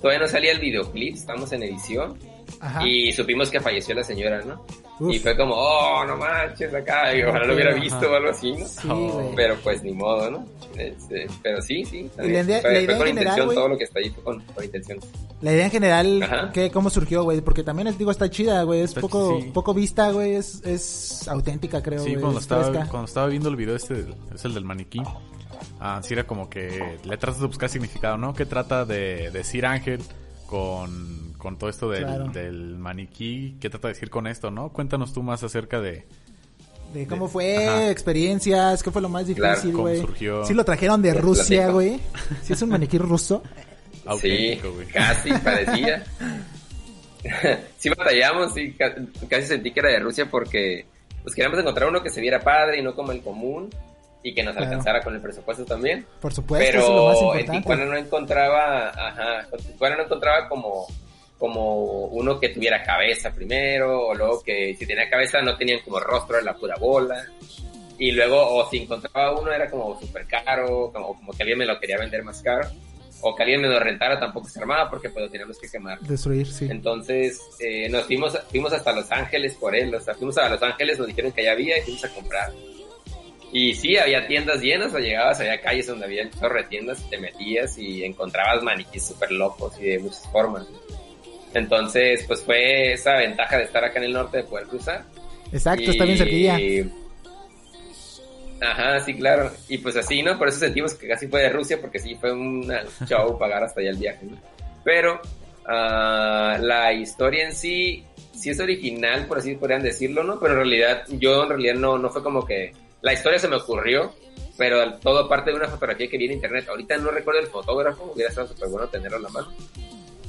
todavía 0.00 0.20
no 0.20 0.28
salía 0.28 0.52
el 0.52 0.58
videoclip, 0.60 1.14
estamos 1.14 1.52
en 1.52 1.62
edición 1.64 2.16
Ajá. 2.64 2.86
y 2.86 3.10
supimos 3.12 3.50
que 3.50 3.60
falleció 3.60 3.92
la 3.94 4.04
señora, 4.04 4.40
¿no? 4.44 4.64
Uf. 5.00 5.12
Y 5.12 5.18
fue 5.18 5.36
como, 5.36 5.54
oh, 5.56 6.04
no 6.06 6.16
manches 6.16 6.72
acá, 6.72 7.12
y 7.14 7.22
ojalá 7.24 7.44
lo 7.44 7.54
hubiera 7.54 7.74
visto 7.74 8.08
o 8.08 8.14
algo 8.14 8.30
así, 8.30 8.52
¿no? 8.52 8.64
Sí, 8.66 8.88
güey. 8.88 9.26
Pero 9.34 9.56
pues 9.64 9.82
ni 9.82 9.92
modo, 9.92 10.30
¿no? 10.30 10.46
Este, 10.76 11.26
pero 11.42 11.60
sí, 11.60 11.84
sí. 11.84 12.08
La 12.16 12.24
idea- 12.26 12.60
fue, 12.60 12.70
la 12.72 12.76
fue 12.78 12.84
idea 12.84 12.98
con 12.98 13.08
en 13.08 13.14
general, 13.16 13.16
intención, 13.38 13.46
güey. 13.46 13.56
todo 13.56 13.68
lo 13.68 13.76
que 13.78 13.84
está 13.84 13.98
ahí 13.98 14.10
fue 14.10 14.22
con, 14.22 14.40
con 14.40 14.64
intención. 14.64 14.98
La 15.40 15.52
idea 15.52 15.64
en 15.64 15.70
general. 15.72 16.50
¿qué, 16.54 16.70
¿cómo 16.70 16.88
surgió, 16.88 17.24
güey? 17.24 17.40
Porque 17.40 17.64
también, 17.64 17.88
les 17.88 17.98
digo, 17.98 18.12
está 18.12 18.30
chida, 18.30 18.62
güey. 18.62 18.80
Es 18.82 18.94
poco, 18.94 19.40
sí. 19.40 19.50
poco 19.52 19.74
vista, 19.74 20.12
güey. 20.12 20.36
Es, 20.36 20.62
es 20.64 21.26
auténtica, 21.26 21.82
creo, 21.82 21.98
Sí, 22.04 22.14
cuando 22.14 22.38
es 22.38 22.44
estaba, 22.44 22.64
fresca. 22.66 22.86
cuando 22.88 23.06
estaba 23.08 23.26
viendo 23.26 23.48
el 23.48 23.56
video 23.56 23.74
este, 23.74 24.04
es 24.32 24.44
el 24.44 24.54
del 24.54 24.64
maniquí. 24.64 25.02
Ah, 25.80 26.00
sí 26.04 26.14
era 26.14 26.24
como 26.28 26.48
que 26.48 26.96
le 27.02 27.16
tratas 27.16 27.40
de 27.40 27.46
buscar 27.48 27.68
significado, 27.68 28.16
¿no? 28.16 28.34
¿Qué 28.34 28.46
trata 28.46 28.84
de 28.84 29.30
decir 29.32 29.66
Ángel 29.66 30.00
con, 30.46 31.31
con 31.42 31.58
todo 31.58 31.68
esto 31.68 31.90
del, 31.90 32.04
Claro. 32.04 32.28
del 32.28 32.78
maniquí? 32.78 33.56
¿Qué 33.60 33.68
trata 33.68 33.88
de 33.88 33.94
decir 33.94 34.10
con 34.10 34.28
esto, 34.28 34.52
no? 34.52 34.68
Cuéntanos 34.72 35.12
tú 35.12 35.24
más 35.24 35.42
acerca 35.42 35.80
de... 35.80 36.06
De 36.94 37.06
cómo 37.08 37.26
fue, 37.26 37.66
ajá. 37.66 37.90
experiencias, 37.90 38.80
qué 38.82 38.90
fue 38.92 39.02
lo 39.02 39.08
más 39.08 39.24
Claro, 39.24 39.48
difícil, 39.54 39.72
cómo 39.72 39.82
güey. 39.88 40.00
surgió. 40.00 40.44
Sí 40.44 40.54
lo 40.54 40.64
trajeron 40.64 41.02
de 41.02 41.14
Rusia, 41.14 41.68
güey. 41.70 41.98
Sí 42.44 42.52
es 42.52 42.62
un 42.62 42.68
maniquí 42.68 42.96
ruso. 42.98 43.42
sí, 44.20 44.60
casi 44.92 45.32
parecía. 45.44 46.04
sí 47.78 47.88
batallamos, 47.88 48.52
sí, 48.54 48.72
ca- 48.74 48.94
casi 49.28 49.46
sentí 49.48 49.72
que 49.72 49.80
era 49.80 49.90
de 49.90 49.98
Rusia 50.00 50.26
porque 50.30 50.86
pues 51.22 51.34
queríamos 51.34 51.58
encontrar 51.58 51.88
uno 51.88 52.02
que 52.02 52.10
se 52.10 52.20
viera 52.20 52.40
padre 52.40 52.78
y 52.78 52.82
no 52.82 52.94
como 52.94 53.10
el 53.12 53.20
común 53.22 53.68
y 54.22 54.34
que 54.34 54.42
nos 54.44 54.54
Claro. 54.54 54.68
alcanzara 54.68 55.02
con 55.02 55.14
el 55.14 55.20
presupuesto 55.20 55.64
también. 55.64 56.04
Por 56.20 56.32
supuesto, 56.32 56.68
eso 56.68 56.80
es 56.80 56.88
lo 56.88 57.06
más 57.06 57.16
Pero 57.18 57.34
en 57.34 57.38
Tijuana 57.40 57.56
importante. 57.56 57.86
no 57.86 57.96
encontraba, 57.96 58.88
ajá, 58.90 59.48
en 59.52 59.72
Tijuana 59.72 59.96
no 59.96 60.02
encontraba 60.04 60.48
como 60.48 60.86
como 61.42 62.04
uno 62.04 62.38
que 62.38 62.50
tuviera 62.50 62.84
cabeza 62.84 63.32
primero, 63.32 64.06
o 64.06 64.14
luego 64.14 64.44
que 64.44 64.76
si 64.78 64.86
tenía 64.86 65.10
cabeza 65.10 65.42
no 65.42 65.56
tenían 65.56 65.80
como 65.80 65.98
rostro, 65.98 66.36
era 66.36 66.44
la 66.44 66.56
pura 66.56 66.76
bola. 66.76 67.20
Y 67.98 68.12
luego, 68.12 68.40
o 68.40 68.70
si 68.70 68.78
encontraba 68.78 69.36
uno 69.36 69.50
era 69.50 69.68
como 69.68 70.00
súper 70.00 70.24
caro, 70.28 70.92
como, 70.92 71.16
como 71.16 71.32
que 71.32 71.42
alguien 71.42 71.58
me 71.58 71.66
lo 71.66 71.80
quería 71.80 71.98
vender 71.98 72.22
más 72.22 72.40
caro, 72.42 72.68
o 73.22 73.34
que 73.34 73.42
alguien 73.42 73.60
me 73.60 73.66
lo 73.66 73.80
rentara 73.80 74.20
tampoco 74.20 74.48
se 74.48 74.60
armaba 74.60 74.88
porque 74.88 75.10
pues 75.10 75.24
lo 75.24 75.30
teníamos 75.32 75.58
que 75.58 75.68
quemar. 75.68 75.98
Destruir, 75.98 76.46
sí. 76.46 76.68
Entonces 76.70 77.40
eh, 77.58 77.88
nos 77.88 78.04
fuimos, 78.04 78.38
fuimos 78.48 78.72
hasta 78.72 78.92
Los 78.92 79.10
Ángeles 79.10 79.54
por 79.56 79.74
él, 79.74 79.92
o 79.92 80.00
sea, 80.00 80.14
fuimos 80.14 80.38
a 80.38 80.48
Los 80.48 80.62
Ángeles, 80.62 80.96
nos 80.96 81.08
dijeron 81.08 81.32
que 81.32 81.42
ya 81.42 81.50
había 81.50 81.76
y 81.76 81.82
fuimos 81.82 82.04
a 82.04 82.14
comprar. 82.14 82.52
Y 83.50 83.74
sí, 83.74 83.96
había 83.96 84.28
tiendas 84.28 84.62
llenas, 84.62 84.94
o 84.94 84.98
llegabas, 85.00 85.40
había 85.40 85.60
calles 85.60 85.88
donde 85.88 86.04
había 86.04 86.22
un 86.22 86.30
chorro 86.30 86.54
de 86.54 86.68
tiendas, 86.68 87.10
te 87.10 87.18
metías 87.18 87.76
y 87.78 88.04
encontrabas 88.04 88.62
maniquís 88.62 89.08
súper 89.08 89.32
locos 89.32 89.76
y 89.80 89.86
de 89.86 89.98
muchas 89.98 90.28
formas. 90.30 90.68
Entonces, 91.54 92.24
pues 92.26 92.42
fue 92.42 92.92
esa 92.92 93.16
ventaja 93.16 93.58
de 93.58 93.64
estar 93.64 93.84
acá 93.84 93.98
en 93.98 94.06
el 94.06 94.12
norte 94.12 94.38
de 94.38 94.44
poder 94.44 94.66
cruzar. 94.66 95.04
Exacto, 95.52 95.90
está 95.90 96.04
bien 96.04 96.18
cerquilla. 96.18 96.58
Ajá, 98.62 99.00
sí, 99.00 99.14
claro. 99.14 99.50
Y 99.68 99.78
pues 99.78 99.96
así, 99.96 100.22
¿no? 100.22 100.38
Por 100.38 100.48
eso 100.48 100.60
sentimos 100.60 100.94
que 100.94 101.08
casi 101.08 101.26
fue 101.26 101.42
de 101.42 101.48
Rusia, 101.50 101.80
porque 101.80 101.98
sí 101.98 102.14
fue 102.14 102.32
un 102.32 102.72
show 103.06 103.36
pagar 103.38 103.64
hasta 103.64 103.80
allá 103.80 103.90
el 103.90 103.96
viaje, 103.96 104.24
¿no? 104.24 104.36
Pero 104.84 105.20
ah, 105.66 106.56
la 106.60 106.92
historia 106.92 107.46
en 107.46 107.54
sí, 107.54 108.04
sí 108.34 108.50
es 108.50 108.60
original, 108.60 109.26
por 109.26 109.38
así 109.38 109.56
podrían 109.56 109.82
decirlo, 109.82 110.22
¿no? 110.22 110.38
Pero 110.38 110.52
en 110.52 110.58
realidad, 110.58 111.04
yo 111.08 111.42
en 111.42 111.48
realidad 111.50 111.74
no, 111.74 111.98
no 111.98 112.10
fue 112.10 112.22
como 112.22 112.44
que... 112.46 112.72
La 113.02 113.12
historia 113.12 113.40
se 113.40 113.48
me 113.48 113.56
ocurrió, 113.56 114.14
pero 114.56 114.94
todo 114.98 115.28
parte 115.28 115.50
de 115.50 115.56
una 115.56 115.66
fotografía 115.66 116.08
que 116.08 116.16
vi 116.16 116.26
en 116.26 116.32
internet. 116.32 116.68
Ahorita 116.68 116.96
no 116.98 117.10
recuerdo 117.10 117.40
el 117.40 117.48
fotógrafo, 117.48 118.12
hubiera 118.14 118.30
estado 118.30 118.46
súper 118.46 118.68
bueno 118.68 118.86
tenerlo 118.86 119.16
en 119.16 119.22
la 119.24 119.28
mano. 119.28 119.48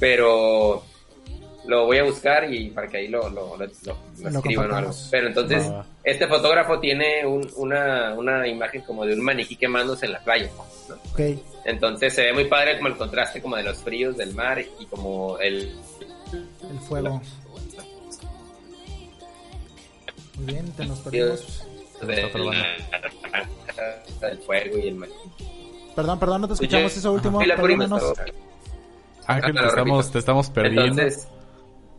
Pero 0.00 0.84
lo 1.66 1.86
voy 1.86 1.98
a 1.98 2.04
buscar 2.04 2.52
y 2.52 2.68
para 2.70 2.88
que 2.88 2.98
ahí 2.98 3.08
lo, 3.08 3.28
lo, 3.30 3.56
lo, 3.56 3.58
lo- 3.66 3.66
lo 4.22 4.30
Lo 4.30 4.38
escriban 4.38 4.70
o 4.70 4.76
algo. 4.76 4.90
Pero 5.10 5.28
entonces, 5.28 5.70
este 6.02 6.26
fotógrafo 6.26 6.78
tiene 6.80 7.24
un- 7.26 7.50
una, 7.56 8.14
una 8.14 8.46
imagen 8.46 8.82
como 8.82 9.06
de 9.06 9.14
un 9.14 9.22
maniquí 9.22 9.56
quemándose 9.56 10.06
en 10.06 10.12
la 10.12 10.20
playa. 10.20 10.50
¿no? 10.88 10.94
Ok. 11.12 11.20
Entonces 11.64 12.14
se 12.14 12.22
ve 12.22 12.32
muy 12.34 12.44
padre 12.44 12.76
como 12.76 12.88
el 12.88 12.96
contraste 12.96 13.40
como 13.40 13.56
de 13.56 13.62
los 13.62 13.78
fríos 13.78 14.16
del 14.16 14.34
mar 14.34 14.62
y 14.78 14.84
como 14.86 15.38
el... 15.38 15.74
El 16.70 16.78
fuego. 16.80 17.22
Muy 20.36 20.46
bien, 20.46 20.70
te 20.72 20.84
nos 20.84 20.98
perdimos. 21.00 21.64
el 22.02 22.30
fuego 24.40 24.78
y 24.78 24.88
el 24.88 24.94
maniquí. 24.96 25.18
Perdón, 25.94 26.18
perdón, 26.18 26.40
no 26.42 26.48
te 26.48 26.54
escuchamos 26.54 26.90
Oye, 26.92 26.98
eso 26.98 27.12
último. 27.12 27.40
Ángel, 29.26 29.56
Ah, 29.56 29.60
te 29.62 29.66
estamos, 29.68 30.10
te 30.12 30.18
estamos 30.18 30.50
perdiendo. 30.50 31.00
Entonces, 31.02 31.28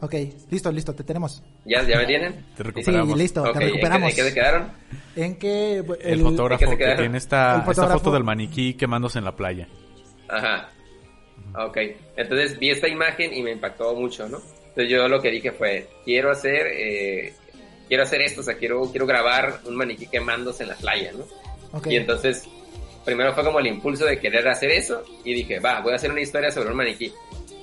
Ok, 0.02 0.14
listo, 0.52 0.72
listo, 0.72 0.94
te 0.94 1.04
tenemos. 1.04 1.42
¿Ya, 1.66 1.82
ya 1.84 1.98
me 1.98 2.06
tienen? 2.06 2.34
Te 2.56 2.58
Sí, 2.58 2.64
recuperamos. 2.64 3.18
listo, 3.18 3.42
Ok, 3.44 3.46
te 3.46 3.52
¿en 3.54 3.60
qué- 3.60 3.66
recuperamos. 3.68 4.10
¿En 4.10 4.16
qué 4.16 4.24
se 4.24 4.34
quedaron? 4.34 4.72
En 5.16 5.36
que 5.38 5.78
El, 5.78 5.98
el, 6.02 6.22
fotógrafo 6.22 6.64
¿en 6.64 6.70
qué 6.70 6.74
se 6.74 6.78
que 6.78 6.78
quedaron? 6.84 6.98
tiene 7.04 7.18
esta, 7.18 7.66
esta 7.70 7.88
foto 7.90 8.12
del 8.12 8.24
maniquí 8.24 8.74
quemándose 8.74 9.20
en 9.20 9.26
la 9.26 9.36
playa. 9.36 9.68
Ajá. 10.28 10.70
Ok. 11.58 11.78
Entonces 12.18 12.60
vi 12.60 12.72
esta 12.72 12.88
imagen 12.90 13.34
y 13.34 13.42
me 13.42 13.52
impactó 13.52 13.96
mucho, 13.96 14.28
¿no? 14.28 14.40
Entonces 14.70 14.90
yo 14.90 15.08
lo 15.08 15.22
que 15.22 15.32
dije 15.32 15.52
fue, 15.54 15.88
quiero 16.04 16.30
hacer, 16.32 16.68
eh, 16.68 17.34
quiero 17.88 18.04
hacer 18.04 18.22
esto, 18.22 18.42
o 18.42 18.44
sea, 18.44 18.56
quiero, 18.58 18.82
quiero 18.92 19.06
grabar 19.06 19.62
un 19.66 19.76
maniquí 19.78 20.08
quemándose 20.08 20.64
en 20.64 20.70
la 20.70 20.76
playa, 20.76 21.12
¿no? 21.14 21.24
Ok. 21.78 21.88
Y 21.88 21.96
entonces, 21.96 22.44
primero 23.06 23.34
fue 23.34 23.46
como 23.46 23.60
el 23.60 23.68
impulso 23.68 24.06
de 24.06 24.20
querer 24.20 24.46
hacer 24.50 24.72
eso 24.72 25.04
y 25.24 25.34
dije, 25.34 25.60
va, 25.62 25.80
voy 25.80 25.94
a 25.94 25.96
hacer 25.96 26.12
una 26.12 26.22
historia 26.22 26.52
sobre 26.52 26.72
un 26.72 26.76
maniquí. 26.78 27.14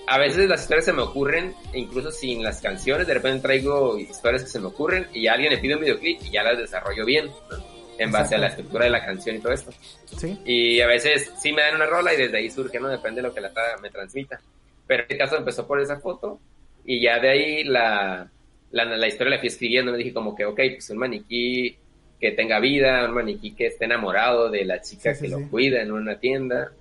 A 0.06 0.18
veces 0.18 0.48
las 0.48 0.62
historias 0.62 0.84
se 0.84 0.92
me 0.92 1.02
ocurren, 1.02 1.54
incluso 1.72 2.10
sin 2.10 2.42
las 2.42 2.60
canciones, 2.60 3.06
de 3.06 3.14
repente 3.14 3.40
traigo 3.40 3.98
historias 3.98 4.42
que 4.42 4.48
se 4.48 4.60
me 4.60 4.66
ocurren 4.66 5.06
y 5.12 5.28
alguien 5.28 5.52
me 5.52 5.58
pide 5.58 5.74
un 5.74 5.80
videoclip 5.80 6.20
y 6.22 6.30
ya 6.30 6.42
las 6.42 6.58
desarrollo 6.58 7.04
bien, 7.04 7.26
¿no? 7.50 7.72
en 7.98 8.10
base 8.10 8.34
a 8.34 8.38
la 8.38 8.48
estructura 8.48 8.84
de 8.84 8.90
la 8.90 9.04
canción 9.04 9.36
y 9.36 9.38
todo 9.38 9.52
esto. 9.52 9.72
Sí. 10.16 10.38
Y 10.44 10.80
a 10.80 10.86
veces 10.86 11.32
sí 11.38 11.52
me 11.52 11.62
dan 11.62 11.76
una 11.76 11.86
rola 11.86 12.12
y 12.12 12.16
desde 12.16 12.38
ahí 12.38 12.50
surge, 12.50 12.80
¿no? 12.80 12.88
Depende 12.88 13.22
de 13.22 13.28
lo 13.28 13.34
que 13.34 13.40
la 13.40 13.52
me 13.80 13.90
transmita. 13.90 14.40
Pero 14.86 15.02
en 15.02 15.04
este 15.04 15.18
caso 15.18 15.36
empezó 15.36 15.66
por 15.66 15.80
esa 15.80 16.00
foto 16.00 16.40
y 16.84 17.00
ya 17.00 17.20
de 17.20 17.30
ahí 17.30 17.64
la, 17.64 18.28
la, 18.70 18.84
la 18.84 19.06
historia 19.06 19.36
la 19.36 19.38
fui 19.38 19.48
escribiendo. 19.48 19.92
Me 19.92 19.98
dije 19.98 20.12
como 20.12 20.34
que, 20.34 20.44
ok, 20.44 20.60
pues 20.74 20.90
un 20.90 20.98
maniquí 20.98 21.76
que 22.20 22.32
tenga 22.32 22.60
vida, 22.60 23.04
un 23.04 23.14
maniquí 23.14 23.52
que 23.52 23.66
esté 23.66 23.84
enamorado 23.84 24.50
de 24.50 24.64
la 24.64 24.80
chica 24.80 25.14
Sí, 25.14 25.20
sí, 25.20 25.26
que 25.26 25.40
lo 25.40 25.48
cuida 25.48 25.82
en 25.82 25.92
una 25.92 26.18
tienda. 26.18 26.72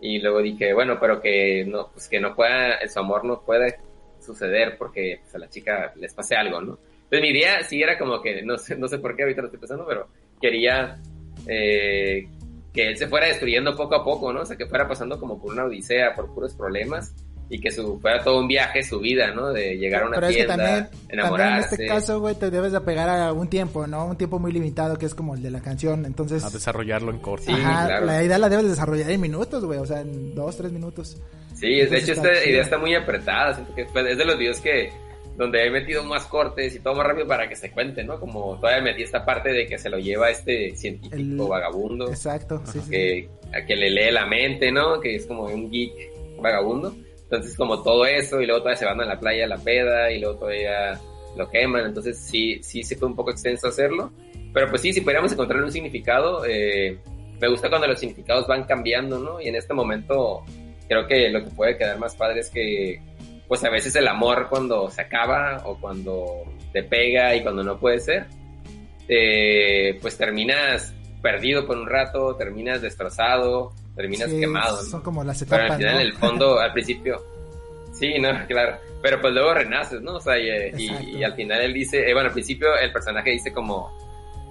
Y 0.00 0.20
luego 0.20 0.42
dije, 0.42 0.74
bueno, 0.74 0.98
pero 1.00 1.20
que 1.20 1.64
no, 1.66 1.88
pues 1.92 2.08
que 2.08 2.20
no 2.20 2.34
pueda, 2.34 2.86
su 2.88 2.98
amor 2.98 3.24
no 3.24 3.40
puede 3.40 3.78
suceder 4.20 4.76
porque 4.76 5.20
pues, 5.22 5.34
a 5.34 5.38
la 5.38 5.48
chica 5.48 5.92
les 5.96 6.12
pase 6.14 6.36
algo, 6.36 6.60
¿no? 6.60 6.78
Entonces 7.04 7.20
mi 7.20 7.28
idea 7.28 7.62
sí 7.62 7.82
era 7.82 7.98
como 7.98 8.20
que, 8.20 8.42
no 8.42 8.58
sé, 8.58 8.76
no 8.76 8.88
sé 8.88 8.98
por 8.98 9.16
qué 9.16 9.22
ahorita 9.22 9.42
lo 9.42 9.46
estoy 9.46 9.60
pensando, 9.60 9.86
pero 9.86 10.08
quería 10.40 10.98
eh, 11.46 12.28
que 12.72 12.88
él 12.88 12.96
se 12.96 13.06
fuera 13.06 13.28
destruyendo 13.28 13.76
poco 13.76 13.94
a 13.94 14.04
poco, 14.04 14.32
¿no? 14.32 14.40
O 14.40 14.46
sea, 14.46 14.56
que 14.56 14.66
fuera 14.66 14.88
pasando 14.88 15.18
como 15.18 15.40
por 15.40 15.52
una 15.52 15.64
odisea, 15.64 16.14
por 16.14 16.34
puros 16.34 16.54
problemas 16.54 17.14
y 17.48 17.60
que 17.60 17.70
su, 17.70 17.98
fuera 18.00 18.22
todo 18.24 18.40
un 18.40 18.48
viaje 18.48 18.82
su 18.82 18.98
vida, 18.98 19.32
¿no? 19.32 19.52
De 19.52 19.76
llegar 19.76 20.02
a 20.02 20.06
una 20.06 20.14
Pero 20.16 20.26
es 20.28 20.36
que 20.36 20.44
tienda, 20.44 20.56
también, 20.56 20.84
también 20.84 21.08
en 21.10 21.18
enamorarse. 21.20 21.74
este 21.76 21.86
caso, 21.86 22.20
güey, 22.20 22.34
te 22.34 22.50
debes 22.50 22.72
de 22.72 22.78
apegar 22.78 23.08
a 23.08 23.32
un 23.32 23.48
tiempo, 23.48 23.86
¿no? 23.86 24.06
Un 24.06 24.16
tiempo 24.16 24.38
muy 24.38 24.50
limitado 24.52 24.98
que 24.98 25.06
es 25.06 25.14
como 25.14 25.34
el 25.36 25.42
de 25.42 25.50
la 25.50 25.60
canción. 25.60 26.04
Entonces, 26.06 26.42
A 26.44 26.50
desarrollarlo 26.50 27.10
en 27.12 27.18
corto. 27.18 27.46
Sí, 27.46 27.52
ajá, 27.52 27.86
claro. 27.86 28.06
la 28.06 28.24
idea 28.24 28.38
la 28.38 28.48
debes 28.48 28.68
desarrollar 28.68 29.10
en 29.10 29.20
minutos, 29.20 29.64
güey. 29.64 29.78
O 29.78 29.86
sea, 29.86 30.00
en 30.00 30.34
dos, 30.34 30.56
tres 30.56 30.72
minutos. 30.72 31.16
Sí, 31.54 31.68
de 31.68 31.98
hecho 31.98 32.12
esta 32.12 32.32
chido. 32.34 32.50
idea 32.50 32.62
está 32.62 32.78
muy 32.78 32.94
apretada, 32.94 33.54
siento 33.54 33.74
que 33.74 33.82
es 33.82 34.18
de 34.18 34.24
los 34.24 34.36
videos 34.38 34.60
que 34.60 34.90
donde 35.38 35.66
he 35.66 35.70
metido 35.70 36.02
más 36.02 36.24
cortes 36.26 36.74
y 36.74 36.80
todo 36.80 36.94
más 36.94 37.06
rápido 37.06 37.26
para 37.26 37.46
que 37.48 37.54
se 37.56 37.70
cuente, 37.70 38.02
¿no? 38.02 38.18
Como 38.18 38.58
todavía 38.58 38.82
metí 38.82 39.02
esta 39.02 39.24
parte 39.24 39.52
de 39.52 39.66
que 39.66 39.78
se 39.78 39.88
lo 39.90 39.98
lleva 39.98 40.30
este 40.30 40.74
científico 40.74 41.14
El- 41.16 41.36
vagabundo. 41.48 42.08
Exacto, 42.08 42.62
sí, 42.64 42.80
sí. 42.82 42.90
que, 42.90 43.28
a 43.54 43.64
que 43.66 43.76
le 43.76 43.90
lee 43.90 44.10
la 44.10 44.24
mente, 44.26 44.72
¿no? 44.72 44.98
Que 44.98 45.14
es 45.16 45.26
como 45.26 45.44
un 45.44 45.70
geek 45.70 45.92
vagabundo. 46.40 46.94
Entonces, 47.26 47.56
como 47.56 47.82
todo 47.82 48.06
eso, 48.06 48.40
y 48.40 48.46
luego 48.46 48.60
todavía 48.60 48.78
se 48.78 48.84
van 48.84 49.00
a 49.00 49.04
la 49.04 49.18
playa 49.18 49.44
a 49.44 49.48
la 49.48 49.58
peda, 49.58 50.12
y 50.12 50.20
luego 50.20 50.38
todavía 50.38 51.00
lo 51.36 51.50
queman. 51.50 51.86
Entonces, 51.86 52.18
sí, 52.18 52.62
sí 52.62 52.82
se 52.82 52.96
fue 52.96 53.08
un 53.08 53.16
poco 53.16 53.32
extenso 53.32 53.68
hacerlo. 53.68 54.12
Pero 54.52 54.70
pues 54.70 54.80
sí, 54.80 54.92
si 54.92 55.00
pudiéramos 55.00 55.32
encontrar 55.32 55.62
un 55.62 55.70
significado, 55.70 56.44
eh, 56.46 56.98
me 57.40 57.48
gusta 57.48 57.68
cuando 57.68 57.88
los 57.88 57.98
significados 57.98 58.46
van 58.46 58.64
cambiando, 58.64 59.18
¿no? 59.18 59.40
Y 59.40 59.48
en 59.48 59.56
este 59.56 59.74
momento, 59.74 60.44
creo 60.88 61.06
que 61.06 61.28
lo 61.28 61.44
que 61.44 61.50
puede 61.50 61.76
quedar 61.76 61.98
más 61.98 62.16
padre 62.16 62.40
es 62.40 62.50
que, 62.50 63.00
pues 63.48 63.62
a 63.64 63.70
veces 63.70 63.94
el 63.96 64.08
amor 64.08 64.46
cuando 64.48 64.88
se 64.88 65.02
acaba, 65.02 65.62
o 65.66 65.78
cuando 65.78 66.44
te 66.72 66.82
pega 66.82 67.34
y 67.34 67.42
cuando 67.42 67.62
no 67.62 67.78
puede 67.78 67.98
ser, 67.98 68.26
eh, 69.08 69.98
pues 70.00 70.16
terminas 70.16 70.94
perdido 71.20 71.66
por 71.66 71.76
un 71.76 71.88
rato, 71.88 72.36
terminas 72.36 72.80
destrozado, 72.80 73.72
terminas 73.96 74.30
Sí, 74.30 74.38
quemado. 74.40 74.76
¿no? 74.76 74.82
Son 74.88 75.02
como 75.02 75.24
las 75.24 75.42
Pero 75.44 75.56
etapas, 75.64 75.70
al 75.72 75.78
final, 75.78 75.94
¿no? 75.94 76.00
en 76.00 76.06
el 76.06 76.12
fondo, 76.14 76.58
al 76.60 76.72
principio, 76.72 77.24
sí, 77.92 78.18
no, 78.20 78.28
claro. 78.48 78.76
Pero 79.02 79.20
pues 79.20 79.32
luego 79.34 79.54
renaces, 79.54 80.00
¿no? 80.02 80.16
O 80.16 80.20
sea, 80.20 80.38
y, 80.38 80.48
eh, 80.48 80.72
y- 80.76 80.86
Exacto. 80.88 81.08
y 81.10 81.24
al 81.24 81.34
final 81.34 81.60
él 81.62 81.72
dice, 81.74 82.08
eh, 82.08 82.12
bueno, 82.12 82.28
al 82.28 82.32
principio 82.32 82.68
el 82.80 82.92
personaje 82.92 83.30
dice 83.30 83.52
como, 83.52 83.96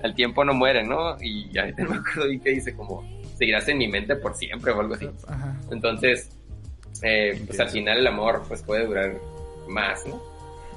el 0.04 0.14
tiempo 0.14 0.44
no 0.46 0.54
muere, 0.54 0.84
¿no? 0.84 1.16
Y 1.22 1.50
ya 1.52 1.66
no 1.78 1.90
me 1.90 1.96
acuerdo 1.98 2.28
bien 2.28 2.40
que 2.42 2.50
dice 2.52 2.76
como, 2.76 3.04
seguirás 3.38 3.68
en 3.68 3.78
mi 3.78 3.88
mente 3.88 4.16
por 4.16 4.36
siempre 4.36 4.72
o 4.72 4.80
algo 4.80 4.94
así. 4.96 5.10
Ajá. 5.28 5.56
Entonces, 5.72 6.30
eh, 7.02 7.42
pues 7.46 7.60
al 7.60 7.70
final 7.70 7.98
el 8.00 8.08
amor 8.08 8.44
pues 8.48 8.62
puede 8.64 8.86
durar 8.86 9.14
más, 9.68 10.06
¿no? 10.08 10.22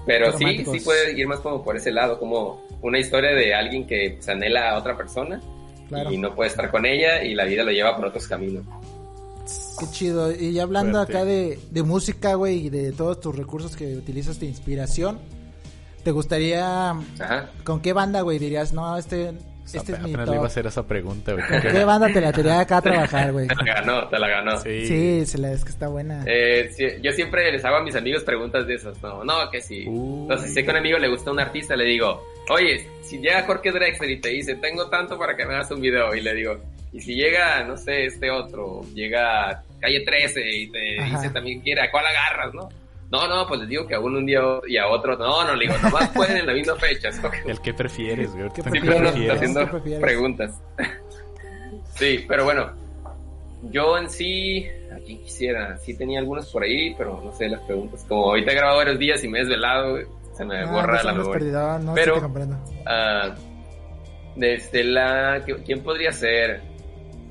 Pero 0.06 0.32
sí, 0.36 0.64
sí 0.64 0.80
puede 0.80 1.12
ir 1.18 1.26
más 1.28 1.40
como 1.40 1.62
por 1.62 1.76
ese 1.76 1.92
lado, 1.92 2.18
como 2.18 2.66
una 2.80 2.98
historia 2.98 3.30
de 3.32 3.54
alguien 3.54 3.86
que 3.86 4.12
pues, 4.16 4.28
anhela 4.28 4.70
a 4.70 4.78
otra 4.78 4.96
persona 4.96 5.40
Claro. 5.88 6.12
y 6.12 6.18
no 6.18 6.34
puede 6.34 6.50
estar 6.50 6.70
con 6.70 6.84
ella 6.84 7.22
y 7.24 7.34
la 7.34 7.44
vida 7.44 7.62
lo 7.64 7.70
lleva 7.70 7.96
por 7.96 8.06
otros 8.06 8.26
caminos. 8.26 8.64
Qué 9.78 9.86
chido. 9.90 10.32
Y 10.32 10.52
ya 10.52 10.64
hablando 10.64 10.98
Fuerte. 10.98 11.12
acá 11.16 11.24
de, 11.24 11.58
de 11.70 11.82
música, 11.82 12.34
güey, 12.34 12.66
y 12.66 12.70
de 12.70 12.92
todos 12.92 13.20
tus 13.20 13.34
recursos 13.34 13.74
que 13.76 13.96
utilizas 13.96 14.38
de 14.40 14.46
inspiración, 14.46 15.18
¿te 16.04 16.10
gustaría... 16.10 16.90
Ajá. 16.90 17.50
¿Con 17.64 17.80
qué 17.80 17.92
banda, 17.92 18.20
güey, 18.22 18.38
dirías? 18.38 18.72
No, 18.72 18.96
este, 18.98 19.32
este 19.76 19.92
es 19.92 19.98
mi 20.00 20.10
Apenas 20.14 20.28
le 20.28 20.34
iba 20.34 20.36
a 20.36 20.36
top. 20.36 20.46
hacer 20.46 20.66
esa 20.66 20.82
pregunta, 20.86 21.32
güey. 21.32 21.46
¿Con 21.46 21.60
qué 21.60 21.84
banda 21.84 22.08
te 22.12 22.20
la 22.20 22.32
tendría 22.32 22.60
acá 22.60 22.78
a 22.78 22.82
trabajar, 22.82 23.32
güey? 23.32 23.46
Te 23.48 23.54
la 23.64 23.64
ganó, 23.74 24.08
te 24.08 24.18
la 24.18 24.28
ganó. 24.28 24.58
Sí. 24.60 24.86
Sí, 24.86 25.26
se 25.26 25.38
la, 25.38 25.52
es 25.52 25.64
que 25.64 25.70
está 25.70 25.88
buena. 25.88 26.22
Eh, 26.26 26.70
sí, 26.74 26.86
yo 27.02 27.12
siempre 27.12 27.50
les 27.52 27.64
hago 27.64 27.76
a 27.76 27.82
mis 27.82 27.94
amigos 27.96 28.24
preguntas 28.24 28.66
de 28.66 28.74
esas, 28.74 29.00
no, 29.02 29.24
no, 29.24 29.50
que 29.50 29.60
si, 29.60 29.86
Uy. 29.86 30.22
entonces 30.22 30.48
si 30.48 30.54
sé 30.54 30.64
que 30.64 30.70
a 30.70 30.72
un 30.74 30.78
amigo 30.78 30.98
le 30.98 31.08
gusta 31.08 31.30
un 31.30 31.40
artista, 31.40 31.76
le 31.76 31.84
digo, 31.84 32.24
oye, 32.50 32.86
si 33.02 33.18
llega 33.18 33.42
Jorge 33.44 33.70
Drexler 33.72 34.10
y 34.10 34.20
te 34.20 34.28
dice, 34.30 34.54
tengo 34.56 34.88
tanto 34.88 35.18
para 35.18 35.36
que 35.36 35.44
me 35.46 35.54
hagas 35.54 35.70
un 35.70 35.80
video, 35.80 36.14
y 36.14 36.20
le 36.20 36.34
digo, 36.34 36.58
y 36.92 37.00
si 37.00 37.14
llega, 37.14 37.62
no 37.64 37.76
sé, 37.76 38.06
este 38.06 38.30
otro, 38.30 38.80
llega 38.94 39.62
Calle 39.80 40.00
13 40.04 40.40
y 40.50 40.70
te 40.70 41.00
Ajá. 41.00 41.20
dice 41.20 41.30
también 41.34 41.60
quiere, 41.60 41.82
¿a 41.82 41.90
cuál 41.90 42.04
agarras, 42.06 42.54
no? 42.54 42.68
No, 43.10 43.26
no, 43.26 43.46
pues 43.46 43.60
les 43.60 43.68
digo 43.70 43.86
que 43.86 43.94
a 43.94 44.00
uno 44.00 44.18
un 44.18 44.26
día 44.26 44.40
y 44.66 44.76
a 44.76 44.86
otro, 44.88 45.16
no, 45.16 45.44
no, 45.44 45.54
le 45.54 45.66
digo, 45.66 45.74
nomás 45.82 46.08
pueden 46.14 46.38
en 46.38 46.46
la 46.46 46.52
misma 46.52 46.74
fecha. 46.76 47.08
El 47.46 47.60
que 47.60 47.72
prefieres, 47.72 48.34
güey. 48.34 48.50
¿Qué 48.50 48.60
Ahorita 48.62 48.70
Sí, 48.70 48.80
¿qué 48.80 48.86
pero 48.86 48.98
no 49.00 49.06
está 49.08 49.12
prefieres? 49.12 49.36
haciendo 49.36 49.60
¿Qué 49.60 49.66
prefieres? 49.70 50.00
preguntas. 50.00 50.60
sí, 51.94 52.24
pero 52.28 52.44
bueno, 52.44 52.70
yo 53.70 53.96
en 53.98 54.10
sí, 54.10 54.66
a 54.94 54.96
quien 55.04 55.22
quisiera, 55.22 55.78
sí 55.78 55.96
tenía 55.96 56.18
algunos 56.20 56.50
por 56.52 56.62
ahí, 56.62 56.94
pero 56.96 57.20
no 57.24 57.32
sé 57.32 57.48
las 57.48 57.60
preguntas. 57.62 58.04
Como 58.08 58.24
ahorita 58.30 58.52
he 58.52 58.54
grabado 58.54 58.78
varios 58.78 58.98
días 58.98 59.22
y 59.24 59.28
me 59.28 59.38
he 59.38 59.42
desvelado, 59.42 59.98
se 60.36 60.44
me 60.44 60.60
Ah, 60.60 60.66
borra 60.70 61.02
la 61.02 61.12
memoria. 61.14 61.78
no, 61.78 61.94
Pero- 61.94 62.14
sí 62.14 62.20
te 62.20 62.24
comprendo. 62.24 62.56
Ah, 62.86 63.34
desde 64.36 64.84
la, 64.84 65.44
¿qui- 65.44 65.62
¿quién 65.64 65.82
podría 65.82 66.12
ser? 66.12 66.60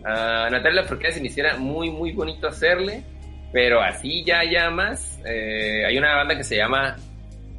Ah, 0.03 0.47
Natalia 0.51 0.83
me 1.21 1.27
hiciera 1.27 1.55
muy, 1.57 1.89
muy 1.89 2.11
bonito 2.13 2.47
hacerle, 2.47 3.03
pero 3.51 3.81
así 3.81 4.23
ya, 4.25 4.41
ya 4.49 4.69
más. 4.69 5.19
eh, 5.25 5.85
hay 5.85 5.97
una 5.97 6.15
banda 6.15 6.35
que 6.37 6.43
se 6.43 6.55
llama 6.57 6.95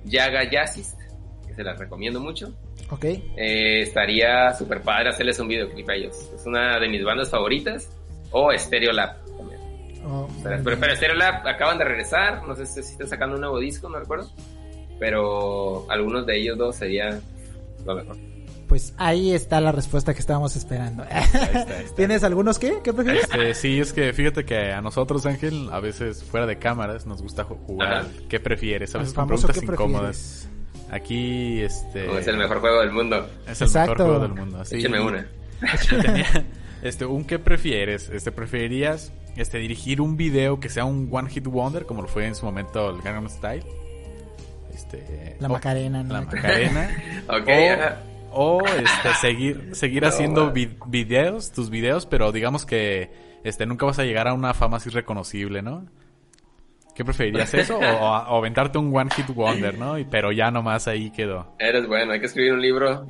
Yaga 0.05 0.49
Jazzist, 0.51 0.99
que 1.47 1.55
se 1.55 1.63
las 1.65 1.79
recomiendo 1.79 2.21
mucho. 2.21 2.53
Ok. 2.91 3.05
Eh, 3.05 3.81
estaría 3.83 4.53
súper 4.55 4.81
padre 4.83 5.11
hacerles 5.11 5.39
un 5.41 5.49
videoclip 5.49 5.89
a 5.91 5.95
ellos. 5.95 6.17
Es 6.35 6.47
una 6.47 6.79
de 6.79 6.89
mis 6.89 7.05
bandas 7.05 7.31
favoritas. 7.31 7.91
O 8.31 8.51
Stereo 8.57 8.93
Lab 8.93 9.17
también. 9.37 9.61
Oh, 10.07 10.29
Pero, 10.43 10.61
pero, 10.63 10.77
pero 10.81 10.97
Stereo 10.97 11.17
Lab 11.17 11.47
acaban 11.47 11.79
de 11.79 11.85
regresar. 11.85 12.47
No 12.47 12.55
sé 12.55 12.65
si 12.67 12.81
están 12.81 13.09
sacando 13.09 13.35
un 13.37 13.41
nuevo 13.43 13.59
disco, 13.59 13.89
no 13.89 13.99
recuerdo. 13.99 14.31
Pero 14.99 15.91
algunos 15.91 16.27
de 16.27 16.37
ellos 16.39 16.57
dos 16.59 16.77
sería 16.77 17.21
lo 17.85 17.95
mejor. 17.95 18.17
Pues 18.69 18.93
ahí 18.99 19.33
está 19.33 19.61
la 19.61 19.73
respuesta 19.73 20.13
que 20.13 20.21
estábamos 20.21 20.55
esperando. 20.55 21.03
Ahí 21.11 21.25
está, 21.25 21.39
ahí 21.45 21.51
está. 21.55 21.75
¿Tienes 21.97 22.23
algunos 22.23 22.59
qué? 22.59 22.79
¿Qué 22.85 22.93
prefieres? 22.93 23.25
Este, 23.25 23.55
sí, 23.55 23.81
es 23.81 23.93
que 23.93 24.13
fíjate 24.13 24.45
que 24.45 24.73
a 24.73 24.81
nosotros, 24.83 25.25
Ángel, 25.27 25.71
a 25.73 25.81
veces 25.81 26.23
fuera 26.23 26.47
de 26.47 26.59
cámaras 26.59 27.07
nos 27.07 27.23
gusta 27.23 27.45
ju- 27.47 27.57
jugar. 27.67 27.93
Ajá. 27.93 28.09
¿Qué 28.29 28.39
prefieres? 28.41 28.95
A 28.95 28.99
veces 28.99 29.15
con 29.15 29.27
preguntas 29.27 29.59
¿qué 29.59 29.65
incómodas. 29.65 30.49
Aquí, 30.91 31.61
este. 31.63 32.19
Es 32.19 32.27
el 32.29 32.37
mejor 32.37 32.61
juego 32.61 32.81
del 32.81 32.93
mundo. 32.93 33.27
es 33.49 33.61
el 33.61 33.67
Exacto. 33.69 33.93
mejor 33.93 34.07
juego 34.07 34.21
del 34.21 34.35
mundo. 34.35 34.65
Sí. 34.65 34.77
Échenme 34.77 35.01
una. 35.01 35.27
Tenía, 36.03 36.45
este, 36.83 37.05
un 37.07 37.25
¿qué 37.25 37.39
prefieres? 37.39 38.09
Este, 38.11 38.33
¿preferirías 38.33 39.13
este, 39.37 39.59
dirigir 39.59 40.01
un 40.01 40.17
video 40.17 40.61
que 40.61 40.69
sea 40.69 40.85
un 40.85 41.09
One 41.11 41.31
Hit 41.31 41.47
Wonder, 41.47 41.85
como 41.87 42.03
lo 42.03 42.09
fue 42.09 42.27
en 42.27 42.35
su 42.35 42.45
momento 42.47 42.91
el 42.91 43.03
Gangnam 43.03 43.29
Style? 43.29 43.65
Este, 44.75 45.37
La 45.41 45.49
Macarena, 45.49 46.03
¿no? 46.03 46.15
La 46.15 46.21
Macarena. 46.23 46.91
Ok, 47.29 47.49
o, 47.49 47.73
ajá. 47.83 47.99
O, 48.31 48.63
este, 48.67 49.15
seguir, 49.21 49.71
seguir 49.75 50.03
No, 50.03 50.09
haciendo 50.09 50.51
vi- 50.53 50.77
videos, 50.87 51.53
tus 51.53 51.71
videos, 51.71 52.07
pero 52.07 52.33
digamos 52.33 52.65
que 52.67 53.11
este, 53.45 53.67
nunca 53.67 53.87
vas 53.87 53.99
a 53.99 54.05
llegar 54.05 54.29
a 54.29 54.35
una 54.35 54.55
fama 54.55 54.77
así 54.79 54.91
reconocible, 54.91 55.63
¿no? 55.63 55.87
¿Qué 56.95 57.05
preferirías 57.05 57.55
eso? 57.55 57.79
o, 57.79 57.81
o, 57.81 58.37
aventarte 58.39 58.77
un 58.79 58.95
One 58.97 59.11
Hit 59.15 59.29
Wonder, 59.29 59.79
¿no? 59.79 59.97
Y, 59.99 60.05
pero 60.05 60.33
ya 60.33 60.51
nomás 60.51 60.89
ahí 60.89 61.11
quedó. 61.11 61.55
Eres 61.61 61.87
bueno, 61.87 62.13
hay 62.13 62.19
que 62.21 62.27
escribir 62.27 62.53
un 62.55 62.61
libro. 62.63 63.07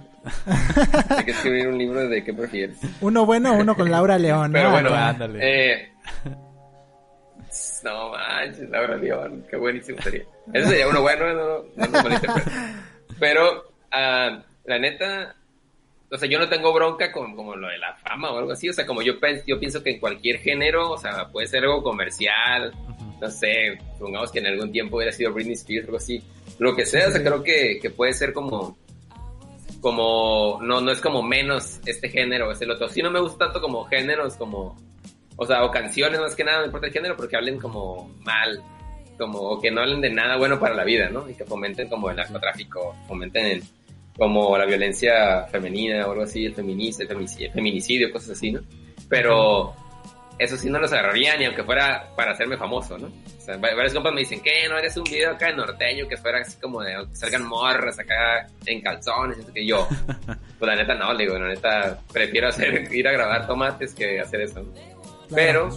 hay 1.09 1.25
que 1.25 1.31
escribir 1.31 1.69
un 1.69 1.79
libro 1.79 2.07
de 2.07 2.23
qué 2.23 2.35
prefieres. 2.35 2.77
Uno 3.01 3.25
bueno, 3.25 3.55
uno 3.55 3.75
con 3.75 3.91
Laura 3.91 4.19
León. 4.19 4.53
Pero 4.53 4.67
¿no? 4.69 4.73
bueno, 4.73 4.95
ándale. 4.95 5.39
eh, 5.41 5.93
No 7.83 8.11
manches, 8.11 8.69
Laura 8.69 8.97
León, 8.97 9.45
qué 9.51 9.57
buenísimo 9.57 10.01
sería. 10.03 10.25
Ese 10.53 10.69
sería 10.69 10.89
uno 10.89 11.01
bueno, 11.01 11.33
no, 11.33 11.63
no, 11.77 11.87
no. 12.03 12.17
Pero, 13.19 13.73
ah, 13.93 14.43
la 14.69 14.79
neta, 14.79 15.35
o 16.11 16.17
sea, 16.17 16.29
yo 16.29 16.39
no 16.39 16.49
tengo 16.49 16.73
bronca 16.73 17.11
con 17.11 17.35
como 17.35 17.57
lo 17.57 17.69
de 17.69 17.79
la 17.79 17.95
fama 17.95 18.31
o 18.31 18.39
algo 18.39 18.53
así. 18.53 18.69
O 18.69 18.73
sea, 18.73 18.87
como 18.87 19.03
yo, 19.03 19.15
yo 19.47 19.59
pienso 19.59 19.83
que 19.83 19.91
en 19.91 20.01
cualquier 20.01 20.39
género, 20.39 20.91
o 20.91 20.99
sea, 20.99 21.29
puede 21.29 21.47
ser 21.47 21.65
algo 21.65 21.83
comercial, 21.83 22.73
no 23.21 23.31
sé, 23.31 23.79
supongamos 23.97 24.31
que 24.31 24.39
en 24.39 24.47
algún 24.47 24.71
tiempo 24.71 24.97
hubiera 24.97 25.13
sido 25.13 25.33
Britney 25.33 25.55
Spears 25.55 25.85
o 25.85 25.89
algo 25.89 25.97
así. 25.97 26.23
Lo 26.59 26.77
que 26.77 26.87
sea, 26.87 27.09
o 27.09 27.11
sea, 27.11 27.23
creo 27.23 27.43
que, 27.43 27.79
que 27.81 27.91
puede 27.91 28.13
ser 28.13 28.33
como, 28.33 28.79
como, 29.81 30.59
no, 30.63 30.81
no 30.81 30.93
es 30.93 31.01
como 31.01 31.23
menos 31.23 31.81
este 31.87 32.09
género 32.09 32.49
o 32.49 32.53
es 32.53 32.61
el 32.61 32.71
otro. 32.71 32.89
Sí 32.89 33.03
no 33.03 33.11
me 33.11 33.21
gusta 33.21 33.47
tanto 33.47 33.61
como 33.61 33.85
géneros, 33.85 34.37
como, 34.37 34.77
o 35.37 35.47
sea, 35.47 35.65
o 35.65 35.71
canciones 35.71 36.21
más 36.21 36.35
que 36.35 36.45
nada, 36.45 36.61
no 36.61 36.67
importa 36.67 36.89
el 36.89 36.93
género, 36.93 37.17
porque 37.17 37.37
hablen 37.37 37.59
como 37.59 38.15
mal, 38.21 38.63
como, 39.19 39.41
o 39.41 39.61
que 39.61 39.71
no 39.71 39.81
hablen 39.81 40.01
de 40.01 40.11
nada 40.11 40.37
bueno 40.37 40.59
para 40.61 40.75
la 40.75 40.85
vida, 40.85 41.09
¿no? 41.11 41.29
Y 41.29 41.35
que 41.35 41.45
fomenten 41.45 41.89
como 41.89 42.11
el 42.11 42.17
narcotráfico, 42.17 42.97
fomenten 43.07 43.47
el, 43.47 43.63
como 44.19 44.59
la 44.59 44.67
violencia 44.67 45.45
femenina 45.45 46.07
o 46.07 46.11
algo 46.11 46.25
así, 46.25 46.45
el 46.45 46.55
feminicidio, 46.55 47.05
el 47.05 47.09
feminicidio, 47.09 47.53
feminicidio, 47.53 48.13
cosas 48.13 48.31
así, 48.31 48.51
¿no? 48.53 48.61
Pero 49.09 49.73
eso 50.39 50.57
sí 50.57 50.69
no 50.69 50.79
los 50.79 50.93
agarraría 50.93 51.37
ni 51.37 51.45
aunque 51.47 51.63
fuera 51.65 52.11
para 52.17 52.33
hacerme 52.33 52.57
famoso, 52.57 52.99
¿no? 52.99 53.07
O 53.07 53.41
sea, 53.41 53.57
va- 53.57 53.75
varios 53.75 53.95
compas 53.95 54.13
me 54.13 54.21
dicen, 54.21 54.41
¿qué? 54.41 54.69
¿No 54.69 54.77
eres 54.79 54.97
un 54.97 55.05
video 55.05 55.31
acá 55.31 55.47
de 55.47 55.55
norteño 55.55 56.07
que 56.09 56.17
fuera 56.17 56.41
así 56.41 56.59
como 56.61 56.83
de 56.83 56.95
que 57.09 57.17
salgan 57.17 57.47
morras 57.47 57.99
acá 57.99 58.47
en 58.67 58.81
calzones? 58.81 59.39
Y 59.49 59.53
que 59.53 59.67
yo, 59.67 59.87
pues 60.59 60.69
la 60.69 60.77
neta 60.77 60.95
no, 60.95 61.13
le 61.15 61.25
digo, 61.25 61.39
la 61.39 61.49
neta 61.49 61.99
prefiero 62.13 62.49
hacer, 62.49 62.89
ir 62.95 63.07
a 63.09 63.13
grabar 63.13 63.47
tomates 63.47 63.95
que 63.95 64.21
hacer 64.21 64.43
eso, 64.43 64.61
¿no? 64.63 64.73
Pero, 65.35 65.69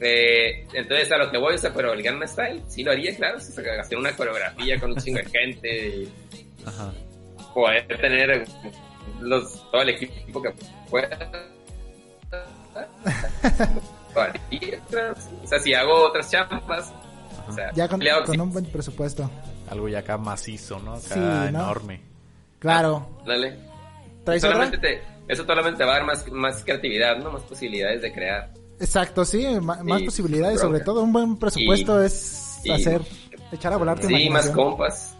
eh, 0.00 0.66
entonces 0.74 1.10
a 1.12 1.16
lo 1.18 1.30
que 1.30 1.38
voy, 1.38 1.54
o 1.54 1.58
sea, 1.58 1.72
pero 1.72 1.92
el 1.92 2.02
Gangnam 2.02 2.28
Style 2.28 2.62
sí 2.68 2.82
lo 2.84 2.92
haría, 2.92 3.14
claro, 3.16 3.38
o 3.38 3.40
sea, 3.40 3.80
hacer 3.80 3.96
una 3.98 4.14
coreografía 4.16 4.78
con 4.78 4.92
un 4.92 4.96
chingo 4.98 5.18
de 5.18 5.24
gente 5.26 5.88
y 5.88 6.08
Ajá. 6.66 6.92
Poder 7.56 7.86
tener 7.88 8.46
los, 9.20 9.70
todo 9.70 9.80
el 9.80 9.88
equipo 9.88 10.42
que 10.42 10.52
pueda. 10.90 11.18
o 14.14 15.46
sea, 15.46 15.58
si 15.60 15.72
hago 15.74 16.06
otras 16.08 16.26
o 17.48 17.52
sea, 17.52 17.72
Ya 17.74 17.86
con, 17.88 17.94
empleado, 17.94 18.24
con 18.24 18.34
sí, 18.34 18.40
un 18.40 18.52
buen 18.52 18.66
presupuesto. 18.66 19.30
Algo 19.70 19.88
ya 19.88 20.00
acá 20.00 20.18
macizo, 20.18 20.78
¿no? 20.80 20.92
Acá 20.94 21.14
Sí, 21.14 21.18
¿no? 21.20 21.44
enorme. 21.46 22.00
Claro. 22.58 23.08
dale. 23.26 23.56
Solamente 24.40 24.76
te, 24.78 25.00
eso 25.28 25.44
solamente 25.46 25.84
va 25.84 25.92
a 25.92 25.94
dar 25.98 26.06
más, 26.06 26.30
más 26.32 26.62
creatividad, 26.64 27.16
¿no? 27.18 27.30
Más 27.30 27.42
posibilidades 27.42 28.02
de 28.02 28.12
crear. 28.12 28.50
Exacto, 28.80 29.24
sí, 29.24 29.46
más 29.60 29.78
Sí, 30.00 30.04
posibilidades, 30.04 30.58
bronca. 30.58 30.66
sobre 30.78 30.80
todo 30.84 31.02
un 31.02 31.12
buen 31.12 31.36
presupuesto 31.38 32.02
Y- 32.02 32.06
es 32.06 32.60
y- 32.64 32.70
hacer, 32.72 33.00
echar 33.52 33.72
a 33.72 33.76
volar 33.76 33.98
tu 34.00 34.08
Sí, 34.08 34.28
más 34.28 34.50
compas. 34.50 35.15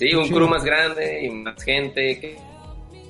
Sí, 0.00 0.14
un 0.14 0.26
crew 0.30 0.48
más 0.48 0.64
grande 0.64 1.26
y 1.26 1.28
más 1.28 1.62
gente 1.62 2.18
que, 2.18 2.38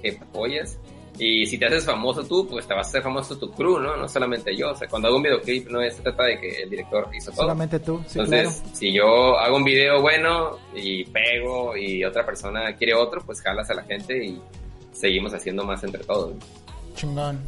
que 0.03 0.19
apoyas. 0.21 0.77
Y 1.21 1.47
si 1.47 1.57
te 1.57 1.67
haces 1.67 1.85
famoso 1.85 2.25
tú, 2.25 2.49
pues 2.49 2.67
te 2.67 2.75
vas 2.75 2.89
a 2.89 2.91
hacer 2.91 3.03
famoso 3.03 3.39
tu 3.39 3.49
crew, 3.53 3.79
¿no? 3.79 3.97
No 3.97 4.09
solamente 4.09 4.57
yo. 4.57 4.73
O 4.73 4.75
sea, 4.75 4.89
cuando 4.89 5.07
hago 5.07 5.19
un 5.19 5.23
videoclip 5.23 5.69
no 5.69 5.81
se 5.83 6.03
trata 6.03 6.25
de 6.25 6.41
que 6.41 6.63
el 6.63 6.69
director 6.71 7.09
hizo 7.15 7.31
todo. 7.31 7.43
Solamente 7.43 7.79
tú, 7.79 8.03
sí, 8.09 8.19
Entonces, 8.19 8.61
claro. 8.61 8.77
si 8.77 8.93
yo 8.93 9.39
hago 9.39 9.57
un 9.59 9.63
video 9.63 10.01
bueno 10.01 10.59
y 10.75 11.05
pego 11.05 11.77
y 11.77 12.05
otra 12.05 12.27
persona 12.27 12.75
quiere 12.75 12.95
otro, 12.95 13.21
pues 13.25 13.41
jalas 13.41 13.71
a 13.71 13.75
la 13.75 13.85
gente 13.85 14.25
y 14.25 14.43
seguimos 14.91 15.33
haciendo 15.33 15.63
más 15.65 15.85
entre 15.85 16.03
todos. 16.03 16.35
Chingón. 16.97 17.39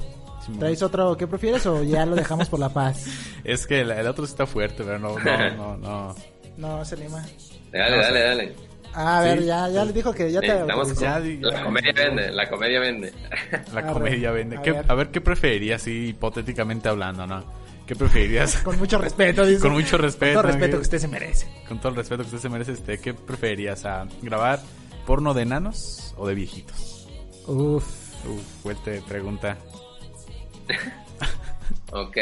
¿Traes 0.60 0.82
otro 0.84 1.16
que 1.16 1.26
prefieres 1.26 1.66
o 1.66 1.82
ya 1.82 2.06
lo 2.06 2.14
dejamos 2.14 2.48
por 2.48 2.60
la 2.60 2.68
paz? 2.68 3.06
Es 3.44 3.66
que 3.66 3.80
el, 3.80 3.90
el 3.90 4.06
otro 4.06 4.24
sí 4.24 4.30
está 4.30 4.46
fuerte, 4.46 4.84
pero 4.84 5.00
no, 5.00 5.18
no, 5.18 5.50
no, 5.56 5.76
no. 5.78 6.14
No, 6.58 6.84
se 6.84 6.94
anima. 6.94 7.24
Dale, 7.72 7.96
No, 7.96 8.02
dale, 8.02 8.20
dale. 8.22 8.71
Ah, 8.94 9.18
a 9.18 9.22
ver, 9.22 9.40
Sí. 9.40 9.46
ya, 9.46 9.68
ya 9.68 9.84
le 9.84 9.92
dijo 9.92 10.12
que 10.12 10.30
ya 10.30 10.40
te 10.40 10.48
Necesitamos 10.48 10.88
autorizó. 10.90 11.02
Ya, 11.02 11.14
co- 11.16 11.20
di- 11.22 11.36
la 11.38 11.62
comedia 11.64 11.92
vende, 11.92 12.32
la 12.32 12.48
comedia 12.50 12.80
vende. 12.80 13.12
La 13.72 13.80
Arre. 13.80 13.92
comedia 13.92 14.30
vende. 14.32 14.56
A 14.58 14.62
¿Qué- 14.62 14.72
ver. 14.72 14.84
a 14.88 14.94
ver 14.94 15.08
qué 15.10 15.20
preferirías, 15.20 15.80
así 15.82 16.08
hipotéticamente 16.08 16.88
hablando, 16.88 17.26
¿no? 17.26 17.44
¿Qué 17.86 17.96
preferirías? 17.96 18.56
Con 18.64 18.78
mucho 18.78 18.98
respeto, 18.98 19.46
dice. 19.46 19.60
Con 19.62 19.72
mucho 19.72 19.96
respeto. 19.98 20.34
Con 20.34 20.42
todo 20.42 20.52
respeto 20.52 20.72
¿no? 20.72 20.78
que 20.78 20.82
usted 20.82 20.98
se 20.98 21.08
merece. 21.08 21.46
Con 21.68 21.78
todo 21.80 21.88
el 21.90 21.96
respeto 21.96 22.22
que 22.22 22.26
usted 22.26 22.38
se 22.40 22.48
merece, 22.48 22.72
este, 22.72 22.98
¿qué 22.98 23.14
preferirías? 23.14 23.84
¿A 23.86 24.06
grabar 24.20 24.60
porno 25.06 25.32
de 25.34 25.42
enanos 25.42 26.14
o 26.16 26.26
de 26.28 26.34
viejitos? 26.34 27.08
Uf. 27.46 27.84
Uf, 28.26 28.42
fuerte 28.62 29.02
pregunta. 29.08 29.56
Ok. 31.94 32.16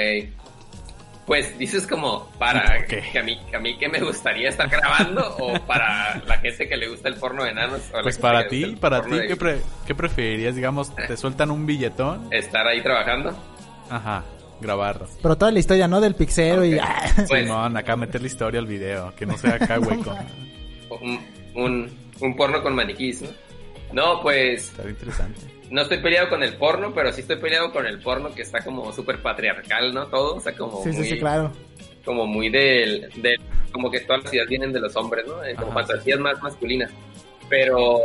Pues 1.30 1.56
dices 1.56 1.86
como 1.86 2.26
para 2.40 2.84
que 2.86 3.16
a 3.16 3.22
mí, 3.22 3.38
que 3.48 3.56
a 3.56 3.60
mí 3.60 3.78
que 3.78 3.88
me 3.88 4.00
gustaría 4.00 4.48
estar 4.48 4.68
grabando 4.68 5.36
o 5.38 5.60
para 5.64 6.20
la 6.26 6.38
gente 6.38 6.68
que 6.68 6.76
le 6.76 6.88
gusta 6.88 7.08
el 7.08 7.14
porno 7.14 7.44
de 7.44 7.50
enanos. 7.50 7.82
o 7.94 8.02
Pues 8.02 8.18
para 8.18 8.48
ti, 8.48 8.74
para 8.80 9.00
ti, 9.04 9.10
de- 9.12 9.28
¿qué, 9.28 9.36
pre- 9.36 9.60
qué 9.86 9.94
preferirías? 9.94 10.56
Digamos, 10.56 10.92
te 11.06 11.16
sueltan 11.16 11.52
un 11.52 11.66
billetón. 11.66 12.26
Estar 12.32 12.66
ahí 12.66 12.82
trabajando. 12.82 13.32
Ajá, 13.88 14.24
grabarlo. 14.60 15.06
Pero 15.22 15.38
toda 15.38 15.52
la 15.52 15.60
historia, 15.60 15.86
¿no? 15.86 16.00
Del 16.00 16.16
pixero 16.16 16.64
y... 16.64 16.74
Ok. 16.74 16.80
ah, 16.82 17.12
Pues 17.28 17.44
Simón, 17.44 17.76
acá 17.76 17.94
meter 17.94 18.20
la 18.22 18.26
historia 18.26 18.58
al 18.58 18.66
video, 18.66 19.14
que 19.14 19.24
no 19.24 19.38
sea 19.38 19.54
acá 19.54 19.78
hueco. 19.78 20.12
un, 21.00 21.20
un, 21.54 21.98
un 22.22 22.34
porno 22.36 22.60
con 22.60 22.74
maniquís, 22.74 23.22
¿no? 23.22 23.28
No, 23.92 24.20
pues 24.20 24.64
Estaría 24.70 24.90
interesante. 24.90 25.40
No 25.70 25.82
estoy 25.82 25.98
peleado 25.98 26.28
con 26.28 26.42
el 26.42 26.54
porno, 26.56 26.92
pero 26.94 27.12
sí 27.12 27.20
estoy 27.22 27.36
peleado 27.36 27.72
con 27.72 27.86
el 27.86 27.98
porno 28.00 28.34
que 28.34 28.42
está 28.42 28.62
como 28.64 28.92
súper 28.92 29.22
patriarcal, 29.22 29.94
¿no? 29.94 30.06
Todo, 30.06 30.36
o 30.36 30.40
sea, 30.40 30.52
como 30.54 30.82
sí, 30.82 30.90
sí, 30.92 30.98
muy, 30.98 31.08
sí, 31.08 31.18
claro. 31.18 31.52
como 32.04 32.26
muy 32.26 32.48
del, 32.50 33.08
del- 33.16 33.40
como 33.72 33.90
que 33.90 34.00
todas 34.00 34.24
las 34.24 34.34
ideas 34.34 34.48
vienen 34.48 34.72
de 34.72 34.80
los 34.80 34.94
hombres, 34.96 35.24
¿no? 35.28 35.44
Eh, 35.44 35.54
Como 35.54 35.70
Ajá. 35.70 35.86
fantasías 35.86 36.18
más 36.18 36.42
masculinas. 36.42 36.90
Pero 37.48 37.98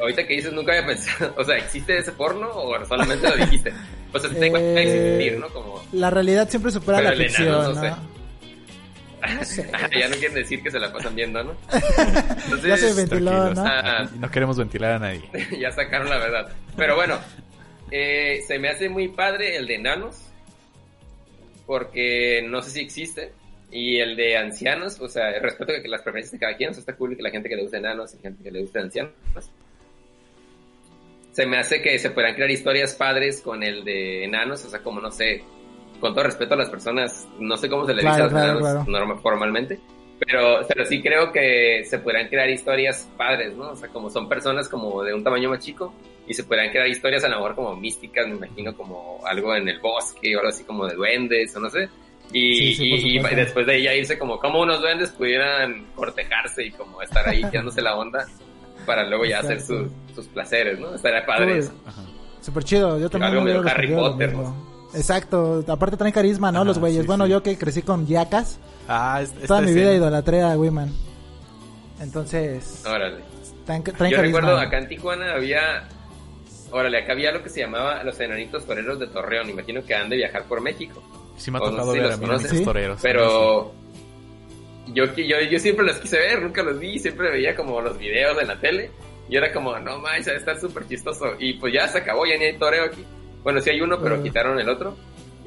ahorita 0.00 0.26
que 0.26 0.34
dices 0.34 0.52
nunca 0.52 0.72
había 0.72 0.86
pensado, 0.86 1.34
o 1.38 1.44
sea, 1.44 1.56
¿existe 1.56 1.96
ese 1.98 2.12
porno 2.12 2.48
o 2.52 2.84
solamente 2.86 3.28
lo 3.28 3.36
dijiste? 3.36 3.72
O 4.12 4.18
sea, 4.18 4.30
se 4.30 4.38
Eh, 4.54 4.82
existir, 5.16 5.38
¿no? 5.38 5.48
Como 5.48 5.82
La 5.92 6.10
realidad 6.10 6.48
siempre 6.48 6.70
supera 6.70 7.00
la 7.00 7.12
enano, 7.14 7.24
ficción, 7.24 7.48
no 7.48 7.72
¿no? 7.72 7.80
sé. 7.80 7.92
No 9.28 9.44
sé. 9.44 9.70
ya 9.98 10.08
no 10.08 10.16
quieren 10.16 10.34
decir 10.34 10.62
que 10.62 10.70
se 10.70 10.78
la 10.78 10.92
pasan 10.92 11.14
viendo, 11.14 11.42
¿no? 11.42 11.56
Entonces, 11.72 12.62
Ya 12.68 12.76
se 12.76 12.94
ventiló, 12.94 13.30
Tranquilos, 13.30 13.56
¿no? 13.56 13.64
Ah. 13.66 14.08
no 14.18 14.30
queremos 14.30 14.56
ventilar 14.56 14.92
a 14.92 14.98
nadie. 14.98 15.22
ya 15.58 15.70
sacaron 15.70 16.08
la 16.08 16.18
verdad. 16.18 16.52
Pero 16.76 16.96
bueno, 16.96 17.18
eh, 17.90 18.42
se 18.46 18.58
me 18.58 18.68
hace 18.68 18.88
muy 18.88 19.08
padre 19.08 19.56
el 19.56 19.66
de 19.66 19.76
enanos, 19.76 20.22
porque 21.66 22.44
no 22.48 22.62
sé 22.62 22.70
si 22.70 22.80
existe. 22.80 23.32
Y 23.70 24.00
el 24.00 24.16
de 24.16 24.36
ancianos, 24.36 25.00
o 25.00 25.08
sea, 25.08 25.30
respeto 25.40 25.72
que 25.80 25.88
las 25.88 26.02
preferencias 26.02 26.32
de 26.32 26.38
cada 26.38 26.56
quien, 26.56 26.70
o 26.70 26.72
sea, 26.74 26.80
está 26.80 26.94
cool 26.94 27.16
que 27.16 27.22
la 27.22 27.30
gente 27.30 27.48
que 27.48 27.56
le 27.56 27.62
gusta 27.62 27.78
enanos 27.78 28.12
y 28.14 28.18
gente 28.18 28.42
que 28.42 28.50
le 28.50 28.60
gusta 28.60 28.80
ancianos. 28.80 29.12
Se 31.32 31.46
me 31.46 31.56
hace 31.56 31.80
que 31.80 31.98
se 31.98 32.10
puedan 32.10 32.34
crear 32.34 32.50
historias 32.50 32.94
padres 32.94 33.40
con 33.40 33.62
el 33.62 33.82
de 33.82 34.24
enanos, 34.24 34.62
o 34.66 34.68
sea, 34.68 34.80
como 34.80 35.00
no 35.00 35.10
sé, 35.10 35.42
con 36.02 36.12
todo 36.12 36.24
respeto 36.24 36.52
a 36.52 36.58
las 36.58 36.68
personas, 36.68 37.26
no 37.38 37.56
sé 37.56 37.70
cómo 37.70 37.86
se 37.86 37.94
le 37.94 38.02
Claro, 38.02 38.24
dice 38.24 38.36
a 38.36 38.52
los 38.54 38.60
claro, 38.60 38.84
claro. 38.84 39.18
formalmente, 39.20 39.80
pero, 40.18 40.60
pero 40.68 40.84
sí 40.84 41.00
creo 41.00 41.32
que 41.32 41.82
se 41.84 41.98
podrán 42.00 42.28
crear 42.28 42.50
historias 42.50 43.08
padres, 43.16 43.56
¿no? 43.56 43.70
O 43.70 43.76
sea, 43.76 43.88
como 43.88 44.10
son 44.10 44.28
personas 44.28 44.68
como 44.68 45.02
de 45.02 45.14
un 45.14 45.24
tamaño 45.24 45.48
más 45.48 45.60
chico 45.64 45.94
y 46.26 46.34
se 46.34 46.44
podrán 46.44 46.70
crear 46.70 46.86
historias 46.88 47.24
a 47.24 47.28
lo 47.28 47.36
mejor 47.36 47.54
como 47.54 47.74
místicas, 47.76 48.28
me 48.28 48.34
imagino 48.36 48.76
como 48.76 49.20
algo 49.26 49.54
en 49.56 49.66
el 49.68 49.80
bosque 49.80 50.36
o 50.36 50.40
algo 50.40 50.50
así 50.50 50.64
como 50.64 50.86
de 50.86 50.94
duendes 50.96 51.56
o 51.56 51.60
no 51.60 51.70
sé. 51.70 51.88
Y, 52.32 52.54
Sí, 52.56 52.74
sí, 52.74 52.84
y- 52.94 53.18
y 53.18 53.34
después 53.34 53.66
de 53.66 53.76
ella 53.76 53.94
irse 53.94 54.18
como 54.18 54.38
como 54.38 54.60
unos 54.60 54.80
duendes 54.80 55.10
pudieran 55.10 55.86
cortejarse 55.94 56.64
y 56.66 56.70
como 56.72 57.00
estar 57.02 57.28
ahí 57.28 57.42
quedándose 57.50 57.80
la 57.82 57.96
onda 57.96 58.26
para 58.86 59.06
luego 59.08 59.24
ya 59.24 59.38
hacer 59.40 59.60
sus, 59.60 59.88
sus 60.14 60.26
placeres, 60.28 60.78
¿no? 60.80 60.94
Estaría 60.94 61.24
padre 61.24 61.46
Cool. 61.46 61.58
eso. 61.58 61.72
Ajá. 61.86 62.02
Súper 62.40 62.64
chido, 62.64 62.98
yo 62.98 63.08
también 63.10 63.32
Algo 63.34 63.44
medio 63.44 63.62
Harry 63.68 63.94
Potter, 63.94 64.28
mismo. 64.30 64.71
Exacto, 64.94 65.64
aparte 65.68 65.96
traen 65.96 66.12
carisma, 66.12 66.52
¿no? 66.52 66.58
Ajá, 66.58 66.64
Los 66.66 66.78
güeyes. 66.78 67.02
sí, 67.02 67.06
bueno, 67.06 67.24
sí. 67.24 67.30
yo 67.30 67.42
que 67.42 67.56
crecí 67.56 67.82
con 67.82 68.06
yacas, 68.06 68.58
Ah, 68.88 69.20
es- 69.22 69.32
toda 69.46 69.60
mi 69.60 69.68
escena- 69.70 69.80
vida 69.90 69.94
idolatré 69.94 70.42
a 70.42 70.56
Wiman. 70.58 70.92
Entonces, 72.00 72.82
Órale. 72.86 73.22
traen, 73.64 73.82
traen 73.82 74.10
Yo 74.10 74.16
carisma. 74.18 74.40
recuerdo 74.40 74.58
acá 74.58 74.78
en 74.78 74.88
Tijuana 74.88 75.32
había, 75.34 75.88
órale, 76.70 76.98
acá 76.98 77.12
había 77.12 77.32
lo 77.32 77.42
que 77.42 77.48
se 77.48 77.60
llamaba 77.60 78.02
los 78.02 78.18
enanitos 78.20 78.66
toreros 78.66 78.98
de 78.98 79.06
Torreón. 79.06 79.48
Imagino 79.50 79.84
que 79.84 79.94
han 79.94 80.08
de 80.08 80.16
viajar 80.16 80.44
por 80.44 80.60
México. 80.60 81.02
Sí 81.36 81.50
me 81.50 81.58
ha 81.58 81.60
o 81.62 81.64
no 81.66 81.70
tocado 81.70 81.92
sé 81.92 81.98
si 81.98 82.02
ver 82.02 82.12
a 82.12 82.38
Sí, 82.58 82.64
toreros. 82.64 82.98
Pero 83.02 83.72
yo, 84.88 85.04
qui- 85.14 85.26
yo, 85.28 85.36
yo 85.50 85.58
siempre 85.58 85.86
los 85.86 85.96
quise 85.98 86.18
ver, 86.18 86.42
nunca 86.42 86.62
los 86.62 86.78
vi, 86.78 86.98
siempre 86.98 87.30
veía 87.30 87.54
como 87.54 87.80
los 87.80 87.96
videos 87.98 88.40
en 88.40 88.48
la 88.48 88.58
tele. 88.60 88.90
Y 89.28 89.36
era 89.36 89.52
como, 89.52 89.78
no 89.78 89.98
manches, 89.98 90.34
estar 90.34 90.60
súper 90.60 90.86
chistoso. 90.88 91.26
Y 91.38 91.54
pues 91.54 91.72
ya 91.72 91.86
se 91.88 91.98
acabó, 91.98 92.26
ya 92.26 92.36
ni 92.36 92.46
hay 92.46 92.58
toreo 92.58 92.84
aquí. 92.84 93.04
Bueno, 93.42 93.60
sí 93.60 93.70
hay 93.70 93.80
uno, 93.80 93.98
pero 94.00 94.16
Ah. 94.16 94.22
quitaron 94.22 94.58
el 94.60 94.68
otro. 94.68 94.96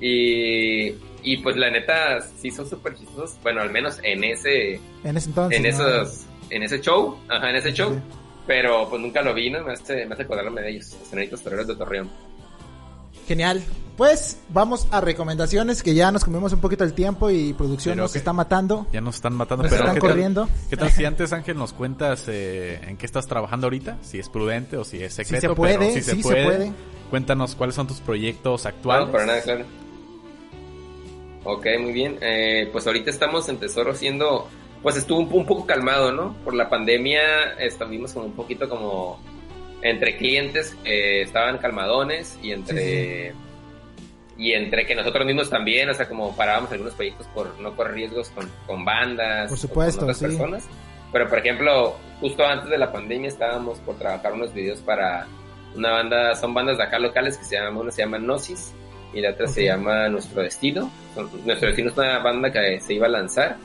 Y, 0.02 0.90
y 1.24 1.38
pues 1.42 1.56
la 1.56 1.70
neta, 1.72 2.20
sí 2.42 2.52
son 2.52 2.68
súper 2.70 2.96
chistosos. 2.96 3.38
Bueno, 3.42 3.62
al 3.62 3.72
menos 3.72 3.98
en 4.04 4.24
ese, 4.24 4.76
En 5.04 5.18
ese 5.18 5.30
entonces. 5.30 5.58
en 5.58 5.64
¿no? 5.64 5.70
esos, 5.70 6.26
en 6.50 6.64
ese 6.64 6.82
show, 6.82 7.18
ajá, 7.30 7.50
en 7.50 7.56
ese 7.56 7.74
show. 7.74 7.94
Sí. 7.94 8.00
Pero 8.48 8.88
pues 8.90 9.02
nunca 9.02 9.22
lo 9.22 9.34
vi, 9.34 9.50
¿no? 9.50 9.64
Me 9.64 9.74
hace, 9.74 10.06
me 10.06 10.14
hace 10.14 10.24
acordarme 10.24 10.62
de 10.62 10.72
ellos, 10.72 10.96
los 11.00 11.12
enanitos 11.14 11.42
toreros 11.42 11.66
de 11.68 11.76
Torreón. 11.76 12.10
Genial. 13.28 13.64
Pues 13.98 14.38
vamos 14.50 14.88
a 14.92 15.00
recomendaciones 15.00 15.82
que 15.82 15.96
ya 15.96 16.12
nos 16.12 16.26
comimos 16.26 16.52
un 16.52 16.60
poquito 16.60 16.84
el 16.84 16.94
tiempo 16.94 17.30
y 17.32 17.54
producción 17.54 17.94
Pero 17.94 18.04
nos 18.04 18.12
que- 18.12 18.18
está 18.20 18.34
matando. 18.34 18.86
Ya 18.92 19.00
nos 19.02 19.16
están 19.16 19.34
matando, 19.34 19.64
Nos 19.64 19.72
pero 19.72 19.84
están 19.86 19.96
¿qué 19.96 20.02
tal- 20.02 20.10
corriendo. 20.10 20.50
¿Qué 20.70 20.78
tal 20.78 20.92
si 20.92 21.06
antes, 21.06 21.32
Ángel, 21.34 21.58
nos 21.58 21.72
cuentas 21.74 22.26
eh, 22.28 22.82
en 22.86 22.98
qué 22.98 23.06
estás 23.06 23.26
trabajando 23.26 23.68
ahorita? 23.68 23.98
Si 24.02 24.20
es 24.20 24.28
prudente 24.30 24.76
o 24.78 24.84
si 24.84 25.02
es 25.02 25.14
secreto. 25.14 25.48
se 25.50 25.56
puede, 25.56 25.78
pero 25.80 25.92
si 25.94 26.02
sí 26.04 26.22
se 26.22 26.34
puede. 26.34 26.74
Cuéntanos 27.10 27.56
cuáles 27.56 27.76
son 27.76 27.88
tus 27.88 28.00
proyectos 28.00 28.66
actuales. 28.66 29.08
No, 29.08 29.12
para 29.12 29.26
nada, 29.26 29.42
claro. 29.42 29.66
Ok, 31.44 31.68
muy 31.80 31.94
bien. 31.94 32.18
Eh, 32.22 32.70
pues 32.72 32.88
ahorita 32.88 33.10
estamos 33.10 33.48
en 33.50 33.58
Tesoro 33.58 33.94
siendo, 33.94 34.50
pues 34.82 34.98
estuvo 34.98 35.20
un, 35.20 35.30
un 35.32 35.46
poco 35.46 35.66
calmado, 35.66 36.12
¿no? 36.12 36.36
Por 36.44 36.56
la 36.56 36.70
pandemia 36.70 37.54
estuvimos 37.60 38.14
como 38.14 38.26
un 38.26 38.34
poquito 38.34 38.68
como 38.68 39.20
entre 39.82 40.18
clientes 40.18 40.76
que 40.84 41.22
estaban 41.22 41.60
calmadones 41.60 42.40
y 42.42 42.52
entre 42.52 43.34
y 44.38 44.52
entre 44.54 44.86
que 44.86 44.96
nosotros 44.96 45.26
mismos 45.26 45.50
también, 45.50 45.90
o 45.90 45.94
sea, 45.94 46.10
como 46.10 46.36
parábamos 46.36 46.72
algunos 46.72 46.94
proyectos 46.94 47.28
por 47.28 47.58
no 47.60 47.76
correr 47.76 47.96
riesgos 47.96 48.30
con, 48.30 48.52
con 48.68 48.84
bandas, 48.84 49.50
Por 49.50 49.58
supuesto, 49.58 50.02
con 50.02 50.10
otras 50.10 50.18
sí. 50.18 50.26
personas. 50.26 50.68
Pero 51.14 51.30
por 51.30 51.38
ejemplo, 51.40 51.96
justo 52.20 52.46
antes 52.46 52.70
de 52.70 52.78
la 52.78 52.92
pandemia 52.92 53.30
estábamos 53.30 53.78
por 53.80 53.96
trabajar 53.96 54.34
unos 54.34 54.54
videos 54.54 54.80
para 54.80 55.28
una 55.76 55.92
banda, 55.92 56.36
son 56.36 56.54
bandas 56.54 56.78
de 56.78 56.84
acá 56.84 57.00
locales 57.00 57.38
que 57.38 57.46
se 57.46 57.56
llaman, 57.56 57.78
una 57.78 57.92
se 57.92 58.02
llama 58.02 58.18
Gnosis 58.18 58.74
y 59.14 59.22
la 59.22 59.32
otra 59.32 59.48
se 59.48 59.66
llama 59.66 60.10
Nuestro 60.10 60.42
Destino. 60.42 60.92
Nuestro 61.46 61.68
Destino 61.68 61.90
es 61.90 61.98
una 61.98 62.20
banda 62.20 62.52
que 62.52 62.80
se 62.80 62.94
iba 62.94 63.08
a 63.08 63.10
lanzar, 63.10 63.58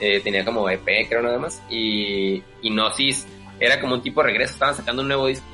eh, 0.00 0.20
tenía 0.20 0.44
como 0.44 0.68
EP 0.68 0.84
creo 1.08 1.22
nada 1.22 1.38
más, 1.38 1.62
y, 1.70 2.42
y 2.62 2.70
Gnosis 2.70 3.26
era 3.60 3.80
como 3.80 3.94
un 3.94 4.02
tipo 4.02 4.22
de 4.22 4.28
regreso, 4.28 4.52
estaban 4.54 4.74
sacando 4.74 5.02
un 5.02 5.08
nuevo 5.08 5.26
disco 5.26 5.44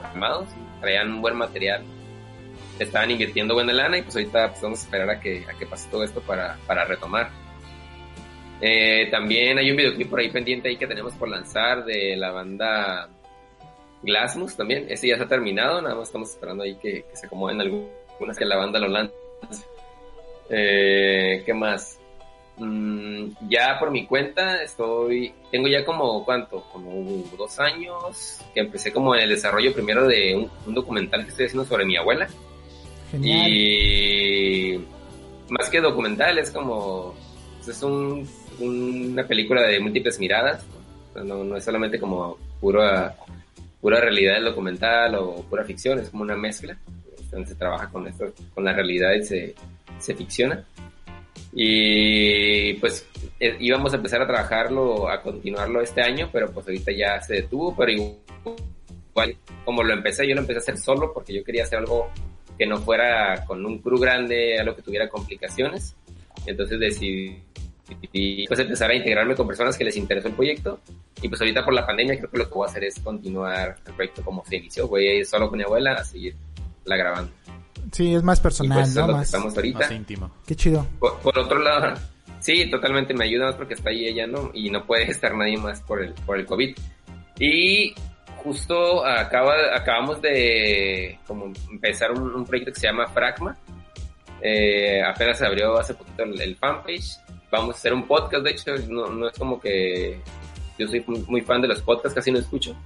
calmados, 0.00 0.48
traían 0.80 1.12
un 1.12 1.22
buen 1.22 1.36
material, 1.36 1.82
estaban 2.78 3.10
invirtiendo 3.10 3.54
buena 3.54 3.72
lana 3.72 3.98
y 3.98 4.02
pues 4.02 4.16
ahorita 4.16 4.50
pues, 4.50 4.62
vamos 4.62 4.80
a 4.80 4.82
esperar 4.82 5.10
a 5.10 5.20
que, 5.20 5.44
a 5.48 5.58
que 5.58 5.66
pase 5.66 5.88
todo 5.90 6.04
esto 6.04 6.20
para, 6.20 6.56
para 6.66 6.84
retomar. 6.84 7.30
Eh, 8.60 9.08
también 9.10 9.58
hay 9.58 9.70
un 9.70 9.76
videoclip 9.76 10.08
por 10.08 10.20
ahí 10.20 10.30
pendiente 10.30 10.68
ahí 10.68 10.76
que 10.76 10.86
tenemos 10.86 11.12
por 11.14 11.28
lanzar 11.28 11.84
de 11.84 12.16
la 12.16 12.30
banda 12.30 13.08
Glassmus 14.06 14.56
también. 14.56 14.86
Ese 14.88 15.08
ya 15.08 15.16
se 15.16 15.24
ha 15.24 15.28
terminado, 15.28 15.82
nada 15.82 15.96
más 15.96 16.08
estamos 16.08 16.30
esperando 16.30 16.62
ahí 16.64 16.76
que, 16.76 17.02
que 17.02 17.16
se 17.16 17.26
acomoden 17.26 17.60
algunas 17.60 18.38
que 18.38 18.44
la 18.46 18.56
banda 18.56 18.78
lo 18.78 18.88
lance. 18.88 19.14
Eh, 20.48 21.42
¿Qué 21.44 21.52
más? 21.52 21.98
Mm, 22.58 23.32
ya 23.50 23.78
por 23.78 23.90
mi 23.90 24.06
cuenta 24.06 24.62
estoy, 24.62 25.34
tengo 25.50 25.68
ya 25.68 25.84
como, 25.84 26.24
¿cuánto? 26.24 26.62
Como 26.72 27.22
dos 27.36 27.58
años 27.58 28.40
que 28.54 28.60
empecé 28.60 28.92
como 28.92 29.14
en 29.14 29.22
el 29.22 29.28
desarrollo 29.28 29.74
primero 29.74 30.06
de 30.06 30.34
un, 30.34 30.50
un 30.66 30.74
documental 30.74 31.24
que 31.24 31.30
estoy 31.30 31.46
haciendo 31.46 31.68
sobre 31.68 31.84
mi 31.84 31.96
abuela. 31.96 32.28
Genial. 33.10 33.48
Y 33.48 34.84
más 35.50 35.68
que 35.68 35.80
documental, 35.80 36.38
es 36.38 36.50
como. 36.50 37.14
pues, 37.56 37.68
Es 37.68 37.82
un, 37.82 38.28
una 38.58 39.26
película 39.26 39.62
de 39.62 39.80
múltiples 39.80 40.18
miradas. 40.18 40.64
No 41.14 41.56
es 41.56 41.64
solamente 41.64 41.98
como 41.98 42.36
pura, 42.60 43.16
pura 43.80 44.00
realidad 44.00 44.34
del 44.34 44.44
documental 44.46 45.14
o 45.16 45.42
pura 45.48 45.64
ficción, 45.64 45.98
es 45.98 46.10
como 46.10 46.22
una 46.22 46.36
mezcla. 46.36 46.76
Donde 47.30 47.48
se 47.48 47.54
trabaja 47.56 47.88
con 47.88 48.06
esto, 48.06 48.32
con 48.54 48.64
la 48.64 48.72
realidad 48.72 49.12
y 49.14 49.24
se, 49.24 49.54
se 49.98 50.14
ficciona. 50.14 50.64
Y 51.52 52.74
pues 52.74 53.06
eh, 53.40 53.56
íbamos 53.60 53.92
a 53.92 53.96
empezar 53.96 54.22
a 54.22 54.26
trabajarlo, 54.26 55.08
a 55.08 55.20
continuarlo 55.20 55.80
este 55.80 56.02
año, 56.02 56.28
pero 56.32 56.50
pues 56.52 56.66
ahorita 56.66 56.92
ya 56.92 57.20
se 57.20 57.34
detuvo, 57.34 57.74
pero 57.74 57.90
igual 57.90 59.36
como 59.64 59.82
lo 59.82 59.94
empecé, 59.94 60.28
yo 60.28 60.34
lo 60.34 60.42
empecé 60.42 60.58
a 60.58 60.62
hacer 60.62 60.78
solo 60.78 61.12
porque 61.12 61.34
yo 61.34 61.42
quería 61.42 61.64
hacer 61.64 61.78
algo 61.78 62.10
que 62.58 62.66
no 62.66 62.78
fuera 62.78 63.44
con 63.44 63.64
un 63.64 63.78
crew 63.78 63.98
grande, 63.98 64.58
algo 64.58 64.76
que 64.76 64.82
tuviera 64.82 65.08
complicaciones. 65.08 65.96
Entonces 66.46 66.78
decidí 66.78 67.42
pues 68.48 68.60
empezar 68.60 68.90
a 68.90 68.94
integrarme 68.94 69.34
con 69.34 69.46
personas 69.46 69.76
que 69.76 69.84
les 69.84 69.96
interesó 69.96 70.28
el 70.28 70.34
proyecto. 70.34 70.80
Y 71.22 71.28
pues 71.28 71.40
ahorita 71.40 71.64
por 71.64 71.74
la 71.74 71.86
pandemia 71.86 72.16
creo 72.18 72.30
que 72.30 72.38
lo 72.38 72.48
que 72.48 72.54
voy 72.54 72.66
a 72.66 72.70
hacer 72.70 72.84
es 72.84 72.98
continuar 73.00 73.76
el 73.86 73.92
proyecto 73.94 74.22
como 74.22 74.44
se 74.44 74.56
inició. 74.56 74.88
Voy 74.88 75.06
a 75.06 75.14
ir 75.14 75.26
solo 75.26 75.48
con 75.48 75.58
mi 75.58 75.64
abuela 75.64 75.92
a 75.94 76.04
seguir 76.04 76.34
la 76.84 76.96
grabando. 76.96 77.32
Sí, 77.92 78.14
es 78.14 78.22
más 78.22 78.40
Y 78.40 78.42
personal, 78.42 78.78
pues 78.78 78.90
eso 78.90 79.00
es 79.00 79.06
¿no? 79.06 79.06
lo 79.06 79.12
que 79.12 79.18
Más. 79.18 79.26
estamos 79.26 79.56
ahorita. 79.56 79.78
Más 79.78 79.90
íntimo. 79.92 80.30
Qué 80.46 80.56
chido. 80.56 80.86
Por, 80.98 81.18
por 81.20 81.38
otro 81.38 81.58
lado, 81.60 81.94
sí, 82.40 82.68
totalmente 82.70 83.14
me 83.14 83.24
ayuda 83.24 83.46
más 83.46 83.54
porque 83.54 83.74
está 83.74 83.90
ahí 83.90 84.06
ella, 84.06 84.26
¿no? 84.26 84.50
Y 84.52 84.70
no 84.70 84.84
puede 84.84 85.04
estar 85.10 85.34
nadie 85.34 85.56
más 85.56 85.80
por 85.82 86.02
el, 86.02 86.12
por 86.12 86.38
el 86.38 86.46
COVID. 86.46 86.76
Y 87.38 87.94
justo 88.38 89.04
acaba, 89.04 89.54
acabamos 89.74 90.20
de 90.22 91.18
como 91.26 91.52
empezar 91.70 92.10
un, 92.12 92.34
un 92.34 92.44
proyecto 92.44 92.72
que 92.72 92.80
se 92.80 92.86
llama 92.88 93.06
Fragma. 93.08 93.56
Eh, 94.42 95.02
apenas 95.02 95.38
se 95.38 95.46
abrió 95.46 95.78
hace 95.78 95.94
poquito 95.94 96.24
el, 96.24 96.40
el 96.40 96.56
fanpage. 96.56 97.18
Vamos 97.50 97.76
a 97.76 97.78
hacer 97.78 97.94
un 97.94 98.06
podcast, 98.06 98.44
de 98.44 98.50
hecho, 98.50 98.76
no, 98.88 99.08
no 99.08 99.28
es 99.28 99.38
como 99.38 99.60
que 99.60 100.20
yo 100.78 100.86
soy 100.88 101.04
muy, 101.06 101.40
fan 101.40 101.62
de 101.62 101.68
los 101.68 101.80
podcasts, 101.80 102.14
casi 102.14 102.30
no 102.30 102.38
escucho. 102.38 102.76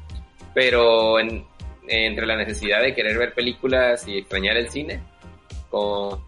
Pero 0.55 1.19
en, 1.19 1.45
entre 1.89 2.27
la 2.27 2.37
necesidad 2.37 2.83
de 2.83 2.95
querer 2.95 3.19
ver 3.19 3.35
películas 3.35 4.07
y 4.07 4.19
extrañar 4.19 4.57
el 4.57 4.69
cine, 4.69 5.01
con 5.71 6.21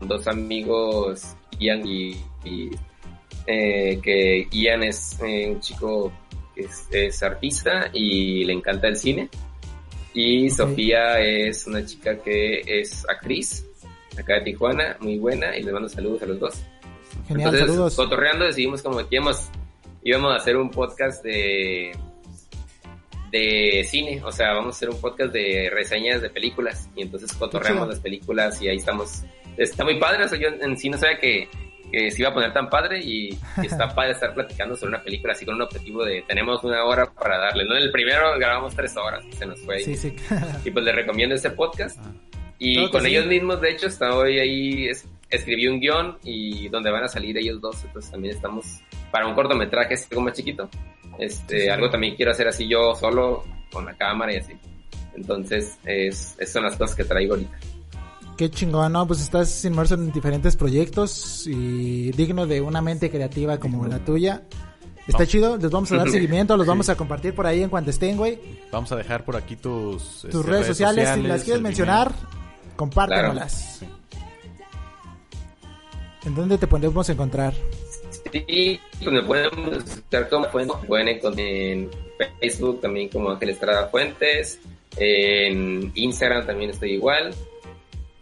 dos 0.00 0.26
amigos, 0.26 1.36
Ian 1.58 1.86
y, 1.86 2.10
y, 2.44 2.70
eh, 3.46 3.98
que 4.02 4.48
Ian 4.50 4.82
es 4.82 5.18
eh, 5.22 5.50
un 5.50 5.60
chico 5.60 6.12
que 6.54 6.62
es, 6.62 6.88
es 6.90 7.22
artista 7.22 7.88
y 7.92 8.44
le 8.44 8.52
encanta 8.52 8.88
el 8.88 8.96
cine. 8.96 9.28
Y 10.14 10.50
Ok. 10.50 10.56
Sofía 10.56 11.20
es 11.20 11.66
una 11.66 11.84
chica 11.86 12.18
que 12.18 12.62
es 12.66 13.08
actriz, 13.08 13.66
acá 14.18 14.34
de 14.34 14.40
Tijuana, 14.42 14.96
muy 15.00 15.18
buena, 15.18 15.56
y 15.56 15.62
les 15.62 15.72
mando 15.72 15.88
saludos 15.88 16.22
a 16.22 16.26
los 16.26 16.38
dos. 16.38 16.62
Genial, 17.28 17.54
Entonces, 17.54 17.60
saludos. 17.60 17.96
cotorreando 17.96 18.44
decidimos 18.44 18.82
como 18.82 18.98
que 18.98 19.06
íbamos, 19.10 19.48
íbamos 20.02 20.32
a 20.32 20.36
hacer 20.36 20.56
un 20.56 20.70
podcast 20.70 21.24
de 21.24 21.92
de 23.32 23.82
cine, 23.88 24.20
o 24.22 24.30
sea, 24.30 24.52
vamos 24.52 24.74
a 24.74 24.76
hacer 24.76 24.90
un 24.90 25.00
podcast 25.00 25.32
de 25.32 25.70
reseñas 25.72 26.20
de 26.20 26.28
películas 26.28 26.88
y 26.94 27.00
entonces 27.00 27.32
cotorreamos 27.32 27.88
las 27.88 27.98
películas 27.98 28.60
y 28.60 28.68
ahí 28.68 28.76
estamos. 28.76 29.24
Está 29.56 29.84
muy 29.84 29.98
padre, 29.98 30.24
o 30.24 30.28
sea, 30.28 30.38
yo 30.38 30.48
en 30.48 30.76
sí 30.76 30.90
no 30.90 30.98
sabía 30.98 31.18
que, 31.18 31.48
que 31.90 32.10
se 32.10 32.20
iba 32.20 32.28
a 32.28 32.34
poner 32.34 32.52
tan 32.52 32.68
padre 32.68 33.00
y, 33.02 33.30
y 33.30 33.66
está 33.66 33.88
padre 33.94 34.12
estar 34.12 34.34
platicando 34.34 34.76
sobre 34.76 34.90
una 34.96 35.02
película 35.02 35.32
así 35.32 35.46
con 35.46 35.54
un 35.54 35.62
objetivo 35.62 36.04
de 36.04 36.22
tenemos 36.28 36.62
una 36.62 36.84
hora 36.84 37.10
para 37.10 37.38
darle, 37.38 37.64
¿no? 37.64 37.74
En 37.74 37.84
el 37.84 37.90
primero 37.90 38.38
grabamos 38.38 38.76
tres 38.76 38.94
horas, 38.98 39.24
se 39.30 39.46
nos 39.46 39.58
fue 39.60 39.76
ahí. 39.76 39.84
Sí, 39.84 39.96
sí. 39.96 40.14
Y 40.66 40.70
pues 40.70 40.84
les 40.84 40.94
recomiendo 40.94 41.34
este 41.34 41.50
podcast. 41.50 41.98
Ah. 42.02 42.12
Y 42.58 42.88
con 42.90 43.00
sí. 43.00 43.08
ellos 43.08 43.26
mismos, 43.26 43.60
de 43.60 43.70
hecho, 43.70 43.86
está 43.86 44.14
hoy 44.14 44.38
ahí, 44.38 44.88
escribí 45.36 45.66
un 45.68 45.80
guion 45.80 46.18
y 46.24 46.68
donde 46.68 46.90
van 46.90 47.04
a 47.04 47.08
salir 47.08 47.36
ellos 47.38 47.60
dos. 47.60 47.82
Entonces 47.84 48.10
también 48.10 48.34
estamos 48.34 48.66
para 49.10 49.26
un 49.26 49.34
cortometraje, 49.34 49.94
es 49.94 50.06
algo 50.10 50.22
más 50.22 50.34
chiquito. 50.34 50.68
Este, 51.18 51.56
Sí, 51.58 51.62
sí. 51.64 51.68
algo 51.68 51.90
también 51.90 52.14
quiero 52.16 52.30
hacer 52.32 52.48
así 52.48 52.66
yo 52.68 52.94
solo, 52.94 53.44
con 53.72 53.84
la 53.84 53.94
cámara 53.96 54.32
y 54.34 54.36
así. 54.36 54.52
Entonces, 55.14 55.78
es, 55.84 56.34
esas 56.38 56.52
son 56.52 56.62
las 56.64 56.76
cosas 56.76 56.96
que 56.96 57.04
traigo 57.04 57.34
ahorita. 57.34 57.58
Qué 58.36 58.50
chingón, 58.50 58.92
¿no? 58.92 59.06
Pues 59.06 59.20
estás 59.20 59.62
inmerso 59.66 59.94
en 59.94 60.10
diferentes 60.10 60.56
proyectos 60.56 61.46
y 61.46 62.10
digno 62.12 62.46
de 62.46 62.60
una 62.62 62.80
mente 62.80 63.10
creativa 63.10 63.58
como 63.58 63.86
la 63.86 63.98
tuya. 63.98 64.42
Está 65.06 65.20
No. 65.24 65.26
chido, 65.26 65.56
les 65.58 65.70
vamos 65.70 65.92
a 65.92 65.96
dar 65.96 66.08
seguimiento, 66.10 66.56
los 66.56 66.64
Sí. 66.64 66.68
vamos 66.68 66.88
a 66.88 66.94
compartir 66.96 67.34
por 67.34 67.46
ahí 67.46 67.62
en 67.62 67.68
cuanto 67.68 67.90
estén, 67.90 68.16
güey. 68.16 68.38
Vamos 68.70 68.90
a 68.92 68.96
dejar 68.96 69.24
por 69.24 69.36
aquí 69.36 69.56
tus, 69.56 70.22
Tus 70.22 70.24
este, 70.34 70.42
redes 70.50 70.66
sociales, 70.66 71.10
si 71.14 71.22
las 71.22 71.44
quieres 71.44 71.62
mencionar, 71.62 72.12
compártenoslas. 72.76 73.78
Sí. 73.80 73.86
¿En 76.24 76.34
dónde 76.34 76.58
te 76.58 76.66
podemos 76.66 77.08
encontrar? 77.08 77.52
Y 78.32 78.76
pues 78.98 79.10
me 79.10 79.22
pueden 79.22 79.50
buscar 79.64 80.28
como 80.28 80.44
Fuentes, 80.46 80.76
pueden 80.86 81.08
encontrar 81.08 81.46
en 81.48 81.90
Facebook 82.40 82.80
también 82.80 83.08
como 83.08 83.30
Ángel 83.30 83.50
Estrada 83.50 83.88
Fuentes, 83.88 84.60
en 84.96 85.90
Instagram 85.94 86.46
también 86.46 86.70
estoy 86.70 86.92
igual, 86.92 87.34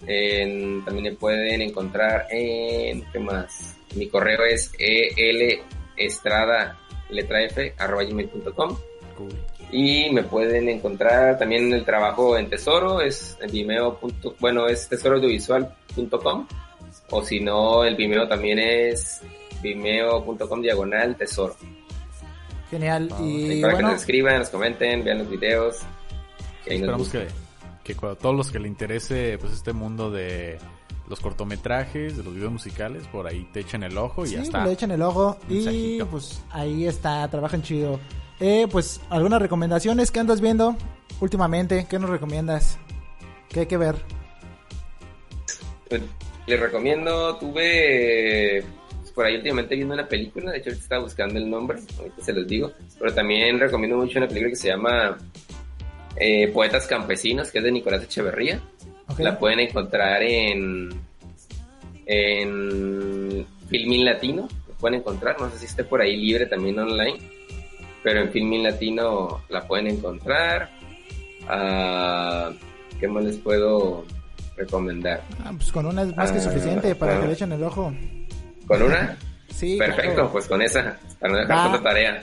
en- 0.07 0.85
también 0.85 1.05
me 1.05 1.13
pueden 1.19 1.61
encontrar 1.63 2.27
en, 2.31 3.05
¿qué 3.13 3.19
más? 3.19 3.77
Mi 3.95 4.09
correo 4.09 4.45
es 4.45 4.73
elestrada, 4.79 6.79
letra 7.11 7.43
F, 7.45 7.75
arroba 7.79 8.05
gmail.com 8.05 8.77
Cool. 9.17 9.29
y 9.73 10.09
me 10.11 10.23
pueden 10.23 10.69
encontrar 10.69 11.39
también 11.39 11.67
en 11.67 11.75
el 11.75 11.85
trabajo 11.85 12.37
en 12.39 12.49
Tesoro, 12.49 13.01
es 13.01 13.37
en 13.43 13.51
Vimeo. 13.51 13.99
punto- 13.99 14.35
Bueno, 14.41 14.67
es 14.69 14.89
tesoroaudiovisual.com 14.89 16.47
o 17.11 17.23
si 17.23 17.41
no, 17.41 17.85
el 17.85 17.97
Vimeo 17.97 18.27
también 18.29 18.59
es 18.59 19.21
vimeo.com 19.63 20.63
diagonal 20.63 21.17
tesoro. 21.17 21.57
Genial. 22.71 23.09
Ah, 23.13 23.19
y 23.23 23.61
para 23.61 23.73
que 23.73 23.77
bueno, 23.77 23.93
nos 23.93 24.01
escriban, 24.01 24.39
nos 24.39 24.51
comenten, 24.51 25.05
vean 25.05 25.19
los 25.19 25.31
videos. 25.31 25.79
que 26.65 26.75
Esperamos 26.75 27.09
que, 27.09 27.27
que 27.83 27.93
a 28.07 28.15
todos 28.15 28.37
los 28.37 28.51
que 28.51 28.61
le 28.61 28.69
interese 28.69 29.37
pues 29.39 29.53
este 29.53 29.73
mundo 29.73 30.11
de 30.11 30.59
los 31.09 31.19
cortometrajes, 31.19 32.17
de 32.17 32.23
los 32.23 32.33
videos 32.33 32.53
musicales, 32.53 33.07
por 33.09 33.27
ahí 33.27 33.49
te 33.53 33.61
echen 33.61 33.83
el 33.83 33.99
ojo 33.99 34.25
y 34.25 34.29
sí, 34.29 34.35
ya 34.37 34.43
está. 34.43 34.65
le 34.65 34.73
echen 34.73 34.93
el 34.93 35.03
ojo 35.03 35.37
y 35.49 36.01
pues 36.05 36.41
ahí 36.51 36.87
está, 36.87 37.29
trabajan 37.29 37.63
chido. 37.63 37.99
Eh, 38.39 38.69
pues 38.71 39.01
algunas 39.11 39.43
recomendaciones 39.43 40.13
que 40.13 40.21
andas 40.21 40.41
viendo 40.41 40.77
últimamente, 41.21 41.87
¿qué 41.91 41.99
nos 41.99 42.09
recomiendas? 42.09 42.79
¿Qué 43.49 43.61
hay 43.61 43.67
que 43.67 43.77
ver? 43.77 43.97
Les 46.47 46.61
recomiendo, 46.61 47.37
tuve 47.37 48.65
pues, 49.01 49.13
por 49.13 49.27
ahí 49.27 49.37
últimamente 49.37 49.75
viendo 49.75 49.95
una 49.95 50.09
película, 50.09 50.51
de 50.51 50.59
hecho 50.59 50.71
estaba 50.71 51.03
buscando 51.03 51.39
el 51.39 51.49
nombre, 51.49 51.79
ahorita 51.99 52.23
se 52.23 52.33
los 52.33 52.47
digo, 52.47 52.73
pero 52.99 53.13
también 53.13 53.59
recomiendo 53.59 53.97
mucho 53.97 54.19
una 54.19 54.29
película 54.29 54.51
que 54.51 54.57
se 54.57 54.69
llama 54.69 55.19
eh, 56.17 56.49
Poetas 56.49 56.87
Campesinos, 56.87 57.51
que 57.51 57.59
es 57.59 57.65
de 57.65 57.73
Nicolás 57.73 58.03
Echeverría. 58.03 58.61
La 59.19 59.39
pueden 59.39 59.59
encontrar 59.59 60.23
en 60.23 60.91
en 62.07 63.47
Filmin 63.69 64.05
Latino, 64.05 64.49
la 64.69 64.75
pueden 64.77 65.01
encontrar, 65.01 65.41
no 65.41 65.49
sé 65.51 65.59
si 65.59 65.67
esté 65.67 65.85
por 65.85 66.01
ahí 66.01 66.17
libre 66.17 66.47
también 66.47 66.79
online, 66.79 67.19
pero 68.03 68.21
en 68.21 68.31
Filmin 68.31 68.65
Latino 68.65 69.43
la 69.49 69.67
pueden 69.67 69.87
encontrar. 69.87 70.71
Ah, 71.47 72.53
¿Qué 72.99 73.07
más 73.07 73.25
les 73.25 73.39
puedo 73.39 74.05
recomendar? 74.61 75.23
Ah, 75.45 75.53
pues 75.57 75.73
con 75.73 75.87
una 75.87 76.03
es 76.03 76.17
más 76.17 76.31
que 76.33 76.39
Ah, 76.39 76.43
suficiente 76.43 76.95
para 76.95 77.21
que 77.21 77.27
le 77.27 77.33
echen 77.33 77.53
el 77.53 77.63
ojo. 77.65 77.93
¿Con 78.67 78.83
una? 78.83 79.17
Sí, 79.51 79.77
Perfecto, 79.79 80.15
claro. 80.15 80.33
pues 80.33 80.47
con 80.47 80.63
esa, 80.63 80.97
para 81.19 81.33
no 81.33 81.39
dejar 81.41 81.57
tanta 81.73 81.83
tarea. 81.83 82.23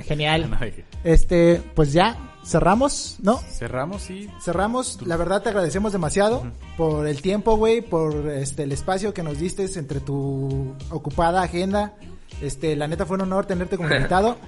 Genial. 0.00 0.48
Este, 1.04 1.60
pues 1.74 1.92
ya, 1.92 2.16
cerramos, 2.44 3.18
¿no? 3.20 3.36
Cerramos 3.36 4.08
y 4.08 4.28
Cerramos, 4.40 5.00
la 5.06 5.16
verdad 5.18 5.42
te 5.42 5.50
agradecemos 5.50 5.92
demasiado 5.92 6.44
por 6.78 7.06
el 7.06 7.20
tiempo, 7.20 7.56
güey, 7.56 7.82
por 7.82 8.26
este 8.30 8.62
el 8.62 8.72
espacio 8.72 9.12
que 9.12 9.22
nos 9.22 9.38
diste 9.38 9.64
entre 9.78 10.00
tu 10.00 10.74
ocupada 10.90 11.42
agenda. 11.42 11.92
Este, 12.40 12.74
la 12.74 12.88
neta 12.88 13.04
fue 13.04 13.16
un 13.16 13.22
honor 13.22 13.44
tenerte 13.46 13.76
como 13.76 13.90
invitado. 13.94 14.38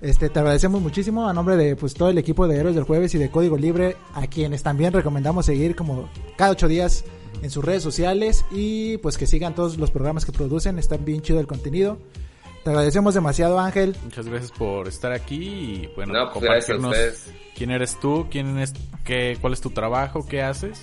Este, 0.00 0.28
te 0.28 0.38
agradecemos 0.38 0.82
muchísimo 0.82 1.28
a 1.28 1.32
nombre 1.32 1.56
de 1.56 1.74
pues 1.76 1.94
todo 1.94 2.10
el 2.10 2.18
equipo 2.18 2.46
de 2.46 2.58
Héroes 2.58 2.74
del 2.74 2.84
Jueves 2.84 3.14
y 3.14 3.18
de 3.18 3.30
Código 3.30 3.56
Libre, 3.56 3.96
a 4.14 4.26
quienes 4.26 4.62
también 4.62 4.92
recomendamos 4.92 5.46
seguir 5.46 5.74
como 5.74 6.08
cada 6.36 6.50
ocho 6.50 6.68
días 6.68 7.04
en 7.42 7.50
sus 7.50 7.64
redes 7.64 7.82
sociales 7.82 8.44
y 8.50 8.98
pues 8.98 9.16
que 9.16 9.26
sigan 9.26 9.54
todos 9.54 9.78
los 9.78 9.90
programas 9.90 10.24
que 10.24 10.32
producen, 10.32 10.78
está 10.78 10.96
bien 10.96 11.22
chido 11.22 11.40
el 11.40 11.46
contenido. 11.46 11.98
Te 12.64 12.70
agradecemos 12.70 13.14
demasiado, 13.14 13.60
Ángel. 13.60 13.96
muchas 14.02 14.26
gracias 14.26 14.50
por 14.50 14.88
estar 14.88 15.12
aquí 15.12 15.36
y 15.36 15.90
bueno, 15.94 16.12
No, 16.12 16.32
pues, 16.32 16.44
compartirnos 16.44 16.96
quién 17.54 17.70
eres 17.70 17.98
tú, 18.00 18.26
quién 18.28 18.58
es, 18.58 18.72
qué, 19.04 19.38
cuál 19.40 19.52
es 19.52 19.60
tu 19.60 19.70
trabajo, 19.70 20.26
qué 20.26 20.42
haces. 20.42 20.80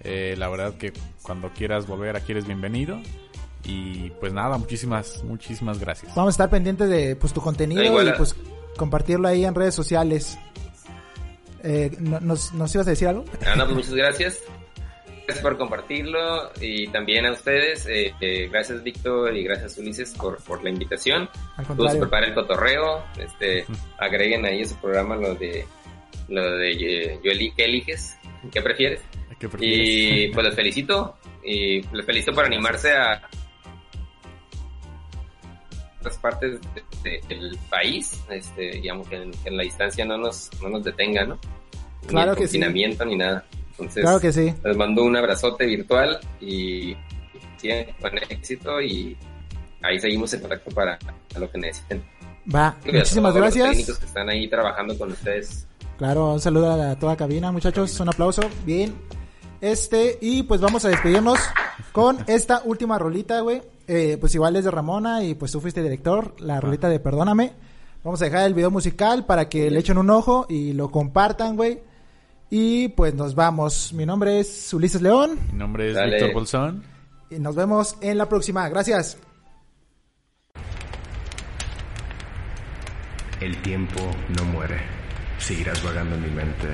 Eh, 0.00 0.36
la 0.38 0.48
verdad 0.48 0.74
que 0.74 0.92
cuando 1.22 1.50
quieras 1.52 1.88
volver 1.88 2.14
aquí 2.14 2.30
eres 2.30 2.46
bienvenido. 2.46 3.00
Y 3.68 4.10
pues 4.20 4.32
nada, 4.32 4.56
muchísimas, 4.58 5.22
muchísimas 5.24 5.78
gracias. 5.80 6.14
Vamos 6.14 6.32
a 6.32 6.34
estar 6.34 6.50
pendientes 6.50 6.88
de 6.88 7.16
pues 7.16 7.32
tu 7.32 7.40
contenido 7.40 7.82
y 7.82 8.12
pues 8.12 8.36
compartirlo 8.76 9.26
ahí 9.28 9.44
en 9.44 9.54
redes 9.54 9.74
sociales. 9.74 10.38
Eh, 11.62 11.90
¿no- 11.98 12.20
nos, 12.20 12.52
¿Nos 12.54 12.74
ibas 12.74 12.86
a 12.86 12.90
decir 12.90 13.08
algo? 13.08 13.24
Ah, 13.44 13.54
no, 13.56 13.64
pues 13.64 13.76
muchas 13.76 13.94
gracias. 13.94 14.40
Gracias 15.26 15.42
por 15.42 15.58
compartirlo 15.58 16.52
y 16.60 16.86
también 16.88 17.26
a 17.26 17.32
ustedes. 17.32 17.84
eh, 17.86 18.14
eh, 18.20 18.48
gracias 18.48 18.84
Víctor 18.84 19.36
y 19.36 19.42
gracias 19.42 19.76
Ulises 19.78 20.12
por, 20.14 20.36
por 20.44 20.62
la 20.62 20.70
invitación. 20.70 21.28
Todos 21.76 21.96
preparen 21.96 22.28
el 22.30 22.34
cotorreo. 22.36 23.02
Este, 23.18 23.66
agreguen 23.98 24.44
ahí 24.46 24.62
a 24.62 24.66
su 24.68 24.76
programa 24.76 25.16
lo 25.16 25.34
de 25.34 25.66
lo 26.28 26.42
de 26.58 26.70
eh, 26.72 27.20
yo 27.24 27.32
eli- 27.32 27.52
¿qué 27.56 27.64
eliges? 27.64 28.16
¿Qué 28.52 28.62
prefieres? 28.62 29.00
¿Qué 29.40 29.48
prefieres? 29.48 29.88
Y 29.88 30.28
pues 30.28 30.46
les 30.46 30.54
felicito 30.54 31.16
y 31.44 31.80
les 31.94 32.06
felicito 32.06 32.32
por 32.32 32.44
animarse 32.44 32.92
a 32.92 33.28
otras 36.06 36.18
partes 36.18 36.60
de- 36.74 37.10
de- 37.10 37.20
del 37.28 37.58
país, 37.68 38.20
este, 38.30 38.72
digamos 38.80 39.08
que 39.08 39.16
en, 39.16 39.32
en 39.44 39.56
la 39.56 39.62
distancia 39.64 40.04
no 40.04 40.16
nos, 40.16 40.50
no 40.62 40.68
nos 40.68 40.84
detenga, 40.84 41.24
¿no? 41.24 41.38
Claro 42.06 42.32
ni 42.34 42.42
el 42.42 42.42
que 42.44 42.48
sí. 42.48 42.58
ni 43.06 43.16
nada. 43.16 43.44
Entonces, 43.72 44.02
Claro 44.02 44.20
que 44.20 44.32
sí. 44.32 44.54
les 44.64 44.76
mando 44.76 45.02
un 45.04 45.16
abrazote 45.16 45.66
virtual 45.66 46.18
y 46.40 46.96
sigan 47.58 47.86
con 48.00 48.16
éxito 48.30 48.80
y 48.80 49.16
ahí 49.82 49.98
seguimos 49.98 50.32
en 50.34 50.40
contacto 50.40 50.70
para 50.70 50.98
lo 51.38 51.50
que 51.50 51.58
necesiten. 51.58 52.02
Va, 52.54 52.76
Y 52.84 52.90
a 52.90 52.92
muchísimas 53.00 53.32
todos 53.34 53.44
Los 53.46 53.54
técnicos 53.54 53.76
gracias. 53.76 53.98
que 53.98 54.06
están 54.06 54.28
ahí 54.30 54.48
trabajando 54.48 54.96
con 54.96 55.10
ustedes. 55.10 55.66
Claro, 55.98 56.32
un 56.34 56.40
saludo 56.40 56.72
a 56.72 56.76
la- 56.76 56.96
toda 56.96 57.16
cabina, 57.16 57.50
muchachos. 57.50 57.98
Un 58.00 58.08
aplauso. 58.08 58.42
Bien. 58.64 58.94
Este, 59.60 60.18
y 60.20 60.42
pues 60.44 60.60
vamos 60.60 60.84
a 60.84 60.88
despedirnos 60.90 61.38
con 61.92 62.18
esta 62.28 62.62
última 62.64 62.98
rolita, 62.98 63.40
güey. 63.40 63.62
Eh, 63.88 64.16
pues 64.20 64.34
igual 64.34 64.56
es 64.56 64.64
de 64.64 64.70
Ramona 64.70 65.22
y 65.22 65.34
pues 65.34 65.52
tú 65.52 65.60
fuiste 65.60 65.82
director, 65.82 66.34
la 66.40 66.60
rolita 66.60 66.88
de 66.88 66.98
Perdóname. 67.00 67.52
Vamos 68.02 68.20
a 68.22 68.24
dejar 68.26 68.46
el 68.46 68.54
video 68.54 68.70
musical 68.70 69.26
para 69.26 69.48
que 69.48 69.70
le 69.70 69.78
echen 69.80 69.98
un 69.98 70.10
ojo 70.10 70.46
y 70.48 70.72
lo 70.72 70.90
compartan, 70.90 71.56
güey. 71.56 71.80
Y 72.50 72.88
pues 72.88 73.14
nos 73.14 73.34
vamos. 73.34 73.92
Mi 73.92 74.06
nombre 74.06 74.38
es 74.40 74.72
Ulises 74.72 75.02
León 75.02 75.38
Mi 75.52 75.58
nombre 75.58 75.88
es 75.90 75.94
Dale. 75.96 76.12
Víctor 76.16 76.32
Bolsón. 76.34 76.84
y 77.30 77.38
nos 77.38 77.54
vemos 77.56 77.96
en 78.00 78.18
la 78.18 78.28
próxima. 78.28 78.68
Gracias. 78.68 79.18
El 83.40 83.56
tiempo 83.62 84.00
no 84.36 84.44
muere. 84.46 84.80
Seguirás 85.38 85.82
vagando 85.82 86.14
en 86.16 86.22
mi 86.22 86.30
mente 86.30 86.68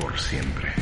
por 0.00 0.18
siempre. 0.18 0.72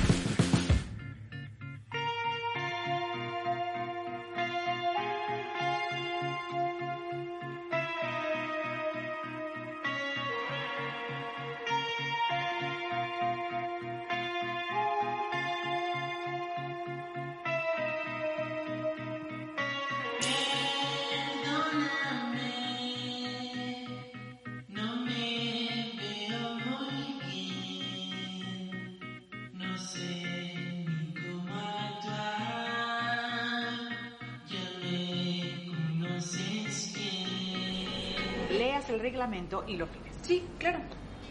Reglamento 39.61 39.65
y 39.69 39.77
lo 39.77 39.87
firmes. 39.87 40.15
Sí, 40.23 40.45
claro. 40.59 40.81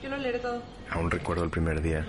Yo 0.01 0.09
lo 0.09 0.17
leeré 0.17 0.39
todo. 0.39 0.61
Aún 0.89 1.09
recuerdo 1.11 1.43
el 1.43 1.49
primer 1.49 1.81
día. 1.81 2.05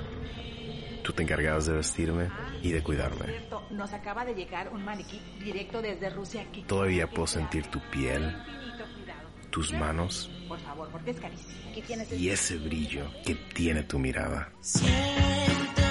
Tú 1.02 1.12
te 1.12 1.22
encargabas 1.22 1.66
de 1.66 1.74
vestirme 1.74 2.28
y 2.62 2.72
de 2.72 2.82
cuidarme. 2.82 3.26
Cierto, 3.26 3.62
Nos 3.70 3.92
acaba 3.92 4.24
de 4.24 4.34
llegar 4.34 4.70
un 4.72 4.84
maniquí 4.84 5.20
directo 5.42 5.82
desde 5.82 6.08
Rusia 6.10 6.42
aquí. 6.42 6.62
Todavía 6.62 7.08
puedo 7.08 7.26
sentir 7.26 7.66
tu 7.66 7.78
piel, 7.90 8.34
tus 9.50 9.72
manos 9.74 10.30
Por 10.48 10.58
favor, 10.60 10.88
porque 10.90 11.10
es 11.10 11.20
carísimo. 11.20 11.52
Aquí 11.70 11.82
tienes 11.82 12.10
el- 12.10 12.20
y 12.20 12.30
ese 12.30 12.56
brillo 12.56 13.10
que 13.24 13.34
tiene 13.34 13.82
tu 13.82 13.98
mirada. 13.98 14.50
Siento 14.60 15.84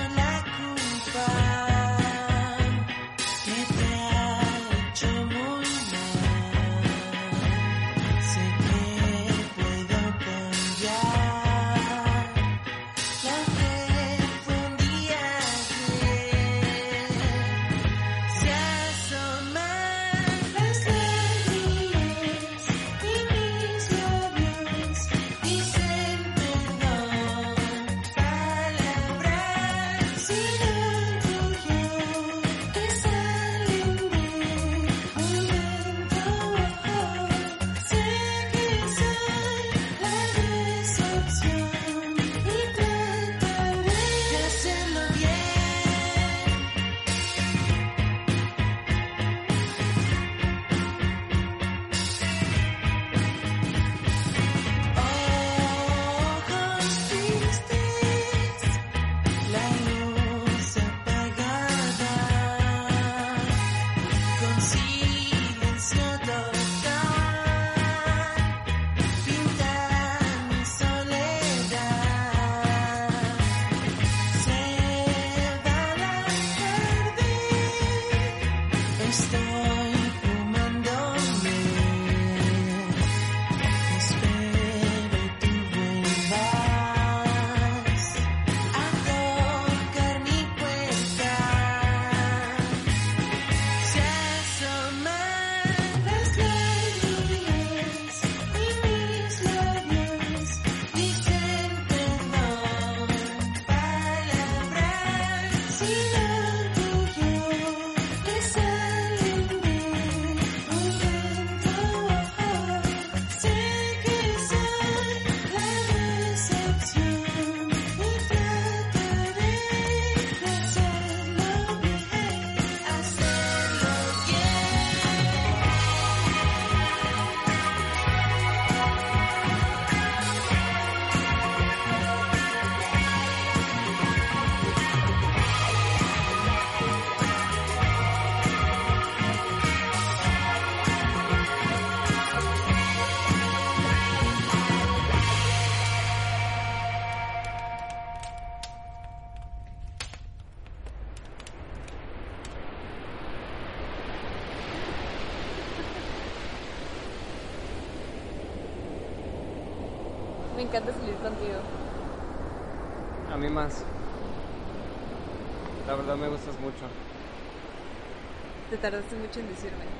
tardaste 168.84 169.15
mucho 169.15 169.39
en 169.39 169.47
decirme. 169.47 169.93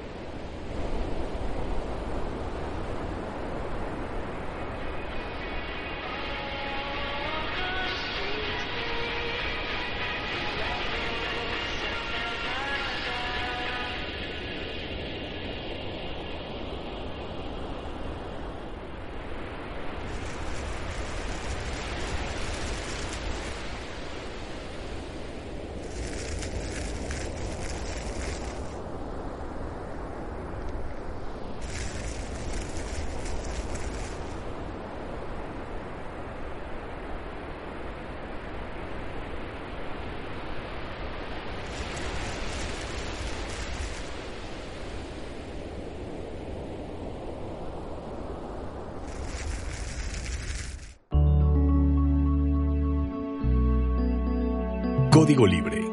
Código 55.24 55.46
Libre 55.48 55.93